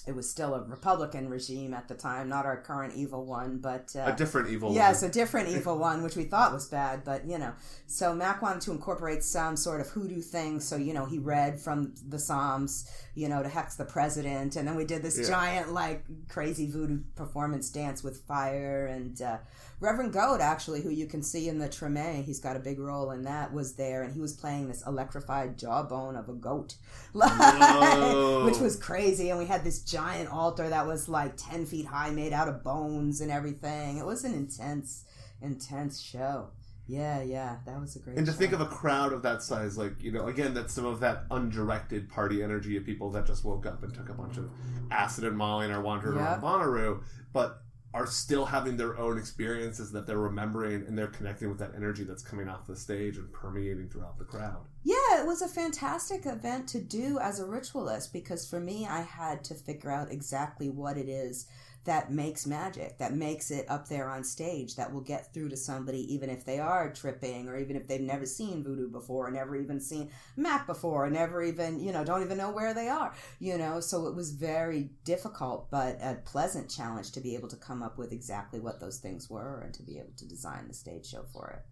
it 0.08 0.16
was 0.16 0.30
still 0.30 0.54
a 0.56 0.62
Republican 0.64 1.30
regime 1.30 1.74
at 1.74 1.88
the 1.88 1.96
time, 1.96 2.30
not 2.30 2.46
our 2.46 2.58
current 2.62 2.94
evil 2.96 3.26
one, 3.26 3.60
but 3.60 3.94
uh, 3.96 4.12
a 4.12 4.16
different 4.16 4.50
evil. 4.50 4.70
One. 4.70 4.76
Yes, 4.76 5.02
one. 5.02 5.10
a 5.12 5.14
different 5.14 5.50
evil 5.56 5.78
one, 5.78 6.04
which 6.04 6.16
we 6.16 6.24
thought 6.24 6.52
was 6.54 6.68
bad, 6.68 7.04
but 7.04 7.26
you 7.26 7.38
know. 7.38 7.54
So 7.88 8.14
Mac 8.14 8.42
wanted 8.42 8.62
to 8.64 8.72
incorporate 8.72 9.24
some 9.24 9.56
sort 9.56 9.82
of 9.82 9.88
hoodoo 9.90 10.22
thing. 10.22 10.60
So 10.60 10.76
you 10.76 10.94
know, 10.94 11.06
he 11.06 11.18
read 11.20 11.60
from 11.60 11.94
the 12.08 12.20
Psalms, 12.20 12.90
you 13.16 13.30
know, 13.30 13.44
to 13.44 13.50
hex 13.50 13.76
the 13.76 13.86
president, 13.86 14.56
and 14.56 14.68
then 14.68 14.76
we 14.76 14.86
did 14.86 15.02
this 15.02 15.18
Yeah. 15.20 15.28
giant, 15.28 15.74
like, 15.74 16.06
crazy 16.30 16.70
voodoo 16.70 17.00
performance 17.16 17.70
dance 17.70 18.04
with 18.04 18.22
fire 18.28 18.86
and. 18.86 19.22
Uh, 19.22 19.38
Reverend 19.82 20.12
Goat, 20.12 20.42
actually, 20.42 20.82
who 20.82 20.90
you 20.90 21.06
can 21.06 21.24
see 21.24 21.48
in 21.48 21.58
the 21.58 21.70
Treme, 21.70 22.26
he's 22.26 22.42
got 22.42 22.58
a 22.58 22.60
big 22.60 22.80
role 22.80 23.12
in 23.12 23.24
that, 23.24 23.54
was 23.54 23.76
there, 23.76 24.04
and 24.04 24.14
he 24.14 24.20
was 24.20 24.34
playing 24.34 24.68
this 24.68 24.86
electrified 24.86 25.58
jawbone 25.58 26.18
of 26.18 26.28
a 26.28 26.34
goat, 26.34 26.76
which 27.14 28.58
was 28.60 28.76
crazy. 28.82 29.30
And 29.30 29.40
we 29.40 29.46
had 29.46 29.64
this 29.64 29.82
giant 29.90 30.30
altar 30.30 30.70
that 30.70 30.86
was 30.86 31.10
like 31.10 31.34
ten 31.38 31.66
feet 31.66 31.86
high, 31.86 32.10
made 32.12 32.34
out 32.34 32.48
of 32.48 32.64
bones 32.64 33.22
and 33.22 33.32
everything. 33.32 33.98
It 33.98 34.06
was 34.06 34.24
an 34.24 34.34
intense, 34.34 35.06
intense 35.42 36.00
show. 36.02 36.50
Yeah, 36.88 37.22
yeah, 37.22 37.58
that 37.68 37.80
was 37.80 37.96
a 37.96 38.00
great. 38.00 38.18
And 38.18 38.26
to 38.26 38.32
show. 38.32 38.38
think 38.40 38.52
of 38.54 38.62
a 38.62 38.66
crowd 38.66 39.14
of 39.14 39.22
that 39.22 39.44
size, 39.44 39.78
like 39.78 40.02
you 40.02 40.12
know, 40.12 40.28
again, 40.28 40.54
that's 40.56 40.74
some 40.74 40.86
of 40.86 41.00
that 41.02 41.26
undirected 41.30 42.10
party 42.10 42.42
energy 42.42 42.78
of 42.78 42.86
people 42.86 43.12
that 43.12 43.28
just 43.28 43.46
woke 43.46 43.66
up 43.68 43.84
and 43.84 43.94
took 43.94 44.10
a 44.10 44.14
bunch 44.14 44.38
of 44.38 44.50
acid 44.90 45.24
and 45.24 45.38
Molly 45.38 45.66
and 45.66 45.74
are 45.76 45.82
wandering 45.82 46.18
around 46.18 46.42
Yep. 46.42 46.42
Bonnaroo, 46.42 47.04
but 47.32 47.62
are 47.94 48.06
still 48.06 48.46
having 48.46 48.78
their 48.78 48.98
own 48.98 49.18
experiences 49.18 49.92
that 49.92 50.06
they're 50.06 50.20
remembering 50.20 50.86
and 50.88 50.98
they're 50.98 51.08
connecting 51.08 51.50
with 51.50 51.58
that 51.58 51.74
energy 51.76 52.04
that's 52.04 52.22
coming 52.22 52.48
off 52.48 52.68
the 52.68 52.76
stage 52.76 53.18
and 53.18 53.32
permeating 53.34 53.90
throughout 53.90 54.18
the 54.20 54.26
crowd. 54.26 54.64
Yeah, 54.84 55.22
it 55.22 55.26
was 55.26 55.42
a 55.42 55.48
fantastic 55.48 56.26
event 56.26 56.68
to 56.70 56.82
do 56.82 57.18
as 57.20 57.40
a 57.40 57.48
ritualist 57.48 58.14
because 58.14 58.48
for 58.48 58.60
me, 58.60 58.86
I 58.86 59.02
had 59.02 59.44
to 59.46 59.56
figure 59.56 59.92
out 59.92 60.12
exactly 60.12 60.70
what 60.70 60.98
it 60.98 61.10
is 61.10 61.48
that 61.86 62.12
makes 62.12 62.46
magic, 62.46 62.98
that 62.98 63.14
makes 63.14 63.52
it 63.52 63.66
up 63.70 63.88
there 63.88 64.10
on 64.10 64.24
stage, 64.24 64.76
that 64.76 64.94
will 64.94 65.02
get 65.02 65.34
through 65.34 65.50
to 65.50 65.58
somebody 65.58 66.14
even 66.14 66.30
if 66.30 66.46
they 66.46 66.60
are 66.60 66.92
tripping 66.92 67.48
or 67.48 67.58
even 67.58 67.76
if 67.76 67.88
they've 67.88 68.02
never 68.02 68.26
seen 68.26 68.64
voodoo 68.64 68.90
before, 68.90 69.28
or 69.28 69.32
never 69.32 69.56
even 69.56 69.80
seen 69.80 70.10
Mac 70.36 70.68
before, 70.68 71.06
or 71.06 71.10
never 71.10 71.42
even, 71.42 71.80
you 71.80 71.92
know, 71.92 72.04
don't 72.04 72.22
even 72.22 72.38
know 72.38 72.52
where 72.52 72.74
they 72.74 72.90
are, 72.90 73.14
you 73.40 73.58
know. 73.58 73.80
So 73.80 74.08
it 74.08 74.16
was 74.16 74.32
very 74.32 74.92
difficult, 75.06 75.72
but 75.72 75.98
a 76.02 76.20
pleasant 76.26 76.70
challenge 76.70 77.12
to 77.14 77.22
be 77.22 77.36
able 77.36 77.48
to 77.50 77.56
come 77.56 77.82
up 77.82 77.98
with 77.98 78.12
exactly 78.12 78.60
what 78.60 78.80
those 78.80 78.98
things 78.98 79.30
were 79.30 79.62
and 79.62 79.74
to 79.74 79.84
be 79.84 79.98
able 79.98 80.14
to 80.18 80.28
design 80.28 80.68
the 80.68 80.74
stage 80.74 81.06
show 81.06 81.26
for 81.32 81.50
it. 81.50 81.66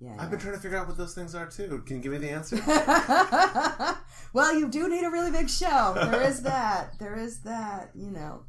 Yeah. 0.00 0.16
I've 0.18 0.30
been 0.30 0.40
trying 0.40 0.54
to 0.54 0.60
figure 0.60 0.76
out 0.76 0.86
what 0.86 0.98
those 0.98 1.14
things 1.14 1.34
are 1.34 1.46
too. 1.48 1.82
Can 1.86 1.96
you 1.96 2.02
give 2.02 2.12
me 2.12 2.18
the 2.18 2.30
answer? 2.30 2.56
well, 4.34 4.58
you 4.58 4.68
do 4.68 4.88
need 4.88 5.04
a 5.04 5.10
really 5.10 5.30
big 5.30 5.48
show. 5.48 5.94
There 5.94 6.22
is 6.22 6.42
that. 6.42 6.98
There 6.98 7.16
is 7.16 7.40
that, 7.40 7.90
you 7.94 8.10
know. 8.10 8.42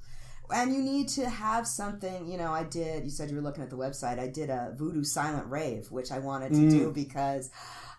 And 0.54 0.74
you 0.74 0.82
need 0.82 1.08
to 1.10 1.30
have 1.30 1.66
something, 1.68 2.28
you 2.30 2.38
know, 2.38 2.52
I 2.52 2.64
did, 2.64 3.04
you 3.04 3.10
said 3.10 3.30
you 3.30 3.36
were 3.36 3.42
looking 3.42 3.64
at 3.64 3.70
the 3.70 3.78
website. 3.78 4.20
I 4.20 4.28
did 4.28 4.50
a 4.50 4.74
voodoo 4.78 5.04
silent 5.04 5.48
rave, 5.50 5.92
which 5.92 6.12
I 6.12 6.20
wanted 6.20 6.50
to 6.54 6.60
Mm. 6.60 6.70
do 6.70 6.92
because 6.92 7.50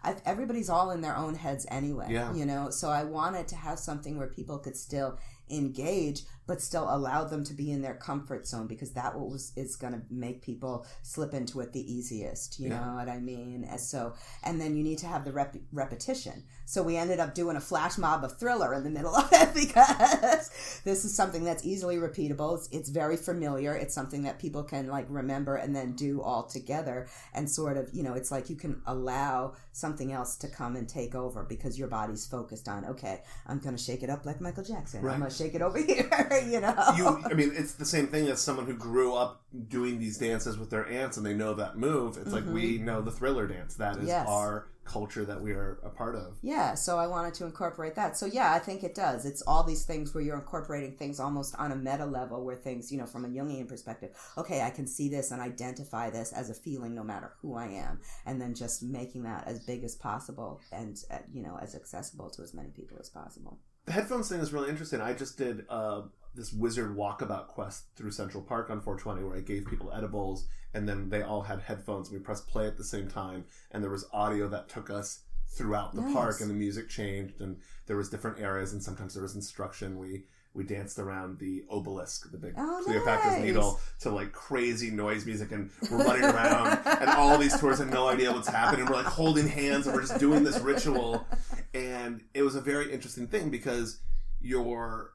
I, 0.04 0.14
everybody's 0.24 0.68
all 0.70 0.90
in 0.92 1.00
their 1.00 1.16
own 1.16 1.35
heads 1.35 1.66
anyway, 1.70 2.06
Yeah. 2.11 2.32
you 2.35 2.46
know. 2.46 2.70
So 2.70 2.90
I 2.90 3.04
wanted 3.04 3.48
to 3.48 3.56
have 3.56 3.78
something 3.78 4.16
where 4.18 4.28
people 4.28 4.59
could 4.59 4.76
still 4.76 5.18
engage 5.48 6.22
but 6.48 6.61
still 6.61 6.88
allow 6.92 7.22
them 7.24 7.44
to 7.44 7.54
be 7.54 7.70
in 7.70 7.80
their 7.80 7.94
comfort 7.94 8.48
zone 8.48 8.66
because 8.66 8.92
that 8.94 9.16
was 9.16 9.52
is 9.54 9.76
going 9.76 9.92
to 9.92 10.02
make 10.11 10.42
people 10.42 10.85
slip 11.02 11.32
into 11.35 11.61
it 11.61 11.72
the 11.72 11.92
easiest 11.92 12.59
you 12.59 12.68
Yeah. 12.68 12.85
know 12.85 12.94
what 12.96 13.09
i 13.09 13.20
mean 13.20 13.62
and 13.62 13.80
so 13.80 14.14
and 14.42 14.61
then 14.61 14.76
you 14.76 14.82
need 14.82 14.98
to 14.98 15.06
have 15.06 15.24
the 15.24 15.32
rep- 15.32 15.54
repetition 15.72 16.42
so 16.68 16.83
we 16.83 16.96
ended 16.96 17.20
up 17.20 17.33
doing 17.35 17.57
a 17.57 17.61
flash 17.61 17.96
mob 17.96 18.24
of 18.24 18.37
thriller 18.38 18.74
in 18.74 18.83
the 18.85 18.90
middle 18.90 19.14
of 19.14 19.29
it 19.33 19.55
because 19.55 20.50
this 20.85 21.05
is 21.05 21.14
something 21.14 21.44
that's 21.44 21.64
easily 21.64 21.96
repeatable 21.96 22.57
it's, 22.57 22.68
it's 22.72 22.88
very 22.88 23.16
familiar 23.16 23.74
it's 23.74 23.94
something 23.94 24.24
that 24.24 24.38
people 24.38 24.62
can 24.64 24.88
like 24.88 25.07
remember 25.09 25.57
and 25.57 25.74
then 25.74 25.92
do 25.92 26.20
all 26.22 26.42
together 26.42 27.07
and 27.35 27.48
sort 27.48 27.76
of 27.76 27.88
you 27.92 28.02
know 28.02 28.14
it's 28.14 28.31
like 28.31 28.50
you 28.50 28.57
can 28.57 28.83
allow 28.87 29.52
something 29.72 30.12
else 30.12 30.37
to 30.37 30.48
come 30.48 30.76
and 30.76 30.88
take 30.88 31.14
over 31.14 31.44
because 31.44 31.79
your 31.79 31.88
body's 31.88 32.26
focused 32.26 32.68
on 32.68 32.85
okay 32.85 33.22
i'm 33.46 33.59
gonna 33.61 33.79
shake 33.79 34.02
it 34.02 34.11
up 34.11 34.26
like 34.26 34.40
michael 34.40 34.64
jackson 34.64 35.02
Right. 35.02 35.14
i'm 35.14 35.20
gonna 35.20 35.31
shake 35.31 35.55
it 35.55 35.62
over 35.62 35.79
here 35.83 36.42
you 36.50 36.61
know 36.61 36.74
you 36.96 37.07
i 37.31 37.35
mean 37.35 37.52
it's 37.55 37.74
the 37.74 37.85
same 37.87 38.09
thing 38.09 38.29
as 38.29 38.40
someone 38.40 38.66
who 38.66 38.74
grew 38.74 39.14
up 39.14 39.42
doing 39.68 39.98
these 39.98 40.18
dances 40.18 40.59
with 40.59 40.70
their 40.70 40.87
aunts 40.90 41.16
and 41.16 41.24
they 41.24 41.35
know 41.35 41.55
that 41.55 41.76
move 41.79 42.16
it's 42.18 42.33
like 42.33 42.44
we 42.46 42.79
know 42.79 43.00
the 43.00 43.11
thriller 43.12 43.46
dance 43.46 43.74
that 43.76 43.92
is 43.92 43.96
Mm-hmm. 43.98 44.09
Yes. 44.09 44.29
our 44.29 44.66
culture 44.87 45.25
that 45.25 45.40
we 45.40 45.53
are 45.53 45.79
a 45.85 45.90
part 45.90 46.14
of 46.14 46.37
Yeah, 46.42 46.75
so 46.75 46.99
I 46.99 47.07
wanted 47.07 47.35
to 47.35 47.44
incorporate 47.44 47.94
that. 47.96 48.16
So 48.16 48.27
yeah, 48.27 48.53
I 48.53 48.59
think 48.59 48.83
it 48.83 48.94
does. 48.94 49.27
It's 49.27 49.42
all 49.42 49.62
these 49.62 49.85
things 49.85 50.14
where 50.14 50.22
you're 50.22 50.38
incorporating 50.38 50.92
things 50.92 51.20
almost 51.20 51.55
on 51.57 51.72
a 51.72 51.77
meta 51.77 52.07
level 52.07 52.44
where 52.44 52.57
things, 52.57 52.90
you 52.90 52.99
know, 52.99 53.07
from 53.07 53.25
a 53.25 53.29
Jungian 53.29 53.68
perspective, 53.68 54.11
okay, 54.38 54.62
I 54.62 54.70
can 54.70 54.87
see 54.87 55.09
this 55.09 55.31
and 55.31 55.42
identify 55.42 56.11
this 56.11 56.33
as 56.33 56.51
a 56.51 56.55
feeling 56.55 56.94
no 56.94 57.03
matter 57.03 57.33
who 57.42 57.55
I 57.55 57.66
am, 57.66 58.01
and 58.25 58.40
then 58.40 58.55
just 58.55 58.83
making 58.83 59.25
that 59.25 59.46
as 59.46 59.61
big 59.61 59.85
as 59.85 59.94
possible 59.94 60.61
and 60.72 60.96
uh, 61.11 61.18
you 61.33 61.42
know, 61.42 61.59
as 61.61 61.75
accessible 61.75 62.31
to 62.31 62.42
as 62.42 62.55
many 62.55 62.70
people 62.70 62.96
as 63.01 63.09
possible. 63.09 63.59
the 63.87 63.92
headphones 63.92 64.29
thing 64.29 64.40
is 64.40 64.53
really 64.53 64.68
interesting 64.68 65.01
i 65.01 65.12
just 65.12 65.38
did 65.38 65.64
uh, 65.68 66.03
this 66.37 66.53
wizard 66.53 66.94
walkabout 66.96 67.49
quest 67.49 67.85
through 67.96 68.11
central 68.11 68.42
park 68.42 68.70
on 68.70 68.81
420 68.81 69.27
where 69.27 69.37
i 69.38 69.40
gave 69.40 69.66
people 69.66 69.90
edibles 69.92 70.46
and 70.75 70.88
then 70.88 71.09
they 71.09 71.22
all 71.22 71.42
had 71.42 71.61
headphones 71.61 72.09
and 72.09 72.18
we 72.18 72.22
pressed 72.25 72.46
play 72.46 72.66
at 72.66 72.77
the 72.77 72.85
same 72.85 73.09
time 73.09 73.44
and 73.72 73.83
there 73.83 73.90
was 73.90 74.05
audio 74.12 74.46
that 74.49 74.68
took 74.68 74.90
us 74.90 75.20
throughout 75.49 75.94
the 75.94 76.03
Nice. 76.03 76.12
park 76.12 76.40
and 76.40 76.51
the 76.51 76.55
music 76.55 76.88
changed 76.88 77.40
and 77.40 77.57
there 77.87 77.96
was 77.96 78.11
different 78.11 78.38
areas 78.40 78.72
and 78.72 78.83
sometimes 78.83 79.14
there 79.14 79.22
was 79.22 79.35
instruction 79.35 79.99
we 79.99 80.25
we 80.53 80.64
danced 80.64 80.99
around 80.99 81.38
the 81.38 81.64
obelisk 81.70 82.31
the 82.33 82.38
big 82.38 82.55
Oh, 82.57 82.83
cleopatra's 82.85 83.35
nice. 83.37 83.42
needle 83.42 83.81
to 84.01 84.11
like 84.11 84.33
crazy 84.33 84.90
noise 84.90 85.25
music 85.25 85.53
and 85.53 85.70
we're 85.90 86.05
running 86.05 86.25
around 86.25 86.79
and 86.87 87.09
all 87.11 87.38
these 87.38 87.59
tourists 87.59 87.83
have 87.83 87.92
no 87.92 88.09
idea 88.09 88.33
what's 88.33 88.49
happening 88.49 88.81
and 88.83 88.90
we're 88.90 88.96
like 88.96 89.07
holding 89.07 89.46
hands 89.49 89.87
and 89.87 89.94
we're 89.94 90.03
just 90.03 90.18
doing 90.18 90.44
this 90.44 90.59
ritual 90.61 91.27
and 91.75 92.22
it 92.35 92.42
was 92.42 92.55
a 92.57 92.61
very 92.61 92.92
interesting 92.92 93.27
thing 93.27 93.49
because 93.51 94.01
you're 94.40 95.12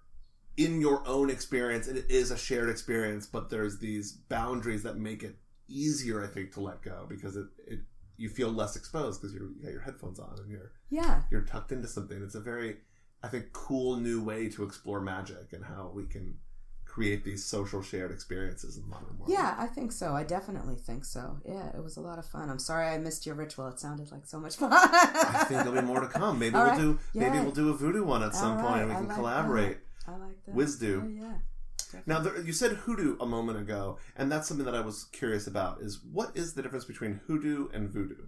in 0.66 0.82
your 0.82 1.06
own 1.08 1.30
experience 1.30 1.88
and 1.88 1.98
it 1.98 2.06
is 2.10 2.32
a 2.32 2.38
shared 2.38 2.70
experience 2.70 3.26
but 3.26 3.50
there's 3.50 3.80
these 3.80 4.12
boundaries 4.14 4.84
that 4.84 4.98
make 4.98 5.24
it 5.24 5.36
easier 5.68 6.24
i 6.24 6.28
think 6.28 6.52
to 6.52 6.60
let 6.60 6.82
go 6.82 7.06
because 7.10 7.36
it, 7.36 7.46
it 7.68 7.80
you 8.18 8.30
feel 8.30 8.50
less 8.50 8.76
exposed 8.76 9.22
because 9.22 9.34
you're 9.34 9.50
got 9.64 9.72
your 9.72 9.82
headphones 9.82 10.20
on 10.20 10.36
and 10.40 10.50
you're 10.52 10.72
Yeah. 10.90 11.22
you're 11.32 11.42
tucked 11.42 11.72
into 11.72 11.88
something 11.88 12.22
it's 12.22 12.36
a 12.36 12.42
very 12.42 12.78
i 13.24 13.28
think 13.28 13.54
cool 13.54 13.96
new 13.98 14.22
way 14.24 14.50
to 14.50 14.64
explore 14.64 15.00
magic 15.02 15.54
and 15.54 15.64
how 15.64 15.92
we 15.94 16.06
can 16.06 16.38
create 16.86 17.24
these 17.24 17.46
social 17.46 17.82
shared 17.82 18.12
experiences 18.12 18.76
in 18.76 18.84
the 18.84 18.90
modern 18.90 19.18
world 19.18 19.32
Yeah, 19.32 19.56
I 19.58 19.68
think 19.68 19.94
so. 19.94 20.14
I 20.14 20.24
definitely 20.26 20.76
think 20.76 21.06
so. 21.06 21.38
Yeah, 21.48 21.70
it 21.70 21.82
was 21.82 21.96
a 21.96 22.02
lot 22.02 22.20
of 22.20 22.26
fun. 22.26 22.50
I'm 22.50 22.60
sorry 22.60 22.86
I 22.88 22.98
missed 22.98 23.26
your 23.26 23.36
ritual. 23.36 23.70
It 23.70 23.80
sounded 23.80 24.12
like 24.12 24.26
so 24.26 24.42
much 24.42 24.58
fun. 24.58 24.74
I 24.74 25.46
think 25.48 25.64
there'll 25.64 25.80
be 25.82 25.88
more 25.88 26.02
to 26.02 26.08
come. 26.10 26.38
Maybe 26.38 26.54
All 26.58 26.64
we'll 26.64 26.72
right. 26.72 26.82
do 26.82 27.00
maybe 27.14 27.38
Yay. 27.38 27.44
we'll 27.44 27.54
do 27.54 27.70
a 27.70 27.74
voodoo 27.74 28.04
one 28.04 28.24
at 28.24 28.36
some 28.36 28.58
All 28.58 28.64
point 28.68 28.74
right. 28.74 28.82
and 28.82 28.90
we 28.90 28.96
I 28.96 29.00
can 29.00 29.08
like 29.08 29.16
collaborate. 29.16 29.78
I 30.12 30.18
like 30.18 30.46
that. 30.46 30.56
Wizdo. 30.56 31.04
Oh, 31.04 31.08
yeah. 31.08 31.34
Now 32.06 32.20
there, 32.20 32.40
you 32.42 32.54
said 32.54 32.72
hoodoo 32.72 33.18
a 33.20 33.26
moment 33.26 33.60
ago, 33.60 33.98
and 34.16 34.32
that's 34.32 34.48
something 34.48 34.66
that 34.66 34.76
I 34.76 34.82
was 34.82 35.06
curious 35.12 35.48
about. 35.48 35.82
Is 35.82 36.00
what 36.12 36.36
is 36.36 36.54
the 36.54 36.62
difference 36.62 36.86
between 36.86 37.20
hoodoo 37.28 37.68
and 37.74 37.90
voodoo? 37.90 38.28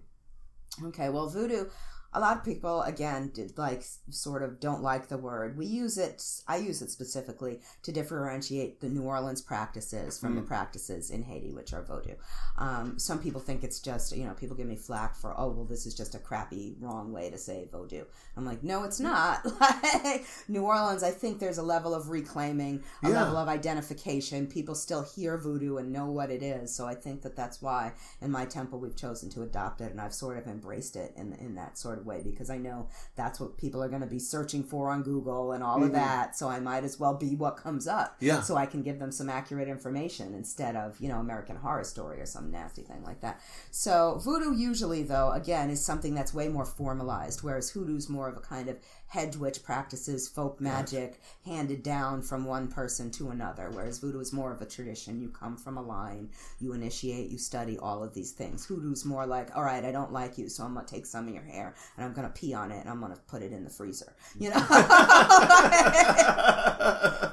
Okay, 0.82 1.08
well, 1.08 1.28
voodoo, 1.28 1.66
a 2.14 2.20
lot 2.20 2.36
of 2.36 2.44
people, 2.44 2.82
again, 2.82 3.30
did 3.34 3.58
like 3.58 3.82
sort 4.10 4.42
of 4.42 4.60
don't 4.60 4.82
like 4.82 5.08
the 5.08 5.18
word. 5.18 5.58
We 5.58 5.66
use 5.66 5.98
it, 5.98 6.22
I 6.46 6.56
use 6.58 6.80
it 6.80 6.90
specifically 6.90 7.60
to 7.82 7.92
differentiate 7.92 8.80
the 8.80 8.88
New 8.88 9.02
Orleans 9.02 9.42
practices 9.42 10.18
from 10.18 10.36
the 10.36 10.42
practices 10.42 11.10
in 11.10 11.24
Haiti, 11.24 11.52
which 11.52 11.72
are 11.72 11.82
voodoo. 11.82 12.14
Um, 12.56 12.98
some 12.98 13.18
people 13.18 13.40
think 13.40 13.64
it's 13.64 13.80
just, 13.80 14.16
you 14.16 14.24
know, 14.24 14.34
people 14.34 14.56
give 14.56 14.68
me 14.68 14.76
flack 14.76 15.16
for, 15.16 15.34
oh, 15.38 15.48
well, 15.50 15.64
this 15.64 15.86
is 15.86 15.94
just 15.94 16.14
a 16.14 16.18
crappy, 16.20 16.76
wrong 16.80 17.12
way 17.12 17.30
to 17.30 17.38
say 17.38 17.68
voodoo. 17.72 18.04
I'm 18.36 18.44
like, 18.46 18.62
no, 18.62 18.84
it's 18.84 19.00
not. 19.00 19.44
like, 19.60 20.24
New 20.48 20.62
Orleans, 20.62 21.02
I 21.02 21.10
think 21.10 21.40
there's 21.40 21.58
a 21.58 21.62
level 21.62 21.94
of 21.94 22.08
reclaiming, 22.10 22.82
a 23.02 23.08
Yeah. 23.08 23.22
level 23.22 23.36
of 23.36 23.48
identification. 23.48 24.46
People 24.46 24.74
still 24.76 25.02
hear 25.02 25.36
voodoo 25.36 25.78
and 25.78 25.92
know 25.92 26.06
what 26.06 26.30
it 26.30 26.42
is. 26.42 26.74
So 26.74 26.86
I 26.86 26.94
think 26.94 27.22
that 27.22 27.34
that's 27.36 27.60
why 27.60 27.92
in 28.20 28.30
my 28.30 28.44
temple 28.44 28.78
we've 28.78 28.96
chosen 28.96 29.30
to 29.30 29.42
adopt 29.42 29.80
it 29.80 29.90
and 29.90 30.00
I've 30.00 30.14
sort 30.14 30.38
of 30.38 30.46
embraced 30.46 30.94
it 30.96 31.12
in, 31.16 31.32
in 31.34 31.54
that 31.56 31.76
sort 31.76 31.98
of 31.98 32.03
way 32.04 32.22
because 32.24 32.50
I 32.50 32.58
know 32.58 32.88
that's 33.16 33.40
what 33.40 33.56
people 33.58 33.82
are 33.82 33.88
going 33.88 34.00
to 34.00 34.06
be 34.06 34.18
searching 34.18 34.62
for 34.62 34.90
on 34.90 35.02
Google 35.02 35.52
and 35.52 35.62
all 35.62 35.78
of 35.78 35.90
mm-hmm. 35.90 35.94
that. 35.94 36.36
So 36.36 36.48
I 36.48 36.60
might 36.60 36.84
as 36.84 36.98
well 36.98 37.14
be 37.14 37.34
what 37.34 37.56
comes 37.56 37.86
up. 37.86 38.16
Yeah. 38.20 38.40
So 38.40 38.56
I 38.56 38.66
can 38.66 38.82
give 38.82 38.98
them 38.98 39.12
some 39.12 39.28
accurate 39.28 39.68
information 39.68 40.34
instead 40.34 40.76
of, 40.76 40.98
you 41.00 41.08
know, 41.08 41.18
American 41.18 41.56
Horror 41.56 41.84
Story 41.84 42.20
or 42.20 42.26
some 42.26 42.50
nasty 42.50 42.82
thing 42.82 43.02
like 43.04 43.20
that. 43.20 43.40
So 43.70 44.20
voodoo 44.24 44.54
usually, 44.54 45.02
though, 45.02 45.30
again, 45.32 45.70
is 45.70 45.84
something 45.84 46.14
that's 46.14 46.34
way 46.34 46.48
more 46.48 46.64
formalized, 46.64 47.42
whereas 47.42 47.70
hoodoo's 47.70 48.08
more 48.08 48.28
of 48.28 48.36
a 48.36 48.40
kind 48.40 48.68
of 48.68 48.76
hedge 49.14 49.36
witch 49.36 49.62
practices, 49.62 50.26
folk 50.28 50.60
magic 50.60 51.20
handed 51.44 51.84
down 51.84 52.20
from 52.20 52.44
one 52.44 52.66
person 52.66 53.12
to 53.12 53.30
another, 53.30 53.70
whereas 53.70 54.00
voodoo 54.00 54.18
is 54.18 54.32
more 54.32 54.52
of 54.52 54.60
a 54.60 54.66
tradition. 54.66 55.20
You 55.20 55.28
come 55.28 55.56
from 55.56 55.78
a 55.78 55.82
line, 55.82 56.30
you 56.58 56.72
initiate, 56.72 57.30
you 57.30 57.38
study 57.38 57.78
all 57.78 58.02
of 58.02 58.12
these 58.12 58.32
things. 58.32 58.66
Hoodoo's 58.66 59.04
more 59.04 59.24
like, 59.24 59.56
all 59.56 59.62
right, 59.62 59.84
I 59.84 59.92
don't 59.92 60.12
like 60.12 60.36
you, 60.36 60.48
so 60.48 60.64
I'm 60.64 60.74
gonna 60.74 60.84
take 60.84 61.06
some 61.06 61.28
of 61.28 61.34
your 61.34 61.44
hair, 61.44 61.76
and 61.96 62.04
I'm 62.04 62.12
gonna 62.12 62.30
pee 62.30 62.54
on 62.54 62.72
it 62.72 62.80
and 62.80 62.90
I'm 62.90 63.00
gonna 63.00 63.16
put 63.28 63.42
it 63.42 63.52
in 63.52 63.62
the 63.62 63.70
freezer. 63.70 64.12
You 64.36 64.50
know, 64.50 64.56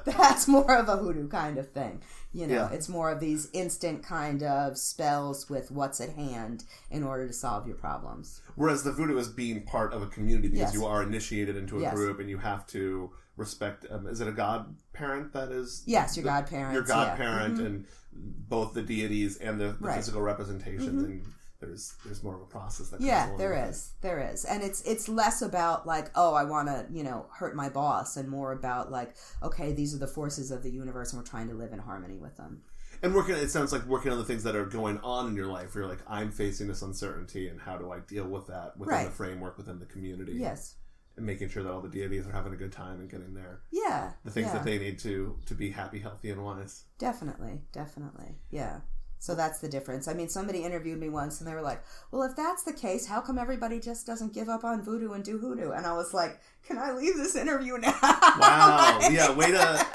that's 0.06 0.48
more 0.48 0.76
of 0.76 0.88
a 0.88 0.98
hoodoo 0.98 1.28
kind 1.30 1.58
of 1.58 1.72
thing. 1.72 2.00
You 2.34 2.48
know, 2.48 2.54
Yeah. 2.56 2.70
it's 2.72 2.88
more 2.88 3.12
of 3.12 3.20
these 3.20 3.50
instant 3.52 4.04
kind 4.04 4.42
of 4.42 4.78
spells 4.78 5.50
with 5.50 5.70
what's 5.70 6.00
at 6.00 6.12
hand 6.12 6.64
in 6.90 7.04
order 7.04 7.28
to 7.28 7.34
solve 7.34 7.68
your 7.68 7.76
problems. 7.76 8.42
Whereas 8.56 8.84
the 8.84 8.92
voodoo 8.94 9.18
is 9.18 9.28
being 9.28 9.64
part 9.64 9.94
of 9.94 10.02
a 10.02 10.08
community 10.08 10.48
because 10.48 10.74
Yes. 10.74 10.74
you 10.74 10.86
are 10.86 11.04
initiated 11.04 11.58
into 11.58 11.78
a 11.78 11.82
Yes. 11.82 11.94
group 11.94 12.20
and 12.20 12.30
you 12.30 12.38
have 12.38 12.66
to 12.68 13.12
respect. 13.36 13.86
Um, 13.90 14.08
is 14.08 14.22
it 14.22 14.28
a 14.28 14.32
godparent 14.32 15.34
that 15.34 15.52
is? 15.52 15.84
Yes, 15.86 16.16
your 16.16 16.24
the- 16.24 16.30
godparents. 16.30 16.74
Your 16.74 16.84
yeah. 16.88 17.06
godparent 17.18 17.58
Mhm. 17.58 17.66
and 17.66 17.86
both 18.14 18.74
the 18.74 18.82
deities 18.82 19.38
and 19.38 19.60
the, 19.60 19.66
the 19.66 19.72
Right. 19.74 19.80
Mm-hmm. 19.92 19.96
physical 20.00 20.22
representations, 20.22 21.04
and 21.04 21.24
there's 21.62 21.94
there's 22.04 22.22
more 22.24 22.36
of 22.36 22.42
a 22.42 22.46
process 22.46 22.90
that. 22.90 22.98
Comes 22.98 23.08
Yeah, 23.08 23.32
there 23.38 23.54
it. 23.54 23.70
is. 23.70 23.94
There 24.02 24.20
is. 24.20 24.44
And 24.44 24.62
it's 24.62 24.82
it's 24.82 25.08
less 25.08 25.42
about 25.42 25.88
like, 25.88 26.10
oh, 26.16 26.34
I 26.34 26.44
want 26.44 26.68
to, 26.68 26.86
you 26.92 27.04
know, 27.04 27.28
hurt 27.34 27.56
my 27.56 27.70
boss 27.70 28.18
and 28.18 28.28
more 28.28 28.52
about 28.52 28.92
like, 28.92 29.16
okay, 29.42 29.72
these 29.72 29.96
are 29.96 30.00
the 30.00 30.08
forces 30.08 30.52
of 30.52 30.64
the 30.64 30.70
universe 30.72 31.14
and 31.14 31.22
we're 31.22 31.28
trying 31.30 31.48
to 31.48 31.54
live 31.56 31.72
in 31.72 31.80
harmony 31.80 32.18
with 32.18 32.36
them. 32.36 32.64
And 33.04 33.16
working, 33.16 33.36
it 33.36 33.50
sounds 33.50 33.72
like 33.72 33.86
working 33.88 34.12
on 34.12 34.18
the 34.20 34.26
things 34.26 34.44
that 34.44 34.56
are 34.56 34.66
going 34.66 35.00
on 35.00 35.28
in 35.30 35.36
your 35.36 35.48
life. 35.48 35.74
Where 35.74 35.84
you're 35.84 35.90
like, 35.90 36.04
I'm 36.08 36.32
facing 36.32 36.68
this 36.68 36.84
uncertainty, 36.84 37.48
and 37.48 37.60
how 37.60 37.78
do 37.78 37.92
I 37.92 38.00
deal 38.00 38.28
with 38.28 38.46
that 38.48 38.78
within 38.78 38.94
Right. 38.94 39.06
the 39.06 39.12
framework, 39.12 39.58
within 39.58 39.80
the 39.80 39.86
community? 39.88 40.34
Yes. 40.34 40.76
and 41.18 41.26
making 41.26 41.50
sure 41.50 41.62
that 41.62 41.70
all 41.72 41.82
the 41.82 41.90
deities 41.90 42.26
are 42.26 42.32
having 42.32 42.54
a 42.54 42.56
good 42.56 42.72
time 42.72 43.02
and 43.02 43.10
getting 43.10 43.34
their 43.34 43.62
Yeah. 43.70 44.14
the 44.24 44.32
things 44.32 44.48
yeah. 44.48 44.54
that 44.54 44.64
they 44.64 44.78
need 44.80 44.98
to 45.00 45.38
to 45.48 45.54
be 45.56 45.70
happy, 45.72 46.00
healthy, 46.00 46.30
and 46.32 46.42
wise. 46.44 46.86
Definitely, 47.00 47.62
definitely. 47.74 48.38
Yeah. 48.50 48.80
So 49.22 49.36
that's 49.36 49.60
the 49.60 49.70
difference. 49.70 50.08
I 50.08 50.16
mean, 50.16 50.30
somebody 50.30 50.64
interviewed 50.64 51.00
me 51.00 51.08
once 51.08 51.40
and 51.40 51.48
they 51.48 51.54
were 51.54 51.62
like, 51.62 51.84
well, 52.10 52.24
if 52.24 52.36
that's 52.36 52.64
the 52.64 52.74
case, 52.74 53.06
how 53.06 53.22
come 53.22 53.38
everybody 53.38 53.80
just 53.80 54.08
doesn't 54.08 54.34
give 54.34 54.50
up 54.50 54.64
on 54.64 54.82
voodoo 54.82 55.12
and 55.12 55.24
do 55.24 55.38
hoodoo? 55.38 55.70
And 55.70 55.86
I 55.86 55.94
was 55.94 56.12
like, 56.12 56.40
can 56.66 56.80
I 56.80 56.92
leave 56.92 57.16
this 57.18 57.36
interview 57.36 57.78
now? 57.78 57.94
Wow. 58.02 59.00
yeah. 59.12 59.32
Way 59.36 59.52
to 59.52 59.88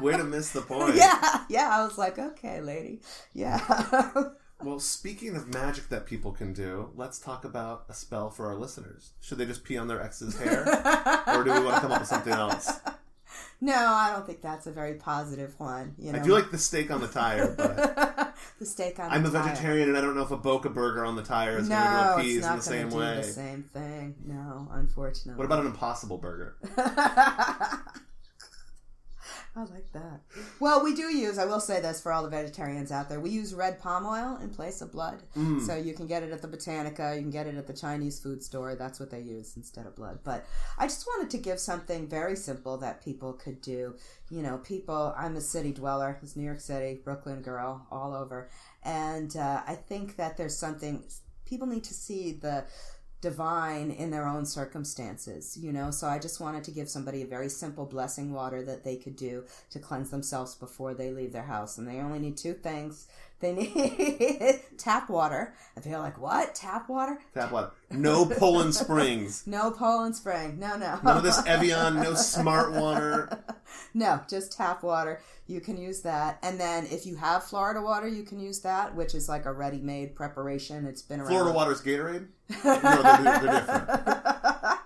way 0.00 0.16
to 0.16 0.24
miss 0.24 0.50
the 0.50 0.62
point. 0.62 0.96
yeah. 0.96 1.44
Yeah. 1.48 1.70
I 1.72 1.84
was 1.84 1.96
like, 1.96 2.18
okay, 2.18 2.60
lady. 2.60 3.00
Yeah. 3.32 3.60
Well, 4.64 4.78
speaking 4.78 5.34
of 5.34 5.52
magic 5.52 5.88
that 5.88 6.06
people 6.06 6.30
can 6.30 6.52
do, 6.52 6.90
let's 6.94 7.18
talk 7.18 7.44
about 7.44 7.84
a 7.88 7.94
spell 7.94 8.30
for 8.30 8.46
our 8.46 8.54
listeners. 8.54 9.10
Should 9.20 9.38
they 9.38 9.44
just 9.44 9.64
pee 9.64 9.76
on 9.76 9.88
their 9.88 10.00
ex's 10.00 10.38
hair, 10.38 10.62
or 11.26 11.42
do 11.42 11.52
we 11.52 11.64
want 11.64 11.74
to 11.74 11.80
come 11.80 11.90
up 11.90 11.98
with 11.98 12.08
something 12.08 12.32
else? 12.32 12.70
no, 13.60 13.74
I 13.74 14.12
don't 14.12 14.24
think 14.24 14.40
that's 14.40 14.68
a 14.68 14.70
very 14.70 14.94
positive 14.94 15.58
one. 15.58 15.96
You 15.98 16.12
know? 16.12 16.20
I 16.20 16.22
do 16.22 16.32
like 16.32 16.52
the 16.52 16.58
steak 16.58 16.92
on 16.92 17.00
the 17.00 17.08
tire, 17.08 17.52
but 17.56 18.11
the 18.58 18.66
steak 18.66 18.98
on 19.00 19.10
I'm 19.10 19.24
a 19.26 19.30
tire. 19.30 19.42
vegetarian 19.42 19.88
and 19.88 19.98
I 19.98 20.00
don't 20.00 20.14
know 20.14 20.22
if 20.22 20.30
a 20.30 20.36
Boca 20.36 20.68
burger 20.70 21.04
on 21.04 21.16
the 21.16 21.22
tire 21.22 21.58
is 21.58 21.68
No, 21.68 21.76
going 21.76 21.90
to 21.92 22.00
it's 22.00 22.18
appease 22.18 22.46
in 22.46 22.56
the 22.56 22.62
same 22.62 22.88
do 22.90 22.96
way. 22.96 23.16
the 23.16 23.22
same 23.24 23.62
thing. 23.72 24.14
No, 24.24 24.68
unfortunately. 24.72 25.38
What 25.38 25.44
about 25.44 25.60
an 25.60 25.66
impossible 25.66 26.18
burger? 26.18 26.56
I 29.54 29.60
like 29.64 29.92
that. 29.92 30.20
Well, 30.60 30.82
we 30.82 30.94
do 30.94 31.14
use, 31.14 31.36
I 31.38 31.44
will 31.44 31.60
say 31.60 31.78
this 31.78 32.00
for 32.00 32.10
all 32.10 32.22
the 32.22 32.30
vegetarians 32.30 32.90
out 32.90 33.10
there, 33.10 33.20
we 33.20 33.28
use 33.28 33.52
red 33.52 33.78
palm 33.78 34.06
oil 34.06 34.38
in 34.42 34.48
place 34.48 34.80
of 34.80 34.92
blood. 34.92 35.22
Mm. 35.36 35.60
So 35.60 35.76
you 35.76 35.92
can 35.92 36.06
get 36.06 36.22
it 36.22 36.32
at 36.32 36.40
the 36.40 36.48
Botanica, 36.48 37.16
you 37.16 37.20
can 37.20 37.30
get 37.30 37.46
it 37.46 37.56
at 37.56 37.66
the 37.66 37.74
Chinese 37.74 38.18
food 38.18 38.42
store. 38.42 38.74
That's 38.74 38.98
what 38.98 39.10
they 39.10 39.20
use 39.20 39.54
instead 39.56 39.84
of 39.84 39.94
blood. 39.94 40.20
But 40.24 40.46
I 40.78 40.86
just 40.86 41.06
wanted 41.06 41.28
to 41.30 41.38
give 41.38 41.60
something 41.60 42.08
very 42.08 42.34
simple 42.34 42.78
that 42.78 43.04
people 43.04 43.34
could 43.34 43.60
do. 43.60 43.94
You 44.30 44.40
know, 44.40 44.56
people, 44.56 45.14
I'm 45.18 45.36
a 45.36 45.42
city 45.42 45.72
dweller, 45.72 46.18
it's 46.22 46.34
New 46.34 46.44
York 46.44 46.60
City, 46.60 47.00
Brooklyn 47.04 47.42
girl, 47.42 47.86
all 47.90 48.14
over. 48.14 48.48
And 48.82 49.36
uh, 49.36 49.62
I 49.66 49.74
think 49.74 50.16
that 50.16 50.38
there's 50.38 50.56
something, 50.56 51.04
people 51.44 51.66
need 51.66 51.84
to 51.84 51.94
see 51.94 52.32
the 52.32 52.64
divine 53.22 53.90
in 53.90 54.10
their 54.10 54.26
own 54.26 54.44
circumstances, 54.44 55.56
you 55.56 55.72
know. 55.72 55.90
So 55.90 56.06
I 56.08 56.18
just 56.18 56.40
wanted 56.40 56.64
to 56.64 56.70
give 56.70 56.90
somebody 56.90 57.22
a 57.22 57.26
very 57.26 57.48
simple 57.48 57.86
blessing 57.86 58.32
water 58.34 58.62
that 58.64 58.84
they 58.84 58.96
could 58.96 59.16
do 59.16 59.44
to 59.70 59.78
cleanse 59.78 60.10
themselves 60.10 60.54
before 60.54 60.92
they 60.92 61.10
leave 61.12 61.32
their 61.32 61.44
house. 61.44 61.78
And 61.78 61.88
they 61.88 62.00
only 62.00 62.18
need 62.18 62.36
two 62.36 62.52
things. 62.52 63.06
They 63.40 63.52
need 63.54 64.60
tap 64.76 65.08
water. 65.08 65.54
And 65.74 65.84
they're 65.84 65.98
like, 65.98 66.20
what? 66.20 66.54
Tap 66.54 66.88
water? 66.88 67.18
Tap 67.32 67.52
water. 67.52 67.70
No 67.90 68.26
Poland 68.26 68.74
Springs. 68.82 69.46
No 69.46 69.70
Poland 69.70 70.16
Spring. 70.16 70.58
No, 70.58 70.76
no. 70.76 70.98
None 71.02 71.16
of 71.16 71.22
this 71.22 71.40
Evian. 71.46 71.96
No 71.96 72.14
Smart 72.14 72.72
Water. 72.72 73.42
no, 73.94 74.20
just 74.28 74.52
tap 74.56 74.82
water. 74.82 75.20
You 75.46 75.60
can 75.60 75.76
use 75.76 76.02
that. 76.02 76.38
And 76.42 76.58
then 76.58 76.86
if 76.86 77.04
you 77.04 77.16
have 77.16 77.44
Florida 77.44 77.82
water, 77.82 78.06
you 78.08 78.22
can 78.22 78.38
use 78.40 78.60
that, 78.60 78.94
which 78.94 79.14
is 79.14 79.28
like 79.28 79.44
a 79.44 79.52
ready 79.52 79.78
made 79.78 80.14
preparation. 80.14 80.86
It's 80.86 81.02
been 81.02 81.20
around. 81.20 81.30
Florida 81.30 81.52
water's 81.52 81.82
Gatorade. 81.82 82.28
No, 82.64 83.02
they're, 83.02 83.22
they're 83.22 83.40
different. 83.40 83.88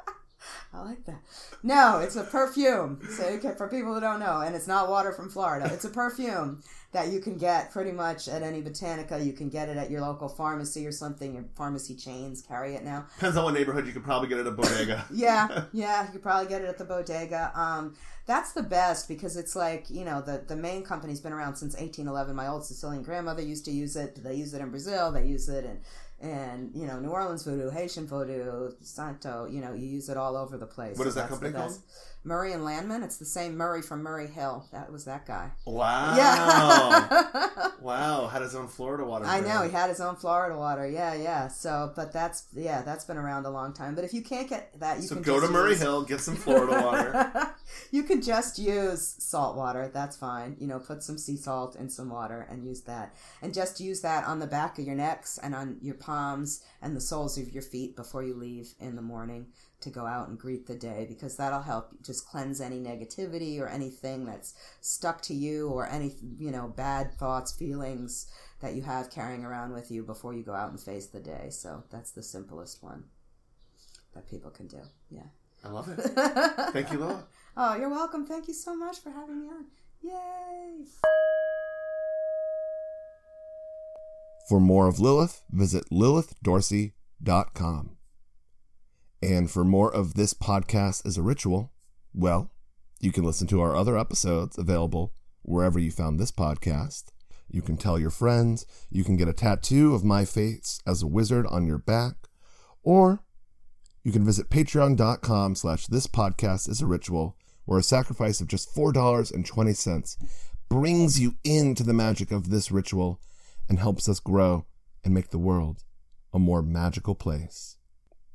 I 0.77 0.83
like 0.83 1.05
that. 1.07 1.23
No, 1.63 1.99
it's 1.99 2.17
a 2.17 2.25
perfume. 2.25 3.01
So 3.11 3.39
can, 3.39 3.57
for 3.57 3.67
people 3.69 3.95
who 3.95 4.01
don't 4.01 4.21
know, 4.21 4.41
and 4.41 4.55
it's 4.55 4.67
not 4.67 4.89
water 4.91 5.13
from 5.13 5.31
Florida. 5.31 5.71
It's 5.73 5.85
a 5.85 5.89
perfume 5.89 6.63
that 6.93 7.09
you 7.09 7.21
can 7.21 7.37
get 7.37 7.73
pretty 7.73 7.93
much 7.93 8.29
at 8.29 8.43
any 8.43 8.63
botanica. 8.63 9.25
You 9.25 9.33
can 9.33 9.49
get 9.49 9.69
it 9.69 9.77
at 9.77 9.91
your 9.91 10.01
local 10.01 10.29
pharmacy 10.29 10.87
or 10.87 10.93
something. 10.93 11.35
Your 11.35 11.45
pharmacy 11.55 11.95
chains 11.95 12.43
carry 12.43 12.75
it 12.75 12.85
now. 12.85 13.07
Depends 13.17 13.37
on 13.37 13.45
what 13.45 13.55
neighborhood. 13.55 13.87
You 13.87 13.93
could 13.93 14.05
probably 14.05 14.29
get 14.29 14.39
it 14.39 14.43
at 14.43 14.47
a 14.49 14.51
bodega. 14.53 15.05
Yeah, 15.13 15.65
yeah, 15.73 16.05
you 16.07 16.13
could 16.13 16.23
probably 16.23 16.49
get 16.49 16.63
it 16.63 16.69
at 16.69 16.79
the 16.79 16.85
bodega. 16.85 17.53
Um, 17.55 17.95
that's 18.27 18.53
the 18.53 18.63
best 18.63 19.09
because 19.09 19.37
it's 19.37 19.55
like 19.55 19.89
you 19.89 20.05
know 20.05 20.21
the 20.21 20.45
the 20.47 20.57
main 20.57 20.83
company's 20.83 21.21
been 21.21 21.33
around 21.33 21.57
since 21.57 21.75
1811. 21.75 22.35
My 22.35 22.49
old 22.49 22.65
Sicilian 22.65 23.03
grandmother 23.03 23.43
used 23.43 23.65
to 23.67 23.71
use 23.71 23.97
it. 23.97 24.23
They 24.23 24.35
use 24.35 24.53
it 24.53 24.61
in 24.61 24.71
Brazil. 24.71 25.13
They 25.13 25.27
use 25.27 25.49
it 25.49 25.65
in 25.65 25.81
and 26.21 26.71
you 26.75 26.87
know 26.87 26.99
New 26.99 27.11
Orleans 27.11 27.45
voodoo, 27.45 27.71
Haitian 27.71 28.07
voodoo, 28.07 28.71
Santo. 28.81 29.47
You 29.51 29.61
know 29.61 29.75
you 29.75 29.87
use 29.87 30.09
it 30.09 30.17
all 30.17 30.37
over 30.37 30.57
the 30.57 30.67
place. 30.67 30.97
What 30.99 31.07
is 31.07 31.15
that 31.15 31.29
company 31.29 31.53
best. 31.53 31.81
Murray 32.27 32.53
and 32.53 32.63
Lanman. 32.63 33.05
It's 33.05 33.19
the 33.19 33.25
same 33.25 33.57
Murray 33.57 33.81
from 33.81 34.03
Murray 34.03 34.27
Hill. 34.27 34.67
That 34.73 34.91
was 34.93 35.05
that 35.05 35.27
guy. 35.27 35.53
Wow. 35.65 36.17
Yeah. 36.17 37.69
wow. 37.81 38.27
Had 38.27 38.43
his 38.43 38.55
own 38.57 38.67
Florida 38.67 39.05
water. 39.05 39.25
I 39.25 39.41
know 39.41 39.63
he 39.63 39.71
had 39.71 39.89
his 39.91 40.01
own 40.01 40.17
Florida 40.17 40.59
water. 40.59 40.89
Yeah, 40.89 41.15
yeah. 41.15 41.47
So, 41.49 41.93
but 41.95 42.13
that's 42.13 42.47
yeah, 42.55 42.83
that's 42.83 43.05
been 43.05 43.17
around 43.17 43.47
a 43.47 43.51
long 43.51 43.73
time. 43.73 43.95
But 43.95 44.05
if 44.05 44.13
you 44.13 44.23
can't 44.23 44.49
get 44.49 44.79
that, 44.81 44.97
you 44.99 45.05
So 45.05 45.15
can 45.15 45.23
go 45.23 45.41
to 45.41 45.49
Murray 45.49 45.71
use- 45.71 45.81
Hill, 45.83 46.03
get 46.03 46.21
some 46.21 46.35
Florida 46.37 46.83
water. 46.85 47.55
you 47.93 48.03
can 48.03 48.21
just 48.21 48.59
use 48.59 49.15
salt 49.19 49.57
water. 49.57 49.89
That's 49.95 50.17
fine. 50.17 50.57
You 50.59 50.67
know, 50.67 50.81
put 50.81 51.05
some 51.05 51.19
sea 51.19 51.37
salt 51.37 51.77
in 51.77 51.89
some 51.89 52.11
water 52.11 52.47
and 52.51 52.65
use 52.65 52.83
that. 52.83 53.15
And 53.41 53.55
just 53.55 53.79
use 53.79 54.01
that 54.01 54.25
on 54.25 54.41
the 54.41 54.47
back 54.49 54.79
of 54.81 54.85
your 54.85 54.97
necks 54.97 55.39
and 55.39 55.55
on 55.55 55.79
your 55.81 55.95
palms 55.95 56.65
and 56.83 56.97
the 56.97 57.01
soles 57.01 57.39
of 57.39 57.53
your 57.53 57.63
feet 57.63 57.95
before 57.95 58.25
you 58.25 58.35
leave 58.35 58.75
in 58.81 58.97
the 58.97 59.03
morning 59.03 59.47
to 59.81 59.91
go 59.91 60.07
out 60.07 60.29
and 60.29 60.39
greet 60.39 60.67
the 60.67 60.75
day 60.75 61.07
because 61.09 61.37
that'll 61.37 61.63
help 61.63 61.91
just 62.03 62.27
cleanse 62.27 62.61
any 62.61 62.79
negativity 62.79 63.61
or 63.61 63.69
anything 63.69 64.25
that's 64.25 64.55
stuck 64.81 65.21
to 65.23 65.35
you 65.35 65.69
or 65.69 65.89
any, 65.89 66.15
you 66.39 66.51
know, 66.51 66.69
bad 66.69 67.13
thoughts, 67.19 67.53
feelings 67.53 68.27
that 68.61 68.75
you 68.75 68.83
have 68.83 69.11
carrying 69.11 69.45
around 69.45 69.73
with 69.73 69.91
you 69.91 70.03
before 70.03 70.35
you 70.35 70.43
go 70.43 70.55
out 70.55 70.71
and 70.71 70.81
face 70.81 71.07
the 71.07 71.21
day. 71.21 71.49
So 71.51 71.85
that's 71.91 72.13
the 72.13 72.23
simplest 72.23 72.83
one 72.83 73.05
that 74.15 74.29
people 74.29 74.51
can 74.51 74.67
do. 74.67 74.81
Yeah. 75.11 75.27
I 75.65 75.69
love 75.69 75.89
it. 75.89 75.99
Thank 76.73 76.93
you, 76.93 76.99
Lola. 76.99 77.25
Oh, 77.57 77.75
you're 77.75 77.91
welcome. 77.91 78.27
Thank 78.27 78.49
you 78.49 78.55
so 78.55 78.77
much 78.77 79.01
for 79.01 79.11
having 79.11 79.41
me 79.41 79.49
on. 79.49 79.67
Yay! 80.03 80.85
For 84.49 84.61
more 84.61 84.87
of 84.87 85.01
Lilith, 85.01 85.43
visit 85.51 85.85
lilithdorsey.com. 85.91 87.96
And 89.23 89.51
for 89.51 89.65
more 89.65 89.93
of 89.93 90.15
this 90.15 90.35
podcast 90.35 91.07
as 91.07 91.17
a 91.17 91.23
ritual, 91.23 91.73
well, 92.13 92.51
you 93.01 93.13
can 93.13 93.25
listen 93.25 93.47
to 93.49 93.61
our 93.61 93.75
other 93.75 93.99
episodes 93.99 94.59
available 94.59 95.13
wherever 95.43 95.79
you 95.79 95.91
found 95.91 96.19
this 96.19 96.33
podcast. 96.33 97.05
You 97.49 97.63
can 97.63 97.77
tell 97.77 97.99
your 97.99 98.11
friends, 98.11 98.67
you 98.91 99.05
can 99.05 99.17
get 99.17 99.29
a 99.29 99.33
tattoo 99.33 99.95
of 99.95 100.05
my 100.05 100.25
face 100.25 100.81
as 100.87 101.03
a 101.03 101.07
wizard 101.07 101.47
on 101.47 101.67
your 101.67 101.79
back, 101.79 102.15
or 102.83 103.21
you 104.03 104.13
can 104.13 104.25
visit 104.25 104.51
patreon.com 104.51 105.55
slash 105.55 105.87
this 105.87 106.07
podcast 106.07 106.69
is 106.69 106.83
a 106.83 106.87
ritual, 106.87 107.37
where 107.65 107.79
a 107.79 107.85
sacrifice 107.85 108.41
of 108.41 108.49
just 108.49 108.75
$4.20 108.75 110.17
brings 110.69 111.21
you 111.21 111.35
into 111.45 111.83
the 111.83 111.93
magic 111.93 112.33
of 112.33 112.51
this 112.51 112.71
ritual 112.71 113.21
and 113.69 113.79
helps 113.79 114.09
us 114.09 114.21
grow 114.21 114.67
and 115.05 115.15
make 115.15 115.31
the 115.31 115.39
world 115.39 115.85
a 116.33 116.39
more 116.39 116.63
magical 116.63 117.15
place. 117.15 117.76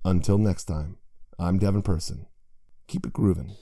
Until 0.03 0.39
next 0.39 0.65
time, 0.65 0.97
I'm 1.37 1.59
Devin 1.59 1.83
Person. 1.83 2.25
Keep 2.87 3.05
it 3.05 3.13
grooving. 3.13 3.55